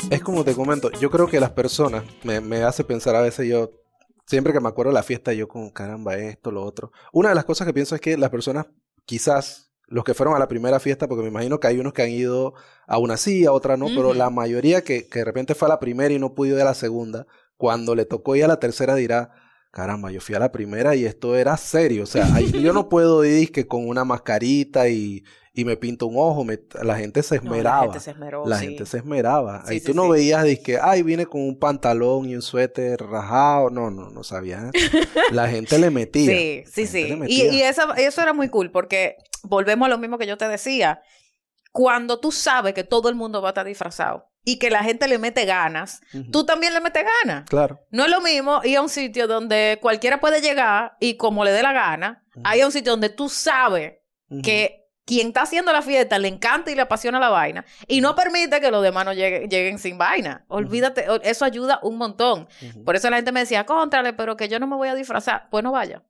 Es 0.08 0.22
como 0.22 0.44
te 0.44 0.54
comento, 0.54 0.90
yo 0.92 1.10
creo 1.10 1.26
que 1.26 1.40
las 1.40 1.50
personas, 1.50 2.04
me, 2.22 2.40
me 2.40 2.62
hace 2.62 2.84
pensar 2.84 3.16
a 3.16 3.20
veces 3.20 3.46
yo, 3.48 3.83
siempre 4.26 4.52
que 4.52 4.60
me 4.60 4.68
acuerdo 4.68 4.90
de 4.90 4.94
la 4.94 5.02
fiesta, 5.02 5.32
yo 5.32 5.48
como, 5.48 5.72
caramba, 5.72 6.16
esto, 6.16 6.50
lo 6.50 6.62
otro. 6.64 6.92
Una 7.12 7.30
de 7.30 7.34
las 7.34 7.44
cosas 7.44 7.66
que 7.66 7.74
pienso 7.74 7.94
es 7.94 8.00
que 8.00 8.16
las 8.16 8.30
personas, 8.30 8.66
quizás, 9.04 9.72
los 9.86 10.04
que 10.04 10.14
fueron 10.14 10.34
a 10.34 10.38
la 10.38 10.48
primera 10.48 10.80
fiesta, 10.80 11.08
porque 11.08 11.22
me 11.22 11.28
imagino 11.28 11.60
que 11.60 11.66
hay 11.66 11.78
unos 11.78 11.92
que 11.92 12.02
han 12.02 12.10
ido 12.10 12.54
a 12.86 12.98
una 12.98 13.16
sí, 13.16 13.46
a 13.46 13.52
otra 13.52 13.76
no, 13.76 13.86
pero 13.86 14.14
la 14.14 14.30
mayoría 14.30 14.82
que, 14.82 15.08
que 15.08 15.20
de 15.20 15.24
repente 15.24 15.54
fue 15.54 15.66
a 15.66 15.70
la 15.70 15.80
primera 15.80 16.12
y 16.12 16.18
no 16.18 16.34
pudo 16.34 16.56
ir 16.56 16.60
a 16.62 16.64
la 16.64 16.74
segunda, 16.74 17.26
cuando 17.56 17.94
le 17.94 18.04
tocó 18.04 18.36
ir 18.36 18.44
a 18.44 18.48
la 18.48 18.60
tercera 18.60 18.94
dirá, 18.94 19.30
caramba, 19.74 20.12
yo 20.12 20.20
fui 20.20 20.36
a 20.36 20.38
la 20.38 20.52
primera 20.52 20.94
y 20.94 21.04
esto 21.04 21.34
era 21.36 21.56
serio. 21.56 22.04
O 22.04 22.06
sea, 22.06 22.40
yo 22.40 22.72
no 22.72 22.88
puedo 22.88 23.24
ir 23.24 23.50
que 23.52 23.66
con 23.66 23.88
una 23.88 24.04
mascarita 24.04 24.88
y, 24.88 25.24
y 25.56 25.64
me 25.64 25.76
pinto 25.76 26.06
un 26.06 26.16
ojo. 26.18 26.44
me- 26.44 26.58
la 26.82 26.96
gente 26.96 27.22
se 27.22 27.36
No, 27.36 27.42
esmeraba. 27.54 27.76
la 27.86 27.92
gente 27.92 28.00
se 28.00 28.10
esmeró, 28.10 28.44
La 28.46 28.58
sí. 28.58 28.66
gente 28.66 28.86
se 28.86 28.96
esmeraba. 28.98 29.62
Sí, 29.66 29.72
Ahí 29.74 29.80
sí, 29.80 29.86
tú 29.86 29.94
no 29.94 30.08
veías 30.08 30.44
que, 30.64 30.78
ay, 30.82 31.02
viene 31.02 31.26
con 31.26 31.40
un 31.42 31.58
pantalón 31.58 32.28
y 32.28 32.34
un 32.34 32.42
suéter 32.42 33.00
rajado. 33.00 33.70
No, 33.70 33.90
no, 33.90 34.10
no 34.10 34.24
sabías. 34.24 34.64
La 35.30 35.48
gente 35.48 35.78
le 35.78 35.90
metía. 35.90 36.30
Sí, 36.30 36.64
sí, 36.70 36.86
sí. 36.86 37.18
Y, 37.28 37.42
y 37.48 37.62
esa- 37.62 37.94
eso 37.96 38.20
era 38.20 38.32
muy 38.32 38.48
cool 38.48 38.70
porque 38.72 39.16
volvemos 39.44 39.86
a 39.86 39.90
lo 39.90 39.98
mismo 39.98 40.18
que 40.18 40.26
yo 40.26 40.36
te 40.36 40.48
decía. 40.48 41.00
Cuando 41.72 42.20
tú 42.20 42.30
sabes 42.30 42.72
que 42.74 42.84
todo 42.84 43.08
el 43.08 43.14
mundo 43.16 43.42
va 43.42 43.48
a 43.48 43.50
estar 43.50 43.66
disfrazado 43.66 44.26
y 44.44 44.58
que 44.58 44.70
la 44.70 44.84
gente 44.84 45.08
le 45.08 45.18
mete 45.18 45.44
ganas, 45.44 46.00
tú 46.30 46.44
también 46.44 46.72
le 46.72 46.80
metes 46.80 47.04
ganas. 47.24 47.48
Claro. 47.48 47.80
No 47.90 48.04
es 48.04 48.10
lo 48.10 48.20
mismo 48.20 48.60
ir 48.62 48.76
a 48.76 48.82
un 48.82 48.88
sitio 48.88 49.26
donde 49.26 49.78
cualquiera 49.82 50.20
puede 50.20 50.40
llegar 50.40 50.92
y 51.00 51.16
como 51.16 51.44
le 51.44 51.50
dé 51.50 51.62
la 51.62 51.72
gana, 51.72 52.22
Ujú. 52.30 52.42
hay 52.44 52.62
un 52.62 52.70
sitio 52.70 52.92
donde 52.92 53.08
tú 53.08 53.28
sabes 53.28 53.94
que 54.44 54.83
quien 55.04 55.28
está 55.28 55.42
haciendo 55.42 55.72
la 55.72 55.82
fiesta 55.82 56.18
le 56.18 56.28
encanta 56.28 56.70
y 56.70 56.74
le 56.74 56.82
apasiona 56.82 57.20
la 57.20 57.28
vaina 57.28 57.64
y 57.86 58.00
no 58.00 58.14
permite 58.14 58.60
que 58.60 58.70
los 58.70 58.82
demás 58.82 59.04
no 59.04 59.12
lleguen, 59.12 59.48
lleguen 59.48 59.78
sin 59.78 59.98
vaina. 59.98 60.44
Olvídate, 60.48 61.06
eso 61.22 61.44
ayuda 61.44 61.80
un 61.82 61.98
montón. 61.98 62.48
Por 62.84 62.96
eso 62.96 63.10
la 63.10 63.16
gente 63.16 63.32
me 63.32 63.40
decía, 63.40 63.66
contrale, 63.66 64.12
pero 64.12 64.36
que 64.36 64.48
yo 64.48 64.58
no 64.58 64.66
me 64.66 64.76
voy 64.76 64.88
a 64.88 64.94
disfrazar. 64.94 65.48
Pues 65.50 65.62
no 65.62 65.72
vaya. 65.72 66.02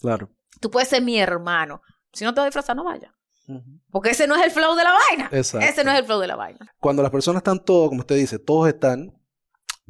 Claro. 0.00 0.30
Tú 0.60 0.70
puedes 0.70 0.88
ser 0.88 1.02
mi 1.02 1.18
hermano. 1.20 1.82
Si 2.12 2.24
no 2.24 2.34
te 2.34 2.40
vas 2.40 2.46
a 2.46 2.48
disfrazar, 2.48 2.76
no 2.76 2.84
vaya. 2.84 3.14
Porque 3.90 4.10
ese 4.10 4.26
no 4.26 4.36
es 4.36 4.44
el 4.44 4.50
flow 4.50 4.76
de 4.76 4.84
la 4.84 4.92
vaina. 4.92 5.28
Exacto. 5.32 5.66
Ese 5.66 5.84
no 5.84 5.92
es 5.92 5.98
el 5.98 6.04
flow 6.04 6.20
de 6.20 6.26
la 6.28 6.36
vaina. 6.36 6.74
Cuando 6.78 7.02
las 7.02 7.10
personas 7.10 7.40
están 7.40 7.64
todos, 7.64 7.88
como 7.88 8.00
usted 8.00 8.16
dice, 8.16 8.38
todos 8.38 8.68
están 8.68 9.12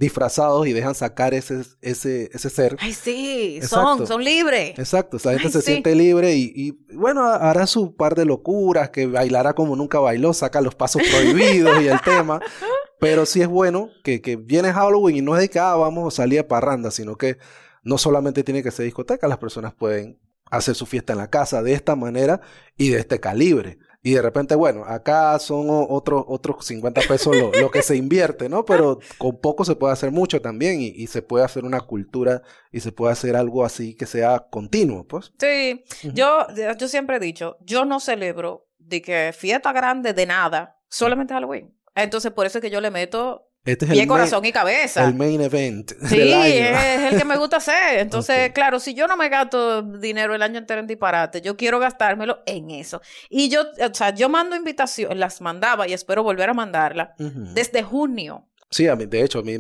disfrazados 0.01 0.67
y 0.67 0.73
dejan 0.73 0.95
sacar 0.95 1.35
ese, 1.35 1.63
ese, 1.83 2.31
ese 2.33 2.49
ser. 2.49 2.75
Ay, 2.81 2.95
sí, 2.95 3.57
Exacto. 3.57 3.99
son, 3.99 4.07
son 4.07 4.25
libres. 4.25 4.79
Exacto, 4.79 5.19
esa 5.19 5.33
gente 5.33 5.49
Ay, 5.49 5.53
se 5.53 5.61
sí. 5.61 5.73
siente 5.73 5.95
libre 5.95 6.35
y, 6.35 6.51
y, 6.57 6.95
bueno, 6.95 7.23
hará 7.27 7.67
su 7.67 7.95
par 7.95 8.15
de 8.15 8.25
locuras, 8.25 8.89
que 8.89 9.05
bailará 9.05 9.53
como 9.53 9.77
nunca 9.77 9.99
bailó, 9.99 10.33
saca 10.33 10.63
los 10.63 10.75
pasos 10.75 11.03
prohibidos 11.03 11.83
y 11.83 11.89
el 11.89 12.01
tema. 12.01 12.41
Pero 12.99 13.27
sí 13.27 13.43
es 13.43 13.49
bueno 13.49 13.91
que, 14.03 14.23
que 14.23 14.37
viene 14.37 14.73
Halloween 14.73 15.17
y 15.19 15.21
no 15.21 15.37
es 15.37 15.43
de 15.43 15.51
que 15.51 15.59
ah, 15.59 15.75
vamos 15.75 16.15
a 16.15 16.17
salir 16.17 16.41
a 16.41 16.49
parranda, 16.49 16.91
sino 16.91 17.17
que 17.17 17.37
no 17.83 17.99
solamente 17.99 18.43
tiene 18.43 18.63
que 18.63 18.71
ser 18.71 18.87
discoteca, 18.87 19.29
las 19.29 19.39
personas 19.39 19.75
pueden 19.75 20.19
hacer 20.51 20.75
su 20.75 20.87
fiesta 20.87 21.13
en 21.13 21.19
la 21.19 21.29
casa 21.29 21.63
de 21.63 21.75
esta 21.75 21.95
manera 21.95 22.41
y 22.79 22.89
de 22.89 23.01
este 23.01 23.21
calibre. 23.21 23.79
Y 24.03 24.15
de 24.15 24.23
repente, 24.23 24.55
bueno, 24.55 24.85
acá 24.85 25.39
son 25.39 25.67
otros 25.69 26.25
otros 26.27 26.65
50 26.65 27.03
pesos 27.03 27.37
lo, 27.37 27.53
lo 27.53 27.71
que 27.71 27.83
se 27.83 27.97
invierte, 27.97 28.49
¿no? 28.49 28.65
Pero 28.65 28.99
con 29.19 29.39
poco 29.41 29.65
se 29.65 29.77
puede 29.77 29.93
hacer 29.93 30.11
mucho 30.11 30.41
también 30.41 30.81
y, 30.81 30.89
y 30.89 31.07
se 31.07 31.21
puede 31.21 31.45
hacer 31.45 31.65
una 31.65 31.81
cultura 31.81 32.43
y 32.73 32.81
se 32.81 32.93
puede 32.93 33.13
hacer 33.13 33.37
algo 33.37 33.65
así 33.65 33.95
que 33.95 34.07
sea 34.07 34.47
continuo, 34.51 35.07
pues. 35.07 35.33
Sí, 35.39 35.85
yo, 36.15 36.47
yo 36.79 36.89
siempre 36.89 37.17
he 37.17 37.21
dicho, 37.21 37.59
yo 37.61 37.85
no 37.85 38.01
celebro 38.01 38.69
de 38.79 39.03
que 39.03 39.33
fiesta 39.37 39.73
grande 39.73 40.15
de 40.15 40.27
nada, 40.27 40.81
solamente 40.89 41.35
Halloween. 41.35 41.77
Entonces, 41.95 42.33
por 42.33 42.47
eso 42.47 42.59
es 42.59 42.63
que 42.63 42.71
yo 42.71 42.81
le 42.81 42.91
meto 42.91 43.50
Este 43.65 43.85
es 43.85 43.91
pie, 43.91 44.03
el, 44.03 44.09
corazón 44.09 44.45
y 44.45 44.53
cabeza. 44.53 45.05
el 45.05 45.15
main 45.15 45.41
event 45.41 45.93
Sí, 46.09 46.17
del 46.17 46.33
año. 46.33 46.45
es 46.79 47.13
el 47.13 47.19
que 47.19 47.25
me 47.25 47.37
gusta 47.37 47.59
hacer. 47.59 47.99
Entonces, 47.99 48.53
claro, 48.53 48.81
si 48.81 48.95
yo 48.95 49.07
no 49.07 49.17
me 49.17 49.29
gasto 49.29 49.83
dinero 49.83 50.35
el 50.35 50.43
año 50.43 50.59
entero 50.59 50.81
en 50.81 50.87
disparate, 50.87 51.41
yo 51.43 51.57
quiero 51.57 51.79
gastármelo 51.79 52.43
en 52.47 52.71
eso. 52.71 53.03
Y 53.29 53.51
yo, 53.51 53.63
o 53.63 53.95
sea, 53.95 54.15
yo 54.15 54.29
mando 54.29 54.57
invitaciones, 54.57 55.19
las 55.19 55.41
mandaba 55.41 55.87
y 55.87 55.93
espero 55.93 56.23
volver 56.23 56.49
a 56.49 56.55
mandarla 56.55 57.15
Ujú. 57.19 57.53
desde 57.55 57.83
junio. 57.83 58.47
Sí, 58.73 58.87
a 58.87 58.95
mí, 58.95 59.05
de 59.05 59.25
hecho, 59.25 59.41
a 59.41 59.43
mí 59.43 59.59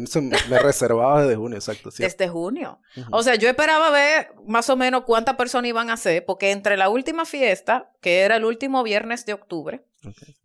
me 0.48 0.58
reservaba 0.60 1.22
desde 1.22 1.34
junio, 1.34 1.58
exacto. 1.58 1.90
sí. 1.90 2.00
Desde 2.02 2.28
junio. 2.28 2.78
O 3.10 3.24
sea, 3.24 3.34
yo 3.34 3.48
esperaba 3.48 3.90
ver 3.90 4.28
más 4.46 4.70
o 4.70 4.76
menos 4.76 5.02
cuántas 5.04 5.34
personas 5.34 5.68
iban 5.68 5.90
a 5.90 5.96
ser, 5.96 6.24
porque 6.24 6.52
entre 6.52 6.76
la 6.76 6.88
última 6.88 7.24
fiesta, 7.24 7.90
que 8.00 8.20
era 8.20 8.36
el 8.36 8.44
último 8.44 8.84
viernes 8.84 9.26
de 9.26 9.32
octubre, 9.32 9.84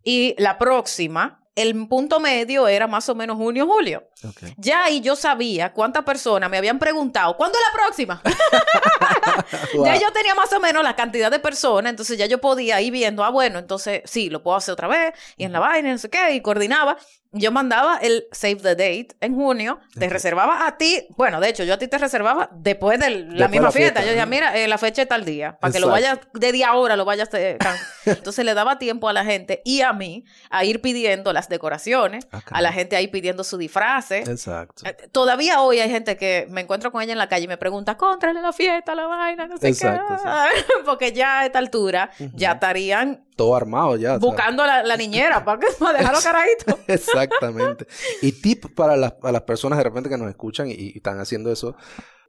y 0.02 0.34
la 0.38 0.58
próxima, 0.58 1.45
el 1.56 1.88
punto 1.88 2.20
medio 2.20 2.68
era 2.68 2.86
más 2.86 3.08
o 3.08 3.14
menos 3.14 3.36
junio, 3.36 3.66
julio. 3.66 4.08
Ya 4.58 4.84
ahí 4.84 5.00
yo 5.00 5.16
sabía 5.16 5.72
cuántas 5.72 6.04
personas 6.04 6.50
me 6.50 6.58
habían 6.58 6.78
preguntado, 6.78 7.36
¿cuándo 7.36 7.58
es 7.58 7.64
la 7.72 7.84
próxima? 7.84 8.22
Wow. 9.74 9.84
Ya 9.84 9.96
yo 9.96 10.12
tenía 10.12 10.34
más 10.34 10.52
o 10.52 10.60
menos 10.60 10.82
la 10.82 10.96
cantidad 10.96 11.30
de 11.30 11.38
personas, 11.38 11.90
entonces 11.90 12.18
ya 12.18 12.26
yo 12.26 12.40
podía 12.40 12.80
ir 12.80 12.92
viendo, 12.92 13.22
ah, 13.24 13.30
bueno, 13.30 13.58
entonces 13.58 14.02
sí, 14.04 14.30
lo 14.30 14.42
puedo 14.42 14.56
hacer 14.56 14.72
otra 14.72 14.88
vez, 14.88 15.14
y 15.36 15.44
en 15.44 15.52
la 15.52 15.60
vaina, 15.60 15.90
no 15.90 15.98
sé 15.98 16.08
qué, 16.08 16.34
y 16.34 16.40
coordinaba. 16.40 16.96
Yo 17.32 17.52
mandaba 17.52 17.98
el 17.98 18.26
save 18.32 18.56
the 18.56 18.70
date 18.70 19.08
en 19.20 19.34
junio, 19.34 19.78
te 19.98 20.08
reservaba 20.08 20.66
a 20.66 20.78
ti, 20.78 21.06
bueno, 21.16 21.40
de 21.40 21.48
hecho, 21.50 21.64
yo 21.64 21.74
a 21.74 21.78
ti 21.78 21.86
te 21.88 21.98
reservaba 21.98 22.48
después 22.52 22.98
de 22.98 23.10
la 23.10 23.16
Después 23.16 23.50
misma 23.50 23.66
la 23.66 23.72
fiesta. 23.72 23.72
fiesta, 23.72 24.00
Yo 24.02 24.08
decía, 24.08 24.26
mira, 24.26 24.56
eh, 24.56 24.68
la 24.68 24.78
fecha 24.78 25.02
es 25.02 25.08
tal 25.08 25.24
día, 25.24 25.58
para 25.60 25.72
que 25.72 25.80
lo 25.80 25.88
vayas, 25.88 26.18
de 26.32 26.52
día 26.52 26.68
a 26.68 26.74
hora 26.76 26.96
lo 26.96 27.04
vayas. 27.04 27.28
can- 27.58 27.76
Entonces 28.06 28.44
le 28.44 28.54
daba 28.54 28.78
tiempo 28.78 29.08
a 29.08 29.12
la 29.12 29.24
gente 29.24 29.60
y 29.64 29.82
a 29.82 29.92
mí 29.92 30.24
a 30.50 30.64
ir 30.64 30.80
pidiendo 30.80 31.32
las 31.32 31.48
decoraciones, 31.48 32.26
Ah, 32.32 32.40
a 32.50 32.62
la 32.62 32.72
gente 32.72 32.96
a 32.96 33.00
ir 33.02 33.10
pidiendo 33.10 33.44
su 33.44 33.58
disfraz. 33.58 34.10
Exacto. 34.12 34.86
Eh, 34.86 34.96
Todavía 35.12 35.60
hoy 35.60 35.80
hay 35.80 35.90
gente 35.90 36.16
que 36.16 36.46
me 36.50 36.62
encuentro 36.62 36.90
con 36.92 37.02
ella 37.02 37.12
en 37.12 37.18
la 37.18 37.28
calle 37.28 37.44
y 37.44 37.48
me 37.48 37.56
pregunta, 37.58 37.96
contrale 37.96 38.40
la 38.40 38.52
fiesta, 38.52 38.94
la 38.94 39.06
vaina, 39.06 39.46
no 39.46 39.56
sé 39.58 39.68
Exacto, 39.68 40.16
qué. 40.24 40.64
Porque 40.84 41.12
ya 41.12 41.40
a 41.40 41.46
esta 41.46 41.58
altura 41.58 42.10
ya 42.34 42.52
estarían 42.52 43.24
Todo 43.36 43.54
armado 43.56 43.96
ya. 43.96 44.16
buscando 44.18 44.62
a 44.62 44.66
la, 44.66 44.82
la 44.82 44.96
niñera 44.96 45.44
para, 45.44 45.58
que, 45.60 45.66
para 45.78 45.98
dejar 45.98 46.14
los 46.14 46.24
carajitos. 46.24 46.78
Exactamente. 47.22 47.86
Y 48.22 48.32
tip 48.32 48.74
para 48.74 48.96
las, 48.96 49.12
para 49.12 49.32
las 49.32 49.42
personas 49.42 49.78
de 49.78 49.84
repente 49.84 50.08
que 50.08 50.18
nos 50.18 50.28
escuchan 50.28 50.68
y, 50.68 50.96
están 50.96 51.18
haciendo 51.18 51.50
eso, 51.50 51.76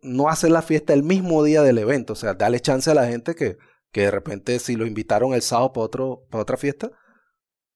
no 0.02 0.30
hacer 0.30 0.52
la 0.52 0.62
fiesta 0.62 0.93
el 0.93 1.04
mismo 1.04 1.43
día 1.43 1.62
del 1.62 1.78
evento. 1.78 2.13
O 2.13 2.15
sea, 2.15 2.34
darle 2.34 2.60
chance 2.60 2.89
a 2.89 2.93
la 2.93 3.08
gente 3.08 3.36
que, 3.36 3.58
que 3.91 4.02
de 4.02 4.12
repente 4.12 4.60
si 4.60 4.76
lo 4.76 4.86
invitaron 4.86 5.34
el 5.34 5.41
sábado 5.41 5.73
para, 5.73 5.86
otro, 5.86 6.26
para 6.30 6.41
otra 6.41 6.58
fiesta, 6.58 6.91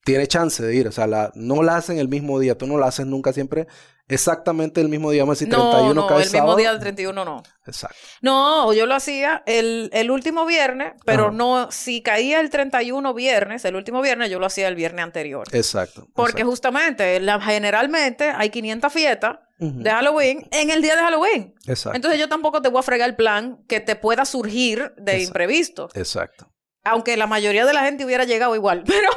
tiene 0.03 0.27
chance 0.27 0.63
de 0.63 0.75
ir. 0.75 0.87
O 0.87 0.91
sea, 0.91 1.31
no 1.35 1.63
la 1.63 1.77
hacen 1.77 1.97
el 1.97 2.07
mismo 2.07 2.39
día. 2.39 2.57
Tú 2.57 2.67
no 2.67 2.77
la 2.77 2.87
haces 2.87 3.05
nunca 3.05 3.33
siempre 3.33 3.67
exactamente 4.13 4.81
el 4.81 4.89
mismo 4.89 5.11
día. 5.11 5.23
Vamos 5.23 5.37
a 5.37 5.39
decir 5.39 5.49
No, 5.49 5.71
31 5.71 5.93
no, 5.93 6.07
cae 6.07 6.23
el 6.23 6.31
mismo 6.31 6.55
día 6.55 6.71
del 6.71 6.79
31 6.79 7.25
no. 7.25 7.43
Exacto. 7.65 7.97
No, 8.21 8.73
yo 8.73 8.85
lo 8.85 8.95
hacía 8.95 9.43
el, 9.45 9.89
el 9.93 10.11
último 10.11 10.45
viernes, 10.45 10.93
pero 11.05 11.25
Ajá. 11.27 11.31
no, 11.31 11.71
si 11.71 12.01
caía 12.01 12.39
el 12.39 12.49
31 12.49 13.13
viernes, 13.13 13.65
el 13.65 13.75
último 13.75 14.01
viernes, 14.01 14.29
yo 14.29 14.39
lo 14.39 14.45
hacía 14.45 14.67
el 14.67 14.75
viernes 14.75 15.03
anterior. 15.03 15.47
Exacto. 15.51 16.07
Porque 16.13 16.41
exacto. 16.41 16.49
justamente, 16.49 17.19
la, 17.19 17.39
generalmente 17.41 18.31
hay 18.35 18.49
500 18.49 18.91
fiestas 18.93 19.39
de 19.57 19.91
Halloween 19.91 20.47
en 20.51 20.71
el 20.71 20.81
día 20.81 20.95
de 20.95 21.01
Halloween. 21.03 21.53
Exacto. 21.67 21.95
Entonces 21.95 22.19
yo 22.19 22.27
tampoco 22.27 22.63
te 22.63 22.69
voy 22.69 22.79
a 22.79 22.83
fregar 22.83 23.07
el 23.07 23.15
plan 23.15 23.63
que 23.67 23.79
te 23.79 23.95
pueda 23.95 24.25
surgir 24.25 24.93
de 24.97 25.11
Exacto. 25.13 25.23
imprevisto. 25.27 25.89
Exacto. 25.93 26.51
Aunque 26.83 27.15
la 27.15 27.27
mayoría 27.27 27.63
de 27.65 27.73
la 27.73 27.83
gente 27.83 28.03
hubiera 28.03 28.23
llegado 28.25 28.55
igual. 28.55 28.83
Pero, 28.87 29.09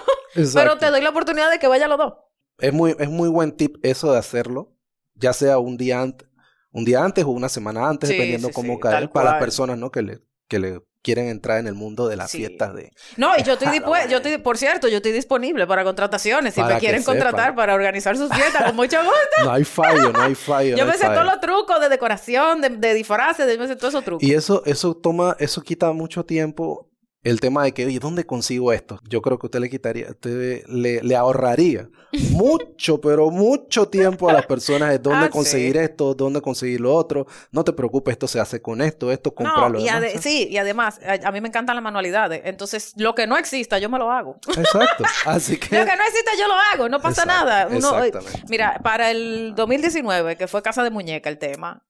pero 0.52 0.78
te 0.78 0.90
doy 0.90 1.00
la 1.00 1.10
oportunidad 1.10 1.48
de 1.48 1.60
que 1.60 1.68
vayan 1.68 1.88
los 1.88 1.98
dos. 1.98 2.14
Es 2.58 2.72
muy, 2.72 2.96
es 2.98 3.08
muy 3.08 3.28
buen 3.28 3.52
tip 3.52 3.76
eso 3.84 4.12
de 4.12 4.18
hacerlo, 4.18 4.73
ya 5.14 5.32
sea 5.32 5.58
un 5.58 5.76
día 5.76 6.00
antes, 6.00 6.28
un 6.70 6.84
día 6.84 7.04
antes 7.04 7.24
o 7.24 7.28
una 7.30 7.48
semana 7.48 7.88
antes, 7.88 8.08
Sí, 8.08 8.14
dependiendo 8.14 8.48
sí, 8.48 8.54
cómo 8.54 8.74
sí, 8.74 8.80
cae, 8.80 8.92
tal 8.92 9.10
para 9.10 9.30
las 9.32 9.40
personas, 9.40 9.78
¿no? 9.78 9.90
Que 9.90 10.02
le, 10.02 10.20
que 10.48 10.58
le 10.58 10.80
quieren 11.02 11.28
entrar 11.28 11.58
en 11.58 11.66
el 11.66 11.74
mundo 11.74 12.08
de 12.08 12.16
las 12.16 12.32
fiestas 12.32 12.74
de... 12.74 12.90
No, 13.18 13.36
y 13.36 13.42
yo 13.44 13.52
estoy 13.52 13.66
La 13.66 13.72
dispuesta, 13.72 14.08
yo 14.08 14.16
estoy, 14.16 14.38
por 14.38 14.56
cierto, 14.56 14.88
yo 14.88 14.96
estoy 14.96 15.12
disponible 15.12 15.66
para 15.66 15.84
contrataciones. 15.84 16.54
Si 16.54 16.60
Para 16.60 16.76
me 16.76 16.80
quieren 16.80 17.02
contratar 17.04 17.54
para 17.54 17.74
organizar 17.74 18.16
sus 18.16 18.32
fiestas, 18.32 18.64
con 18.64 18.76
mucho 18.76 18.96
gusto. 19.02 19.44
No 19.44 19.52
hay 19.52 19.64
fallo, 19.64 20.12
no 20.12 20.22
hay 20.22 20.34
fallo. 20.34 20.76
Yo 20.76 20.84
no 20.86 20.90
me 20.92 20.96
sé 20.98 21.04
todos 21.06 21.26
los 21.26 21.40
trucos 21.40 21.78
de 21.80 21.90
decoración, 21.90 22.62
de, 22.62 22.70
de 22.70 22.94
disfraces, 22.94 23.46
de- 23.46 23.54
yo 23.54 23.60
me 23.60 23.68
sé 23.68 23.76
todos 23.76 23.92
esos 23.92 24.04
trucos. 24.04 24.26
Y 24.26 24.32
eso, 24.32 24.62
eso 24.64 24.94
toma, 24.96 25.36
eso 25.38 25.60
quita 25.60 25.92
mucho 25.92 26.24
tiempo. 26.24 26.88
El 27.24 27.40
tema 27.40 27.64
de 27.64 27.72
que, 27.72 27.86
oye, 27.86 27.98
¿dónde 27.98 28.24
consigo 28.24 28.72
esto? 28.72 29.00
Yo 29.08 29.20
creo 29.22 29.38
que 29.38 29.46
usted 29.46 29.58
le 29.58 29.70
quitaría, 29.70 30.08
usted 30.10 30.64
le, 30.68 31.02
le 31.02 31.16
ahorraría 31.16 31.88
mucho, 32.30 33.00
pero 33.00 33.30
mucho 33.30 33.88
tiempo 33.88 34.28
a 34.28 34.34
las 34.34 34.46
personas 34.46 34.90
de 34.90 34.98
dónde 34.98 35.26
Ah, 35.26 35.30
conseguir 35.30 35.72
sí. 35.72 35.78
esto, 35.78 36.14
dónde 36.14 36.40
conseguir 36.42 36.80
lo 36.82 36.94
otro. 36.94 37.26
No 37.50 37.64
te 37.64 37.72
preocupes, 37.72 38.12
esto 38.12 38.28
se 38.28 38.38
hace 38.40 38.60
con 38.60 38.80
esto, 38.82 39.10
esto, 39.10 39.34
comprarlo. 39.34 39.78
No, 39.78 39.84
y 39.84 39.88
ade- 39.88 40.18
sí, 40.20 40.48
y 40.50 40.58
además, 40.58 41.00
a, 41.04 41.28
a 41.28 41.32
mí 41.32 41.40
me 41.40 41.48
encantan 41.48 41.74
las 41.76 41.82
manualidades. 41.82 42.42
Entonces, 42.44 42.92
lo 42.96 43.14
que 43.14 43.26
no 43.26 43.36
exista, 43.38 43.78
yo 43.78 43.88
me 43.88 43.98
lo 43.98 44.10
hago. 44.12 44.38
Exacto. 44.56 45.04
Así 45.24 45.56
que. 45.56 45.78
Lo 45.78 45.84
que 45.86 45.96
no 45.96 46.02
exista, 46.04 46.30
yo 46.38 46.46
lo 46.46 46.54
hago. 46.72 46.88
No 46.88 47.00
pasa 47.00 47.22
Exacto, 47.22 47.44
nada. 47.46 47.68
Uno, 47.68 48.20
mira, 48.48 48.80
para 48.82 49.10
el 49.10 49.54
2019, 49.56 50.36
que 50.36 50.46
fue 50.46 50.62
Casa 50.62 50.82
de 50.84 50.90
Muñeca 50.90 51.30
el 51.30 51.38
tema. 51.38 51.82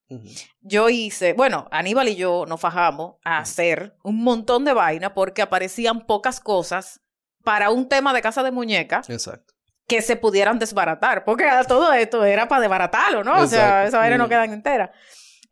Yo 0.67 0.89
hice, 0.89 1.33
bueno, 1.33 1.67
Aníbal 1.71 2.07
y 2.09 2.15
yo 2.15 2.45
nos 2.47 2.59
fajamos 2.59 3.15
a 3.23 3.37
hacer 3.37 3.95
un 4.03 4.23
montón 4.23 4.65
de 4.65 4.73
vaina 4.73 5.13
porque 5.13 5.41
aparecían 5.43 6.07
pocas 6.07 6.39
cosas 6.39 7.01
para 7.43 7.69
un 7.69 7.87
tema 7.87 8.11
de 8.13 8.21
casa 8.23 8.41
de 8.41 8.49
muñeca 8.51 9.03
Exacto. 9.07 9.53
que 9.87 10.01
se 10.01 10.15
pudieran 10.15 10.57
desbaratar, 10.57 11.23
porque 11.23 11.45
todo 11.67 11.93
esto 11.93 12.25
era 12.25 12.47
para 12.47 12.61
desbaratarlo, 12.61 13.23
¿no? 13.23 13.41
O 13.41 13.47
sea, 13.47 13.85
esa 13.85 13.99
vaina 13.99 14.17
no 14.17 14.25
Mm. 14.25 14.29
quedan 14.29 14.53
enteras. 14.53 14.89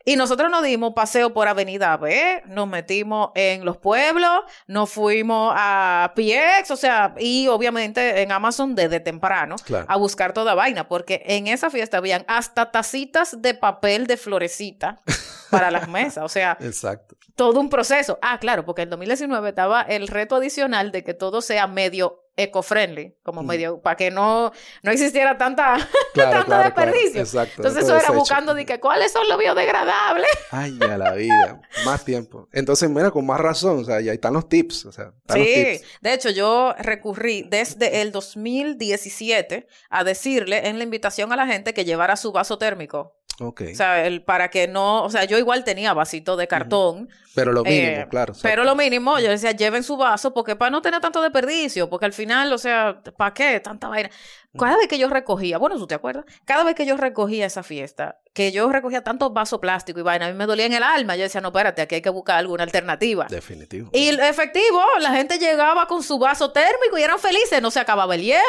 Y 0.05 0.15
nosotros 0.17 0.51
nos 0.51 0.63
dimos 0.63 0.93
paseo 0.93 1.33
por 1.33 1.47
Avenida 1.47 1.95
B, 1.97 2.43
nos 2.47 2.67
metimos 2.67 3.31
en 3.35 3.63
los 3.63 3.77
pueblos, 3.77 4.41
nos 4.67 4.89
fuimos 4.89 5.53
a 5.55 6.11
PX, 6.15 6.71
o 6.71 6.75
sea, 6.75 7.15
y 7.17 7.47
obviamente 7.47 8.21
en 8.21 8.31
Amazon 8.33 8.75
desde 8.75 8.99
temprano 8.99 9.55
Claro. 9.63 9.85
a 9.87 9.95
buscar 9.95 10.33
toda 10.33 10.55
vaina, 10.55 10.87
porque 10.89 11.23
en 11.25 11.47
esa 11.47 11.69
fiesta 11.69 11.97
habían 11.97 12.25
hasta 12.27 12.71
tacitas 12.71 13.41
de 13.41 13.53
papel 13.53 14.05
de 14.07 14.17
florecita 14.17 15.01
para 15.49 15.71
las 15.71 15.87
mesas, 15.87 16.23
o 16.23 16.29
sea, 16.29 16.57
Exacto. 16.61 17.15
todo 17.35 17.59
un 17.61 17.69
proceso. 17.69 18.19
Ah, 18.21 18.39
claro, 18.39 18.65
porque 18.65 18.81
en 18.81 18.89
2019 18.89 19.49
estaba 19.49 19.83
el 19.83 20.07
reto 20.09 20.35
adicional 20.35 20.91
de 20.91 21.03
que 21.03 21.13
todo 21.13 21.41
sea 21.41 21.67
medio 21.67 22.22
eco-friendly, 22.35 23.15
como 23.23 23.43
medio, 23.43 23.79
para 23.81 23.95
que 23.95 24.09
no, 24.11 24.51
no 24.81 24.91
existiera 24.91 25.37
tanta, 25.37 25.75
Claro, 26.13 26.31
tanto 26.31 26.45
claro, 26.47 26.73
claro. 26.73 26.91
desperdicio. 26.91 27.21
Exacto. 27.21 27.53
Entonces 27.57 27.83
eso 27.83 27.91
era 27.93 28.01
desecho. 28.01 28.17
buscando 28.19 28.53
de 28.53 28.65
que 28.65 28.79
cuáles 28.79 29.11
son 29.11 29.27
los 29.27 29.37
biodegradables. 29.37 30.27
Ay, 30.51 30.77
a 30.81 30.97
la 30.97 31.11
vida. 31.13 31.61
Más 31.85 32.03
tiempo. 32.05 32.47
Entonces, 32.51 32.89
mira, 32.89 33.11
con 33.11 33.25
más 33.25 33.39
razón. 33.39 33.79
O 33.79 33.83
sea, 33.83 34.01
ya 34.01 34.13
están 34.13 34.33
los 34.33 34.49
tips. 34.49 34.85
O 34.85 34.91
sea, 34.91 35.11
están 35.21 35.39
los 35.39 35.47
Sí, 35.47 35.53
tips. 35.79 35.83
de 36.01 36.13
hecho 36.13 36.29
yo 36.29 36.73
recurrí 36.79 37.45
desde 37.49 38.01
el 38.01 38.11
2017 38.11 39.67
a 39.89 40.03
decirle 40.03 40.67
en 40.67 40.77
la 40.77 40.83
invitación 40.83 41.31
a 41.31 41.35
la 41.35 41.47
gente 41.47 41.73
que 41.73 41.85
llevara 41.85 42.15
su 42.15 42.31
vaso 42.31 42.57
térmico. 42.57 43.15
Ok. 43.39 43.63
O 43.71 43.75
sea, 43.75 44.05
el, 44.05 44.23
para 44.23 44.49
que 44.49 44.67
no, 44.67 45.03
o 45.03 45.09
sea, 45.09 45.23
yo 45.25 45.37
igual 45.39 45.63
tenía 45.63 45.93
vasito 45.93 46.37
de 46.37 46.47
cartón, 46.47 47.09
pero 47.35 47.51
lo 47.51 47.63
mínimo, 47.63 48.01
eh, 48.01 48.07
claro. 48.09 48.33
exacto. 48.33 48.47
Pero 48.47 48.63
lo 48.63 48.75
mínimo, 48.75 49.19
yo 49.19 49.29
decía, 49.29 49.51
lleven 49.51 49.83
su 49.83 49.97
vaso, 49.97 50.33
porque 50.33 50.55
para 50.55 50.69
no 50.71 50.81
tener 50.81 51.01
tanto 51.01 51.21
desperdicio, 51.21 51.89
porque 51.89 52.05
al 52.05 52.13
final, 52.13 52.51
o 52.53 52.57
sea, 52.57 53.01
¿para 53.17 53.33
qué 53.33 53.59
tanta 53.59 53.87
vaina? 53.87 54.09
Cada 54.57 54.77
vez 54.77 54.87
que 54.87 54.99
yo 54.99 55.09
recogía, 55.09 55.57
bueno, 55.57 55.77
¿tú 55.77 55.87
te 55.87 55.95
acuerdas? 55.95 56.25
Cada 56.45 56.63
vez 56.63 56.75
que 56.75 56.85
yo 56.85 56.95
recogía 56.95 57.47
esa 57.47 57.63
fiesta, 57.63 58.19
que 58.33 58.51
yo 58.51 58.71
recogía 58.71 59.03
tantos 59.03 59.33
vasos 59.33 59.59
plásticos 59.59 60.01
y 60.01 60.03
vaina, 60.03 60.27
a 60.27 60.29
mí 60.29 60.35
me 60.35 60.45
dolía 60.45 60.67
en 60.67 60.73
el 60.73 60.83
alma. 60.83 61.15
Yo 61.15 61.23
decía, 61.23 61.41
no, 61.41 61.47
espérate, 61.47 61.81
aquí 61.81 61.95
hay 61.95 62.01
que 62.03 62.11
buscar 62.11 62.37
alguna 62.37 62.63
alternativa. 62.63 63.25
Definitivo. 63.29 63.89
Y 63.93 64.09
efectivo, 64.09 64.81
la 64.99 65.11
gente 65.11 65.39
llegaba 65.39 65.87
con 65.87 66.03
su 66.03 66.19
vaso 66.19 66.51
térmico 66.51 66.99
y 66.99 67.01
eran 67.01 67.17
felices, 67.17 67.63
no 67.63 67.71
se 67.71 67.79
acababa 67.79 68.13
el 68.13 68.21
hielo, 68.21 68.41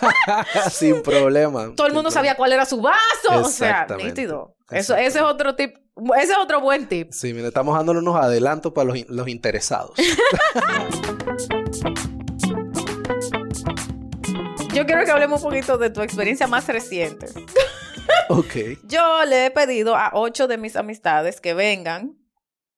Sin 0.70 1.02
problema. 1.02 1.72
todo 1.74 1.88
el 1.88 1.94
mundo 1.94 2.10
problema. 2.10 2.10
sabía 2.12 2.36
cuál 2.36 2.52
era 2.52 2.64
su 2.64 2.80
vaso, 2.80 3.40
o 3.40 3.44
sea, 3.44 3.86
nítido. 3.96 4.54
Eso, 4.70 4.94
ese 4.96 5.18
es 5.18 5.24
otro 5.24 5.54
tip, 5.54 5.76
ese 6.18 6.32
es 6.32 6.38
otro 6.38 6.60
buen 6.60 6.88
tip. 6.88 7.12
Sí, 7.12 7.32
mira, 7.32 7.48
estamos 7.48 7.74
dándole 7.76 8.00
unos 8.00 8.16
adelantos 8.16 8.72
para 8.72 8.88
los, 8.92 9.08
los 9.08 9.28
interesados. 9.28 9.92
Yo 14.74 14.86
quiero 14.86 15.04
que 15.04 15.10
hablemos 15.10 15.42
un 15.42 15.50
poquito 15.50 15.78
de 15.78 15.90
tu 15.90 16.02
experiencia 16.02 16.46
más 16.46 16.66
reciente. 16.68 17.26
ok. 18.28 18.54
Yo 18.84 19.24
le 19.24 19.46
he 19.46 19.50
pedido 19.50 19.96
a 19.96 20.10
ocho 20.14 20.46
de 20.46 20.58
mis 20.58 20.76
amistades 20.76 21.40
que 21.40 21.54
vengan, 21.54 22.16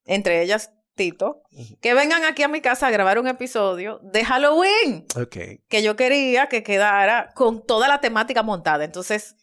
entre 0.07 0.43
ellas 0.43 0.71
Tito, 0.95 1.43
que 1.81 1.95
vengan 1.95 2.25
aquí 2.25 2.43
a 2.43 2.49
mi 2.49 2.61
casa 2.61 2.87
a 2.87 2.91
grabar 2.91 3.19
un 3.19 3.27
episodio 3.27 4.01
de 4.03 4.25
Halloween, 4.25 5.07
Ok. 5.17 5.37
que 5.69 5.83
yo 5.83 5.97
quería 5.97 6.49
que 6.49 6.63
quedara 6.63 7.33
con 7.35 7.65
toda 7.67 7.89
la 7.89 8.01
temática 8.01 8.43
montada. 8.43 8.85
Entonces, 8.85 9.35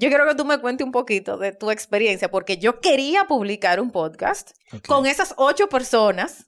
yo 0.00 0.08
quiero 0.08 0.26
que 0.26 0.34
tú 0.34 0.46
me 0.46 0.58
cuentes 0.58 0.84
un 0.84 0.92
poquito 0.92 1.36
de 1.36 1.52
tu 1.52 1.70
experiencia, 1.70 2.30
porque 2.30 2.56
yo 2.56 2.80
quería 2.80 3.26
publicar 3.26 3.80
un 3.80 3.90
podcast 3.90 4.52
ok, 4.72 4.86
con 4.86 5.04
esas 5.04 5.34
ocho 5.36 5.68
personas 5.68 6.46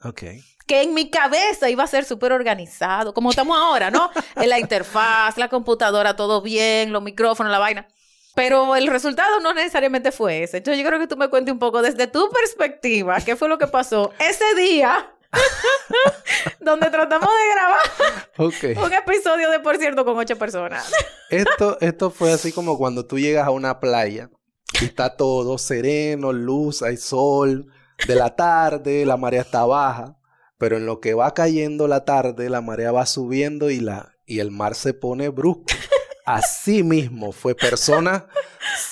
que 0.67 0.81
en 0.83 0.95
mi 0.95 1.11
cabeza 1.11 1.69
iba 1.69 1.85
a 1.85 1.87
ser 1.87 2.07
súper 2.07 2.33
organizado, 2.33 3.13
como 3.13 3.29
estamos 3.29 3.59
ahora, 3.59 3.91
¿no? 3.91 4.11
En 4.37 4.49
la 4.49 4.59
interfaz, 4.59 5.37
la 5.37 5.49
computadora, 5.49 6.17
todo 6.17 6.41
bien, 6.41 6.93
los 6.93 7.03
micrófonos, 7.03 7.53
la 7.53 7.59
vaina. 7.59 7.87
Pero 8.35 8.75
el 8.75 8.87
resultado 8.87 9.41
no 9.41 9.53
necesariamente 9.53 10.11
fue 10.13 10.45
ese. 10.45 10.57
Entonces 10.57 10.83
yo 10.83 10.89
creo 10.89 10.99
que 10.99 11.07
tú 11.07 11.19
me 11.19 11.29
cuentes 11.29 11.53
un 11.53 11.59
poco 11.59 11.83
desde 11.83 12.07
tu 12.07 12.31
perspectiva, 12.31 13.21
qué 13.21 13.37
fue 13.37 13.51
lo 13.51 13.59
que 13.59 13.67
pasó 13.67 14.15
ese 14.19 14.55
día 14.55 15.12
donde 16.61 16.91
tratamos 16.91 17.29
de 17.29 17.55
grabar 17.55 18.85
un 18.85 18.93
episodio 18.93 19.51
de, 19.51 19.61
por 19.61 19.77
cierto, 19.79 20.05
con 20.05 20.17
ocho 20.19 20.37
personas. 20.37 20.91
Esto, 21.31 21.79
esto 21.81 22.11
fue 22.11 22.33
así 22.33 22.53
como 22.53 22.79
cuando 22.79 23.07
tú 23.07 23.19
llegas 23.19 23.47
a 23.47 23.51
una 23.51 23.81
playa 23.81 24.31
y 24.81 24.87
está 24.87 25.17
todo 25.17 25.59
sereno, 25.59 26.33
luz, 26.33 26.83
hay 26.83 26.97
sol, 26.97 27.67
de 28.07 28.15
la 28.15 28.35
tarde, 28.35 29.07
la 29.07 29.17
marea 29.17 29.43
está 29.43 29.65
baja, 29.65 30.17
pero 30.59 30.77
en 30.77 30.87
lo 30.87 31.01
que 31.01 31.15
va 31.15 31.35
cayendo 31.35 31.89
la 31.89 32.05
tarde, 32.05 32.49
la 32.49 32.61
marea 32.61 32.93
va 32.93 33.07
subiendo 33.07 33.71
y, 33.71 33.81
la, 33.81 34.17
y 34.27 34.41
el 34.41 34.51
mar 34.51 34.75
se 34.75 34.95
pone 34.95 35.29
brusco. 35.29 35.67
así 36.25 36.83
mismo. 36.83 37.33
Fue 37.33 37.55
personas 37.55 38.25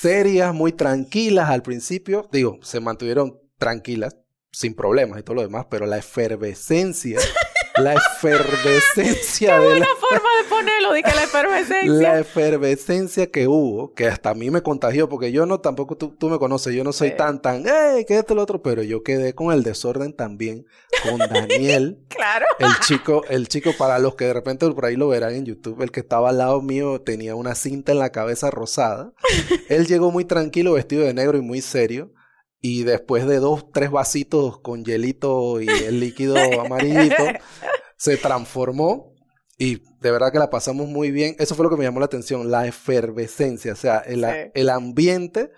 serias, 0.00 0.54
muy 0.54 0.72
tranquilas 0.72 1.50
al 1.50 1.62
principio. 1.62 2.28
Digo, 2.32 2.58
se 2.62 2.80
mantuvieron 2.80 3.40
tranquilas, 3.58 4.16
sin 4.52 4.74
problemas 4.74 5.20
y 5.20 5.22
todo 5.22 5.36
lo 5.36 5.42
demás, 5.42 5.66
pero 5.70 5.86
la 5.86 5.98
efervescencia 5.98 7.18
la 7.80 7.94
efervescencia. 7.94 9.58
Qué 9.58 9.64
buena 9.64 9.86
forma 9.98 10.28
de 10.42 10.48
ponerlo, 10.48 10.92
dije 10.92 11.14
la 11.14 11.22
efervescencia. 11.24 11.92
La 11.92 12.18
efervescencia 12.18 13.30
que 13.30 13.48
hubo, 13.48 13.94
que 13.94 14.06
hasta 14.06 14.30
a 14.30 14.34
mí 14.34 14.50
me 14.50 14.62
contagió, 14.62 15.08
porque 15.08 15.32
yo 15.32 15.46
no, 15.46 15.60
tampoco 15.60 15.96
tú, 15.96 16.14
tú 16.18 16.28
me 16.28 16.38
conoces, 16.38 16.74
yo 16.74 16.84
no 16.84 16.92
soy 16.92 17.16
tan, 17.16 17.40
tan, 17.40 17.66
¡eh! 17.66 18.04
que 18.06 18.18
esto, 18.18 18.34
lo 18.34 18.42
otro, 18.42 18.62
pero 18.62 18.82
yo 18.82 19.02
quedé 19.02 19.34
con 19.34 19.52
el 19.52 19.62
desorden 19.62 20.12
también, 20.12 20.66
con 21.02 21.18
Daniel. 21.32 22.00
claro. 22.08 22.46
El 22.58 22.72
chico, 22.80 23.24
el 23.28 23.48
chico, 23.48 23.72
para 23.76 23.98
los 23.98 24.14
que 24.14 24.26
de 24.26 24.32
repente 24.32 24.68
por 24.70 24.84
ahí 24.84 24.96
lo 24.96 25.08
verán 25.08 25.34
en 25.34 25.44
YouTube, 25.44 25.82
el 25.82 25.90
que 25.90 26.00
estaba 26.00 26.30
al 26.30 26.38
lado 26.38 26.60
mío 26.62 27.00
tenía 27.00 27.34
una 27.34 27.54
cinta 27.54 27.92
en 27.92 27.98
la 27.98 28.10
cabeza 28.10 28.50
rosada. 28.50 29.12
Él 29.68 29.86
llegó 29.86 30.10
muy 30.10 30.24
tranquilo, 30.24 30.74
vestido 30.74 31.04
de 31.04 31.14
negro 31.14 31.38
y 31.38 31.42
muy 31.42 31.60
serio. 31.60 32.12
Y 32.60 32.82
después 32.82 33.26
de 33.26 33.38
dos, 33.38 33.72
tres 33.72 33.90
vasitos 33.90 34.58
con 34.60 34.84
hielito 34.84 35.60
y 35.60 35.68
el 35.68 36.00
líquido 36.00 36.36
amarillito, 36.60 37.16
se 37.96 38.16
transformó 38.16 39.14
y 39.56 39.82
de 40.00 40.10
verdad 40.10 40.32
que 40.32 40.38
la 40.38 40.50
pasamos 40.50 40.88
muy 40.88 41.10
bien. 41.10 41.36
Eso 41.38 41.54
fue 41.54 41.64
lo 41.64 41.70
que 41.70 41.76
me 41.76 41.84
llamó 41.84 42.00
la 42.00 42.06
atención, 42.06 42.50
la 42.50 42.66
efervescencia, 42.66 43.72
o 43.72 43.76
sea, 43.76 43.98
el, 43.98 44.24
el 44.54 44.68
ambiente 44.68 45.50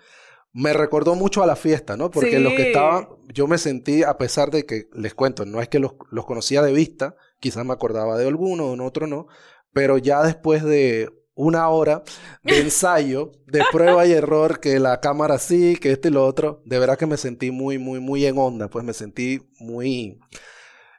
me 0.53 0.71
recordó 0.71 1.15
mucho 1.15 1.41
a 1.41 1.47
la 1.47 1.55
fiesta, 1.55 1.97
¿no? 1.97 2.11
Porque 2.11 2.39
los 2.39 2.53
que 2.53 2.67
estaban, 2.67 3.07
yo 3.33 3.47
me 3.47 3.57
sentí, 3.57 4.03
a 4.03 4.17
pesar 4.17 4.51
de 4.51 4.65
que, 4.65 4.87
les 4.93 5.15
cuento, 5.15 5.45
no 5.45 5.61
es 5.61 5.67
que 5.67 5.79
los, 5.79 5.93
los 6.11 6.25
conocía 6.25 6.61
de 6.61 6.71
vista, 6.71 7.15
quizás 7.39 7.65
me 7.65 7.73
acordaba 7.73 8.17
de 8.17 8.27
alguno, 8.27 8.75
de 8.75 8.81
otro 8.81 9.07
no, 9.07 9.27
pero 9.73 9.97
ya 9.97 10.21
después 10.21 10.63
de 10.63 11.09
una 11.35 11.69
hora 11.69 12.03
de 12.43 12.59
ensayo, 12.61 13.31
de 13.47 13.63
prueba 13.71 14.05
y 14.05 14.11
error, 14.13 14.59
que 14.59 14.79
la 14.79 14.99
cámara 14.99 15.37
sí, 15.39 15.77
que 15.77 15.91
este 15.91 16.09
y 16.09 16.11
lo 16.11 16.25
otro, 16.25 16.61
de 16.65 16.79
verdad 16.79 16.97
que 16.97 17.05
me 17.05 17.17
sentí 17.17 17.51
muy, 17.51 17.77
muy, 17.77 17.99
muy 17.99 18.25
en 18.25 18.37
onda, 18.37 18.69
pues 18.69 18.83
me 18.85 18.93
sentí 18.93 19.41
muy... 19.59 20.19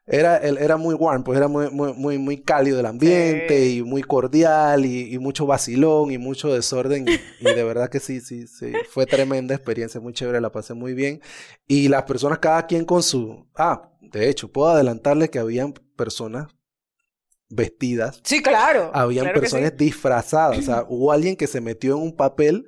Era, 0.06 0.36
era 0.36 0.76
muy 0.76 0.94
warm, 0.94 1.24
pues 1.24 1.38
era 1.38 1.48
muy, 1.48 1.70
muy, 1.70 1.94
muy, 1.94 2.18
muy 2.18 2.42
cálido 2.42 2.78
el 2.78 2.84
ambiente 2.84 3.70
y 3.70 3.82
muy 3.82 4.02
cordial 4.02 4.84
y, 4.84 5.18
mucho 5.18 5.46
vacilón 5.46 6.10
y 6.10 6.18
mucho 6.18 6.52
desorden. 6.52 7.06
Y, 7.08 7.44
de 7.44 7.64
verdad 7.64 7.88
que 7.88 8.00
sí, 8.00 8.20
sí, 8.20 8.46
sí. 8.46 8.74
Fue 8.90 9.06
tremenda 9.06 9.54
experiencia, 9.54 10.02
muy 10.02 10.12
chévere, 10.12 10.42
la 10.42 10.52
pasé 10.52 10.74
muy 10.74 10.92
bien. 10.92 11.22
Y 11.66 11.88
las 11.88 12.02
personas, 12.02 12.38
cada 12.38 12.66
quien 12.66 12.84
con 12.84 13.02
su... 13.02 13.46
Ah, 13.56 13.90
de 14.02 14.28
hecho, 14.28 14.52
puedo 14.52 14.68
adelantarle 14.68 15.30
que 15.30 15.38
habían 15.38 15.72
personas 15.96 16.48
vestidas. 17.54 18.20
Sí, 18.24 18.42
claro. 18.42 18.90
Habían 18.94 19.32
personas 19.32 19.76
disfrazadas. 19.76 20.58
O 20.58 20.62
sea, 20.62 20.84
hubo 20.88 21.12
alguien 21.12 21.36
que 21.36 21.46
se 21.46 21.60
metió 21.60 21.96
en 21.96 22.02
un 22.02 22.16
papel 22.16 22.66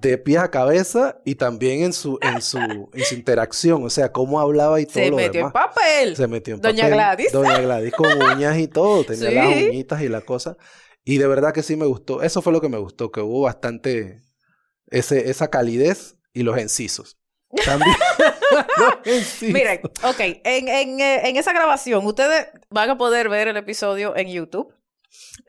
de 0.00 0.18
pies 0.18 0.38
a 0.38 0.50
cabeza 0.50 1.20
y 1.24 1.34
también 1.34 1.82
en 1.82 1.92
su, 1.92 2.18
en 2.20 2.42
su, 2.42 2.58
en 2.58 3.04
su 3.04 3.14
interacción. 3.14 3.84
O 3.84 3.90
sea, 3.90 4.12
cómo 4.12 4.40
hablaba 4.40 4.80
y 4.80 4.86
todo 4.86 5.04
se 5.04 5.10
lo 5.10 5.16
metió 5.16 5.46
en 5.46 5.52
papel. 5.52 6.16
Se 6.16 6.26
metió 6.26 6.54
en 6.54 6.60
Doña 6.60 6.84
papel. 6.84 6.94
Gladys. 6.94 7.32
Doña 7.32 7.60
Gladys 7.60 7.92
con 7.94 8.22
uñas 8.22 8.58
y 8.58 8.68
todo. 8.68 9.04
Tenía 9.04 9.30
las 9.30 9.62
uñitas 9.64 10.02
y 10.02 10.08
la 10.08 10.20
cosa. 10.20 10.56
Y 11.04 11.18
de 11.18 11.26
verdad 11.26 11.52
que 11.52 11.62
sí 11.62 11.76
me 11.76 11.86
gustó. 11.86 12.22
Eso 12.22 12.42
fue 12.42 12.52
lo 12.52 12.60
que 12.60 12.68
me 12.68 12.78
gustó, 12.78 13.10
que 13.10 13.20
hubo 13.20 13.42
bastante 13.42 14.22
ese, 14.88 15.30
esa 15.30 15.48
calidez 15.48 16.16
y 16.32 16.42
los 16.42 16.58
encisos. 16.58 17.18
También. 17.64 17.96
Miren, 19.40 19.80
ok, 20.02 20.20
en, 20.20 20.68
en, 20.68 21.00
eh, 21.00 21.28
en, 21.28 21.36
esa 21.36 21.52
grabación 21.52 22.04
ustedes 22.04 22.48
van 22.70 22.90
a 22.90 22.98
poder 22.98 23.28
ver 23.28 23.48
el 23.48 23.56
episodio 23.56 24.16
en 24.16 24.28
YouTube. 24.28 24.72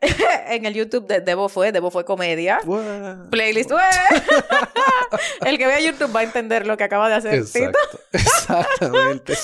en 0.00 0.64
el 0.64 0.74
YouTube 0.74 1.06
de 1.06 1.20
Debo 1.20 1.48
Fue, 1.48 1.72
Debo 1.72 1.90
Fue 1.90 2.04
Comedia. 2.04 2.60
Playlist. 3.30 3.70
el 5.44 5.58
que 5.58 5.66
vea 5.66 5.80
YouTube 5.80 6.14
va 6.14 6.20
a 6.20 6.22
entender 6.24 6.66
lo 6.66 6.76
que 6.76 6.84
acaba 6.84 7.08
de 7.08 7.16
hacer. 7.16 7.34
Exacto, 7.34 8.00
exactamente. 8.12 9.34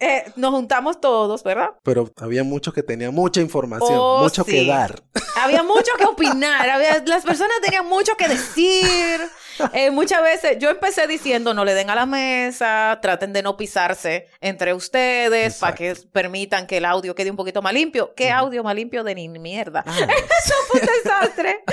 Eh, 0.00 0.24
nos 0.34 0.50
juntamos 0.50 1.00
todos, 1.00 1.44
¿verdad? 1.44 1.70
Pero 1.84 2.10
había 2.16 2.42
muchos 2.42 2.74
que 2.74 2.82
tenían 2.82 3.14
mucha 3.14 3.40
información, 3.40 3.96
oh, 3.96 4.22
mucho 4.24 4.44
que 4.44 4.66
dar. 4.66 5.00
Había 5.36 5.62
mucho 5.62 5.92
que 5.96 6.04
opinar, 6.04 6.68
había, 6.68 7.00
las 7.06 7.24
personas 7.24 7.60
tenían 7.62 7.86
mucho 7.86 8.16
que 8.16 8.26
decir. 8.26 9.20
Eh, 9.74 9.90
muchas 9.90 10.22
veces 10.22 10.58
yo 10.58 10.70
empecé 10.70 11.06
diciendo 11.06 11.54
no 11.54 11.64
le 11.64 11.74
den 11.74 11.88
a 11.88 11.94
la 11.94 12.04
mesa, 12.04 12.98
traten 13.00 13.32
de 13.32 13.42
no 13.42 13.56
pisarse 13.56 14.28
entre 14.40 14.74
ustedes 14.74 15.58
para 15.58 15.74
que 15.74 15.94
permitan 16.12 16.66
que 16.66 16.78
el 16.78 16.84
audio 16.84 17.14
quede 17.14 17.30
un 17.30 17.36
poquito 17.36 17.62
más 17.62 17.72
limpio. 17.72 18.12
¿Qué 18.14 18.30
audio 18.30 18.62
más 18.62 18.74
limpio 18.74 19.04
de 19.04 19.14
ni 19.14 19.28
mierda? 19.28 19.84
Ah. 19.86 19.96
Eso 20.44 20.54
fue 20.68 20.80
un 20.80 20.86
desastre. 20.86 21.64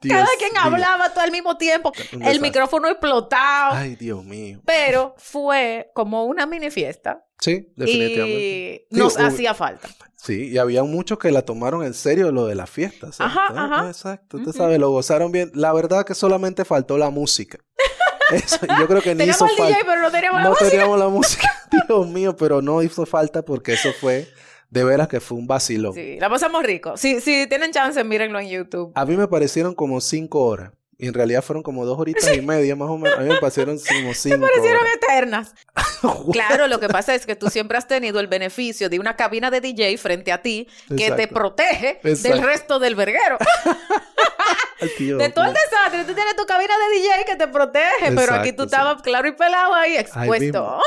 Cada 0.08 0.28
quien 0.38 0.56
hablaba 0.56 1.10
todo 1.10 1.24
al 1.24 1.30
mismo 1.30 1.56
tiempo. 1.56 1.92
El 2.20 2.40
micrófono 2.40 2.88
explotado. 2.88 3.74
Ay, 3.74 3.96
Dios 3.96 4.24
mío. 4.24 4.60
Pero 4.64 5.14
fue 5.18 5.90
como 5.94 6.24
una 6.24 6.46
mini 6.46 6.70
fiesta. 6.70 7.24
Sí, 7.40 7.72
definitivamente. 7.76 8.86
Y 8.90 8.96
nos 8.96 9.16
hacía 9.18 9.54
falta. 9.54 9.88
Sí, 10.16 10.48
y 10.48 10.58
había 10.58 10.82
muchos 10.82 11.18
que 11.18 11.30
la 11.30 11.42
tomaron 11.42 11.84
en 11.84 11.94
serio 11.94 12.32
lo 12.32 12.46
de 12.46 12.56
la 12.56 12.66
fiesta. 12.66 13.10
Ajá, 13.18 13.46
ajá. 13.54 13.88
Exacto, 13.88 14.38
usted 14.38 14.52
sabe, 14.52 14.78
lo 14.78 14.90
gozaron 14.90 15.30
bien. 15.30 15.50
La 15.54 15.72
verdad 15.72 16.04
que 16.04 16.14
solamente 16.14 16.64
faltó 16.64 16.98
la 16.98 17.10
música. 17.10 17.58
Eso, 18.32 18.58
yo 18.78 18.86
creo 18.86 19.00
que 19.00 19.14
ni 19.14 19.24
hizo 19.24 19.46
falta. 19.46 19.66
DJ, 19.66 19.78
pero 19.86 20.02
no 20.02 20.10
teníamos 20.10 20.42
la 20.42 20.48
música. 20.48 20.64
No 20.64 20.70
teníamos 20.70 20.98
la 20.98 21.08
música. 21.08 21.52
Dios 21.88 22.08
mío, 22.08 22.36
pero 22.36 22.60
no 22.60 22.82
hizo 22.82 23.06
falta 23.06 23.42
porque 23.42 23.74
eso 23.74 23.90
fue 23.98 24.28
de 24.70 24.84
veras 24.84 25.08
que 25.08 25.20
fue 25.20 25.38
un 25.38 25.46
vacilón. 25.46 25.94
Sí, 25.94 26.18
la 26.20 26.28
pasamos 26.28 26.62
rico. 26.62 26.96
Si, 26.96 27.20
si 27.20 27.46
tienen 27.46 27.70
chance, 27.70 28.02
mírenlo 28.04 28.38
en 28.40 28.48
YouTube. 28.48 28.92
A 28.94 29.06
mí 29.06 29.16
me 29.16 29.28
parecieron 29.28 29.74
como 29.74 30.00
cinco 30.00 30.44
horas. 30.44 30.72
Y 31.00 31.06
en 31.06 31.14
realidad 31.14 31.42
fueron 31.42 31.62
como 31.62 31.86
dos 31.86 31.96
horitas 31.96 32.34
y 32.34 32.42
media 32.42 32.74
más 32.74 32.90
o 32.90 32.98
menos. 32.98 33.16
A 33.16 33.22
mí 33.22 33.28
me 33.28 33.36
parecieron 33.40 33.78
como 33.78 34.14
cinco. 34.14 34.36
Me 34.36 34.48
parecieron 34.48 34.82
eternas. 34.96 35.54
claro, 36.32 36.66
lo 36.66 36.80
que 36.80 36.88
pasa 36.88 37.14
es 37.14 37.24
que 37.24 37.36
tú 37.36 37.48
siempre 37.50 37.78
has 37.78 37.86
tenido 37.86 38.18
el 38.18 38.26
beneficio 38.26 38.88
de 38.88 38.98
una 38.98 39.14
cabina 39.14 39.48
de 39.52 39.60
DJ 39.60 39.96
frente 39.96 40.32
a 40.32 40.42
ti 40.42 40.66
que 40.96 41.12
te 41.12 41.28
protege 41.28 42.00
del 42.02 42.42
resto 42.42 42.80
del 42.80 42.96
verguero. 42.96 43.38
de 44.98 45.28
todo 45.30 45.44
el 45.44 45.54
desastre, 45.54 46.04
tú 46.04 46.14
tienes 46.14 46.34
tu 46.34 46.44
cabina 46.46 46.74
de 46.76 46.98
DJ 46.98 47.24
que 47.26 47.36
te 47.36 47.46
protege, 47.46 48.12
pero 48.16 48.34
aquí 48.34 48.52
tú 48.52 48.64
estabas 48.64 49.00
claro 49.00 49.28
y 49.28 49.32
pelado 49.32 49.74
ahí 49.74 49.96
expuesto. 49.96 50.80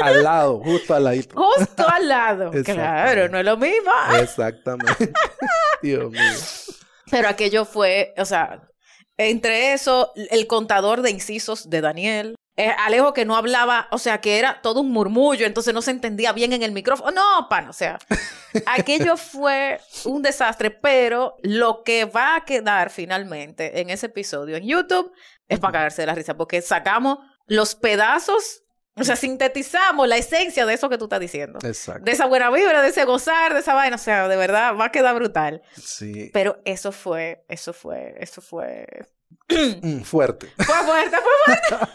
al 0.00 0.22
lado, 0.22 0.60
justo 0.60 0.94
al 0.94 1.04
lado. 1.04 1.22
Justo 1.34 1.86
al 1.86 2.08
lado. 2.08 2.50
claro, 2.64 3.28
no 3.28 3.38
es 3.38 3.44
lo 3.44 3.58
mismo. 3.58 3.92
Exactamente. 4.18 5.12
Dios 5.82 6.10
mío. 6.10 6.20
Pero 7.10 7.28
aquello 7.28 7.64
fue, 7.64 8.14
o 8.18 8.24
sea, 8.24 8.67
entre 9.18 9.72
eso, 9.72 10.12
el 10.14 10.46
contador 10.46 11.02
de 11.02 11.10
incisos 11.10 11.68
de 11.68 11.80
Daniel. 11.80 12.34
Eh, 12.56 12.74
Alejo 12.76 13.12
que 13.12 13.24
no 13.24 13.36
hablaba, 13.36 13.86
o 13.92 13.98
sea, 13.98 14.20
que 14.20 14.38
era 14.38 14.60
todo 14.62 14.80
un 14.80 14.90
murmullo, 14.90 15.46
entonces 15.46 15.72
no 15.72 15.80
se 15.80 15.92
entendía 15.92 16.32
bien 16.32 16.52
en 16.52 16.62
el 16.62 16.72
micrófono. 16.72 17.12
No, 17.12 17.48
pan, 17.48 17.68
o 17.68 17.72
sea, 17.72 17.98
aquello 18.66 19.16
fue 19.16 19.80
un 20.04 20.22
desastre, 20.22 20.72
pero 20.72 21.36
lo 21.42 21.84
que 21.84 22.04
va 22.04 22.34
a 22.34 22.44
quedar 22.44 22.90
finalmente 22.90 23.80
en 23.80 23.90
ese 23.90 24.06
episodio 24.06 24.56
en 24.56 24.66
YouTube 24.66 25.12
es 25.46 25.60
para 25.60 25.72
cagarse 25.72 26.02
de 26.02 26.06
la 26.06 26.14
risa, 26.16 26.36
porque 26.36 26.60
sacamos 26.60 27.18
los 27.46 27.76
pedazos 27.76 28.64
o 29.00 29.04
sea, 29.04 29.16
sintetizamos 29.16 30.08
la 30.08 30.16
esencia 30.16 30.66
de 30.66 30.74
eso 30.74 30.88
que 30.88 30.98
tú 30.98 31.04
estás 31.04 31.20
diciendo. 31.20 31.58
Exacto. 31.62 32.04
De 32.04 32.12
esa 32.12 32.26
buena 32.26 32.50
vibra, 32.50 32.82
de 32.82 32.88
ese 32.88 33.04
gozar, 33.04 33.54
de 33.54 33.60
esa 33.60 33.74
vaina. 33.74 33.96
O 33.96 33.98
sea, 33.98 34.28
de 34.28 34.36
verdad, 34.36 34.74
va 34.76 34.86
a 34.86 34.92
quedar 34.92 35.14
brutal. 35.14 35.62
Sí. 35.80 36.30
Pero 36.32 36.60
eso 36.64 36.92
fue, 36.92 37.44
eso 37.48 37.72
fue, 37.72 38.14
eso 38.18 38.40
fue... 38.40 38.86
Mm, 39.50 40.02
fuerte. 40.02 40.48
Fue 40.56 40.74
fuerte, 40.84 41.16
fue 41.16 41.56
fuerte. 41.56 41.92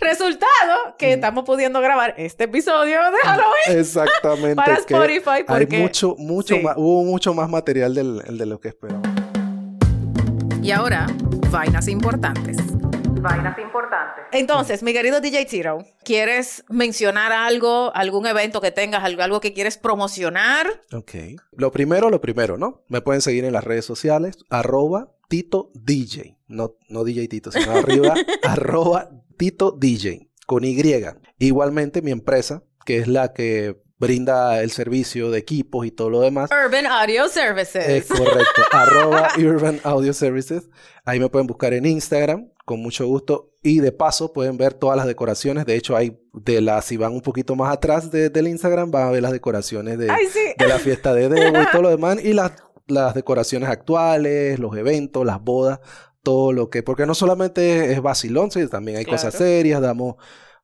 Resultado 0.00 0.96
que 0.98 1.08
mm. 1.08 1.12
estamos 1.12 1.44
pudiendo 1.44 1.80
grabar 1.80 2.14
este 2.18 2.44
episodio 2.44 2.98
de 3.10 3.18
Halloween. 3.22 3.52
Exactamente. 3.78 4.54
Para 4.54 4.74
Spotify. 4.74 5.44
Porque... 5.46 5.76
Hay 5.76 5.82
mucho, 5.82 6.16
mucho 6.18 6.58
más, 6.58 6.74
hubo 6.76 7.04
mucho 7.04 7.32
más 7.32 7.48
material 7.48 7.94
del, 7.94 8.38
de 8.38 8.46
lo 8.46 8.60
que 8.60 8.68
esperaba. 8.68 9.00
Y 10.62 10.72
ahora, 10.72 11.06
vainas 11.50 11.88
importantes 11.88 12.58
vainas 13.20 13.58
importantes. 13.58 14.24
Entonces, 14.32 14.82
mi 14.82 14.92
querido 14.92 15.20
DJ 15.20 15.44
Tiro, 15.46 15.78
¿quieres 16.04 16.64
mencionar 16.68 17.32
algo, 17.32 17.94
algún 17.94 18.26
evento 18.26 18.60
que 18.60 18.70
tengas, 18.70 19.04
algo, 19.04 19.40
que 19.40 19.52
quieres 19.52 19.78
promocionar? 19.78 20.66
Ok. 20.92 21.14
Lo 21.52 21.70
primero, 21.70 22.10
lo 22.10 22.20
primero, 22.20 22.56
¿no? 22.56 22.82
Me 22.88 23.00
pueden 23.00 23.22
seguir 23.22 23.44
en 23.44 23.52
las 23.52 23.64
redes 23.64 23.84
sociales, 23.84 24.38
arroba 24.50 25.12
Tito 25.28 25.70
DJ. 25.74 26.38
No, 26.48 26.76
no 26.88 27.04
DJ 27.04 27.28
Tito, 27.28 27.52
sino 27.52 27.72
arriba, 27.72 28.14
arroba 28.42 29.10
Tito 29.36 29.72
DJ, 29.72 30.28
con 30.46 30.64
Y. 30.64 30.80
Igualmente, 31.38 32.02
mi 32.02 32.10
empresa, 32.10 32.62
que 32.84 32.98
es 32.98 33.08
la 33.08 33.32
que 33.32 33.80
brinda 34.00 34.62
el 34.62 34.70
servicio 34.70 35.30
de 35.30 35.38
equipos 35.38 35.86
y 35.86 35.90
todo 35.90 36.10
lo 36.10 36.20
demás. 36.22 36.50
Urban 36.50 36.86
Audio 36.86 37.28
Services. 37.28 37.86
Es 37.86 38.06
correcto. 38.08 38.62
arroba 38.72 39.28
Urban 39.36 39.78
Audio 39.84 40.14
Services. 40.14 40.68
Ahí 41.04 41.20
me 41.20 41.28
pueden 41.28 41.46
buscar 41.46 41.74
en 41.74 41.84
Instagram, 41.84 42.50
con 42.70 42.80
mucho 42.80 43.04
gusto. 43.04 43.50
Y 43.64 43.80
de 43.80 43.90
paso 43.90 44.32
pueden 44.32 44.56
ver 44.56 44.74
todas 44.74 44.96
las 44.96 45.08
decoraciones. 45.08 45.66
De 45.66 45.74
hecho, 45.74 45.96
hay 45.96 46.20
de 46.32 46.60
las, 46.60 46.84
si 46.84 46.96
van 46.96 47.12
un 47.12 47.20
poquito 47.20 47.56
más 47.56 47.72
atrás 47.72 48.12
del 48.12 48.46
Instagram, 48.46 48.92
van 48.92 49.08
a 49.08 49.10
ver 49.10 49.22
las 49.22 49.32
decoraciones 49.32 49.98
de, 49.98 50.06
de 50.06 50.68
la 50.68 50.78
fiesta 50.78 51.12
de 51.12 51.28
Debo 51.28 51.60
y 51.60 51.66
todo 51.72 51.82
lo 51.82 51.90
demás. 51.90 52.22
Y 52.22 52.32
las 52.32 52.52
las 52.86 53.14
decoraciones 53.14 53.68
actuales, 53.68 54.60
los 54.60 54.76
eventos, 54.76 55.26
las 55.26 55.42
bodas, 55.42 55.80
todo 56.22 56.52
lo 56.52 56.70
que, 56.70 56.84
porque 56.84 57.06
no 57.06 57.14
solamente 57.14 57.92
es 57.92 58.00
vacilón, 58.00 58.52
sino 58.52 58.68
también 58.68 58.98
hay 58.98 59.04
cosas 59.04 59.34
serias, 59.34 59.80
damos 59.80 60.14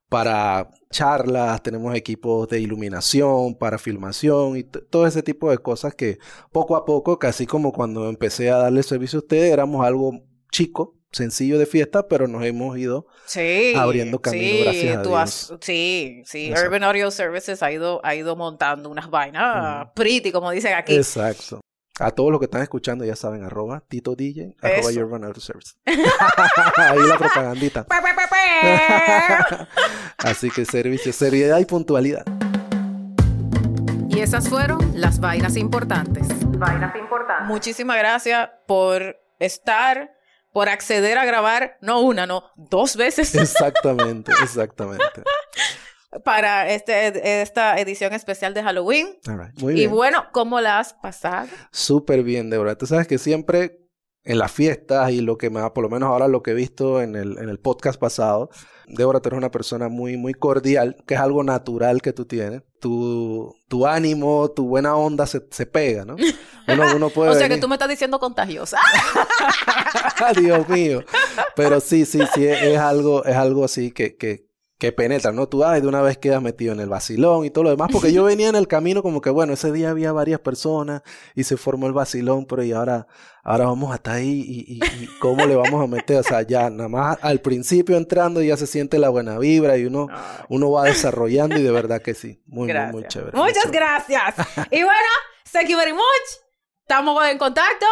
para 0.07 0.69
charlas, 0.89 1.61
tenemos 1.61 1.93
equipos 1.93 2.47
de 2.47 2.61
iluminación, 2.61 3.55
para 3.55 3.77
filmación 3.77 4.55
y 4.55 4.63
todo 4.63 5.05
ese 5.07 5.23
tipo 5.23 5.51
de 5.51 5.57
cosas 5.57 5.93
que 5.93 6.19
poco 6.53 6.77
a 6.77 6.85
poco, 6.85 7.19
casi 7.19 7.45
como 7.45 7.73
cuando 7.73 8.07
empecé 8.07 8.49
a 8.49 8.57
darle 8.57 8.81
servicio 8.83 9.19
a 9.19 9.23
ustedes, 9.23 9.51
éramos 9.51 9.85
algo 9.85 10.21
chico, 10.51 10.96
sencillo 11.17 11.57
de 11.59 11.65
fiesta, 11.65 12.07
pero 12.07 12.27
nos 12.27 12.43
hemos 12.45 12.77
ido 12.77 13.07
Sí. 13.25 13.73
abriendo 13.75 14.19
camino, 14.21 14.43
sí, 14.47 14.61
gracias 14.63 14.97
a 14.97 15.01
tú 15.01 15.09
Dios. 15.09 15.19
has- 15.21 15.53
sí, 15.61 16.21
sí. 16.25 16.47
Exacto. 16.47 16.67
Urban 16.69 16.83
Audio 16.83 17.11
Services 17.11 17.61
ha 17.63 17.71
ido, 17.71 17.99
ha 18.03 18.15
ido 18.15 18.35
montando 18.35 18.89
unas 18.89 19.09
vainas 19.09 19.89
pretty, 19.95 20.31
como 20.31 20.51
dicen 20.51 20.73
aquí. 20.73 20.95
Exacto. 20.95 21.59
A 21.99 22.11
todos 22.11 22.29
los 22.31 22.39
que 22.39 22.45
están 22.45 22.61
escuchando 22.61 23.03
ya 23.05 23.15
saben, 23.15 23.43
arroba 23.43 23.83
Tito 23.89 24.15
DJ, 24.15 24.55
arroba 24.61 24.89
Eso. 24.91 24.99
Urban 25.01 25.23
Auto 25.25 25.39
Service. 25.41 25.73
Ahí 26.77 26.99
la 26.99 27.17
propagandita. 27.17 27.85
Así 30.19 30.49
que 30.51 30.63
servicio, 30.65 31.11
seriedad 31.11 31.57
y 31.59 31.65
puntualidad. 31.65 32.23
y 34.09 34.19
esas 34.19 34.47
fueron 34.49 34.79
las 34.99 35.19
vainas 35.19 35.57
importantes. 35.57 36.27
Vainas 36.57 36.95
importantes. 36.95 37.47
Muchísimas 37.47 37.97
gracias 37.97 38.49
por 38.67 39.19
estar, 39.39 40.11
por 40.57 40.69
acceder 40.69 41.19
a 41.19 41.25
grabar, 41.25 41.77
no 41.81 42.01
una, 42.01 42.25
no, 42.25 42.45
dos 42.55 42.95
veces 42.95 43.35
Exactamente, 43.35 44.31
exactamente. 44.41 45.21
para 46.23 46.67
este, 46.71 47.43
esta 47.43 47.77
edición 47.77 48.11
especial 48.13 48.55
de 48.55 48.63
Halloween. 48.63 49.19
All 49.27 49.37
right, 49.39 49.59
Muy 49.61 49.73
Y 49.73 49.75
bien. 49.75 49.91
bueno, 49.91 50.25
¿cómo 50.31 50.59
la 50.59 50.79
has 50.79 50.95
pasado? 50.95 51.47
Súper 51.71 52.23
bien, 52.23 52.49
Débora. 52.49 52.75
Tú 52.75 52.87
sabes 52.87 53.05
que 53.07 53.19
siempre 53.19 53.86
en 54.27 54.37
las 54.39 54.51
fiestas 54.51 55.09
y 55.11 55.21
lo 55.21 55.37
que 55.37 55.49
me 55.49 55.61
ha, 55.61 55.73
por 55.73 55.83
lo 55.83 55.89
menos 55.89 56.09
ahora 56.09 56.27
lo 56.27 56.43
que 56.43 56.51
he 56.51 56.53
visto 56.53 57.01
en 57.01 57.15
el, 57.15 57.37
en 57.37 57.47
el 57.47 57.59
podcast 57.59 57.97
pasado, 57.97 58.49
Débora, 58.85 59.21
tú 59.21 59.29
eres 59.29 59.37
una 59.37 59.51
persona 59.51 59.87
muy, 59.87 60.17
muy 60.17 60.33
cordial, 60.33 60.97
que 61.07 61.13
es 61.13 61.19
algo 61.19 61.43
natural 61.43 62.01
que 62.01 62.11
tú 62.11 62.25
tienes. 62.25 62.61
Tu, 62.79 63.55
tu 63.69 63.87
ánimo, 63.87 64.51
tu 64.51 64.67
buena 64.67 64.97
onda 64.97 65.25
se, 65.25 65.47
se 65.49 65.65
pega, 65.65 66.03
¿no? 66.03 66.15
Uno, 66.67 66.95
uno 66.95 67.09
puede 67.09 67.31
o 67.35 67.35
sea 67.35 67.47
que 67.47 67.57
tú 67.57 67.69
me 67.69 67.75
estás 67.75 67.89
diciendo 67.89 68.19
contagiosa. 68.19 68.79
Dios 70.37 70.67
mío. 70.67 71.03
Pero 71.55 71.79
sí, 71.79 72.05
sí, 72.05 72.19
sí, 72.33 72.45
es, 72.45 72.61
es 72.61 72.77
algo, 72.77 73.23
es 73.23 73.35
algo 73.35 73.63
así 73.63 73.91
que, 73.91 74.17
que, 74.17 74.46
que 74.77 74.91
penetra, 74.91 75.31
¿no? 75.31 75.47
Tú, 75.49 75.63
ay, 75.65 75.81
de 75.81 75.87
una 75.87 76.01
vez 76.01 76.17
quedas 76.19 76.41
metido 76.41 76.71
en 76.71 76.79
el 76.79 76.87
vacilón 76.89 77.45
y 77.45 77.49
todo 77.49 77.63
lo 77.63 77.69
demás, 77.71 77.89
porque 77.91 78.13
yo 78.13 78.23
venía 78.25 78.47
en 78.49 78.55
el 78.55 78.67
camino 78.67 79.01
como 79.01 79.21
que, 79.21 79.29
bueno, 79.31 79.53
ese 79.53 79.71
día 79.71 79.89
había 79.89 80.11
varias 80.11 80.39
personas 80.39 81.01
y 81.33 81.43
se 81.45 81.57
formó 81.57 81.87
el 81.87 81.93
vacilón, 81.93 82.45
pero 82.45 82.63
y 82.63 82.73
ahora, 82.73 83.07
ahora 83.43 83.65
vamos 83.65 83.91
hasta 83.91 84.13
ahí 84.13 84.43
y, 84.47 84.75
y, 84.75 85.03
y 85.03 85.07
cómo 85.19 85.45
le 85.47 85.55
vamos 85.55 85.83
a 85.83 85.87
meter, 85.87 86.17
o 86.19 86.23
sea, 86.23 86.43
ya 86.43 86.69
nada 86.69 86.89
más 86.89 87.17
al 87.21 87.41
principio 87.41 87.97
entrando 87.97 88.41
ya 88.41 88.55
se 88.55 88.67
siente 88.67 88.99
la 88.99 89.09
buena 89.09 89.39
vibra 89.39 89.77
y 89.77 89.85
uno, 89.85 90.07
uno 90.49 90.71
va 90.71 90.83
desarrollando 90.83 91.57
y 91.57 91.63
de 91.63 91.71
verdad 91.71 92.01
que 92.01 92.13
sí, 92.13 92.43
muy, 92.45 92.65
muy, 92.65 92.67
Gracias. 92.67 92.93
muy 92.93 93.03
chévere. 93.07 93.31
muy 93.37 93.47
Muchas 93.47 93.63
chévere. 93.63 93.79
gracias. 93.79 94.35
Y 94.71 94.83
bueno, 94.83 95.09
thank 95.51 95.67
you 95.69 95.77
very 95.77 95.93
much. 95.93 96.03
Estamos 96.81 97.25
en 97.27 97.37
contacto 97.39 97.85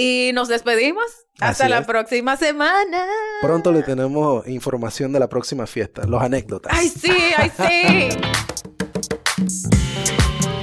y 0.00 0.32
nos 0.32 0.48
despedimos. 0.48 1.04
Hasta 1.40 1.64
Así 1.64 1.70
la 1.70 1.80
es. 1.80 1.86
próxima 1.86 2.36
semana. 2.38 3.04
Pronto 3.42 3.70
le 3.70 3.82
tenemos 3.82 4.46
información 4.48 5.12
de 5.12 5.20
la 5.20 5.28
próxima 5.28 5.66
fiesta, 5.66 6.06
los 6.06 6.22
anécdotas. 6.22 6.72
¡Ay, 6.74 6.88
sí! 6.88 7.12
¡Ay, 7.36 7.50
sí! 7.54 8.08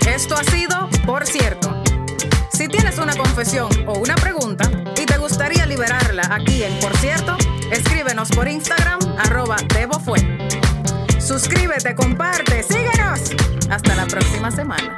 Esto 0.10 0.36
ha 0.36 0.44
sido 0.46 0.90
Por 1.06 1.26
Cierto. 1.28 1.84
Si 2.52 2.68
tienes 2.68 2.98
una 2.98 3.16
confesión 3.16 3.70
o 3.88 4.00
una 4.00 4.16
pregunta 4.16 4.70
y 5.00 5.06
te 5.06 5.18
gustaría 5.20 5.68
liberarla 5.68 6.24
aquí 6.32 6.64
en 6.64 6.80
Por 6.80 6.96
Cierto, 6.98 7.38
escríbenos 7.72 8.30
por 8.32 8.48
Instagram, 8.48 9.00
arroba 9.20 9.58
Debo 9.74 10.00
Fue. 10.00 10.20
Suscríbete, 11.20 11.94
comparte, 11.94 12.64
síguenos. 12.64 13.32
Hasta 13.70 13.96
la 13.96 14.08
próxima 14.08 14.50
semana. 14.50 14.98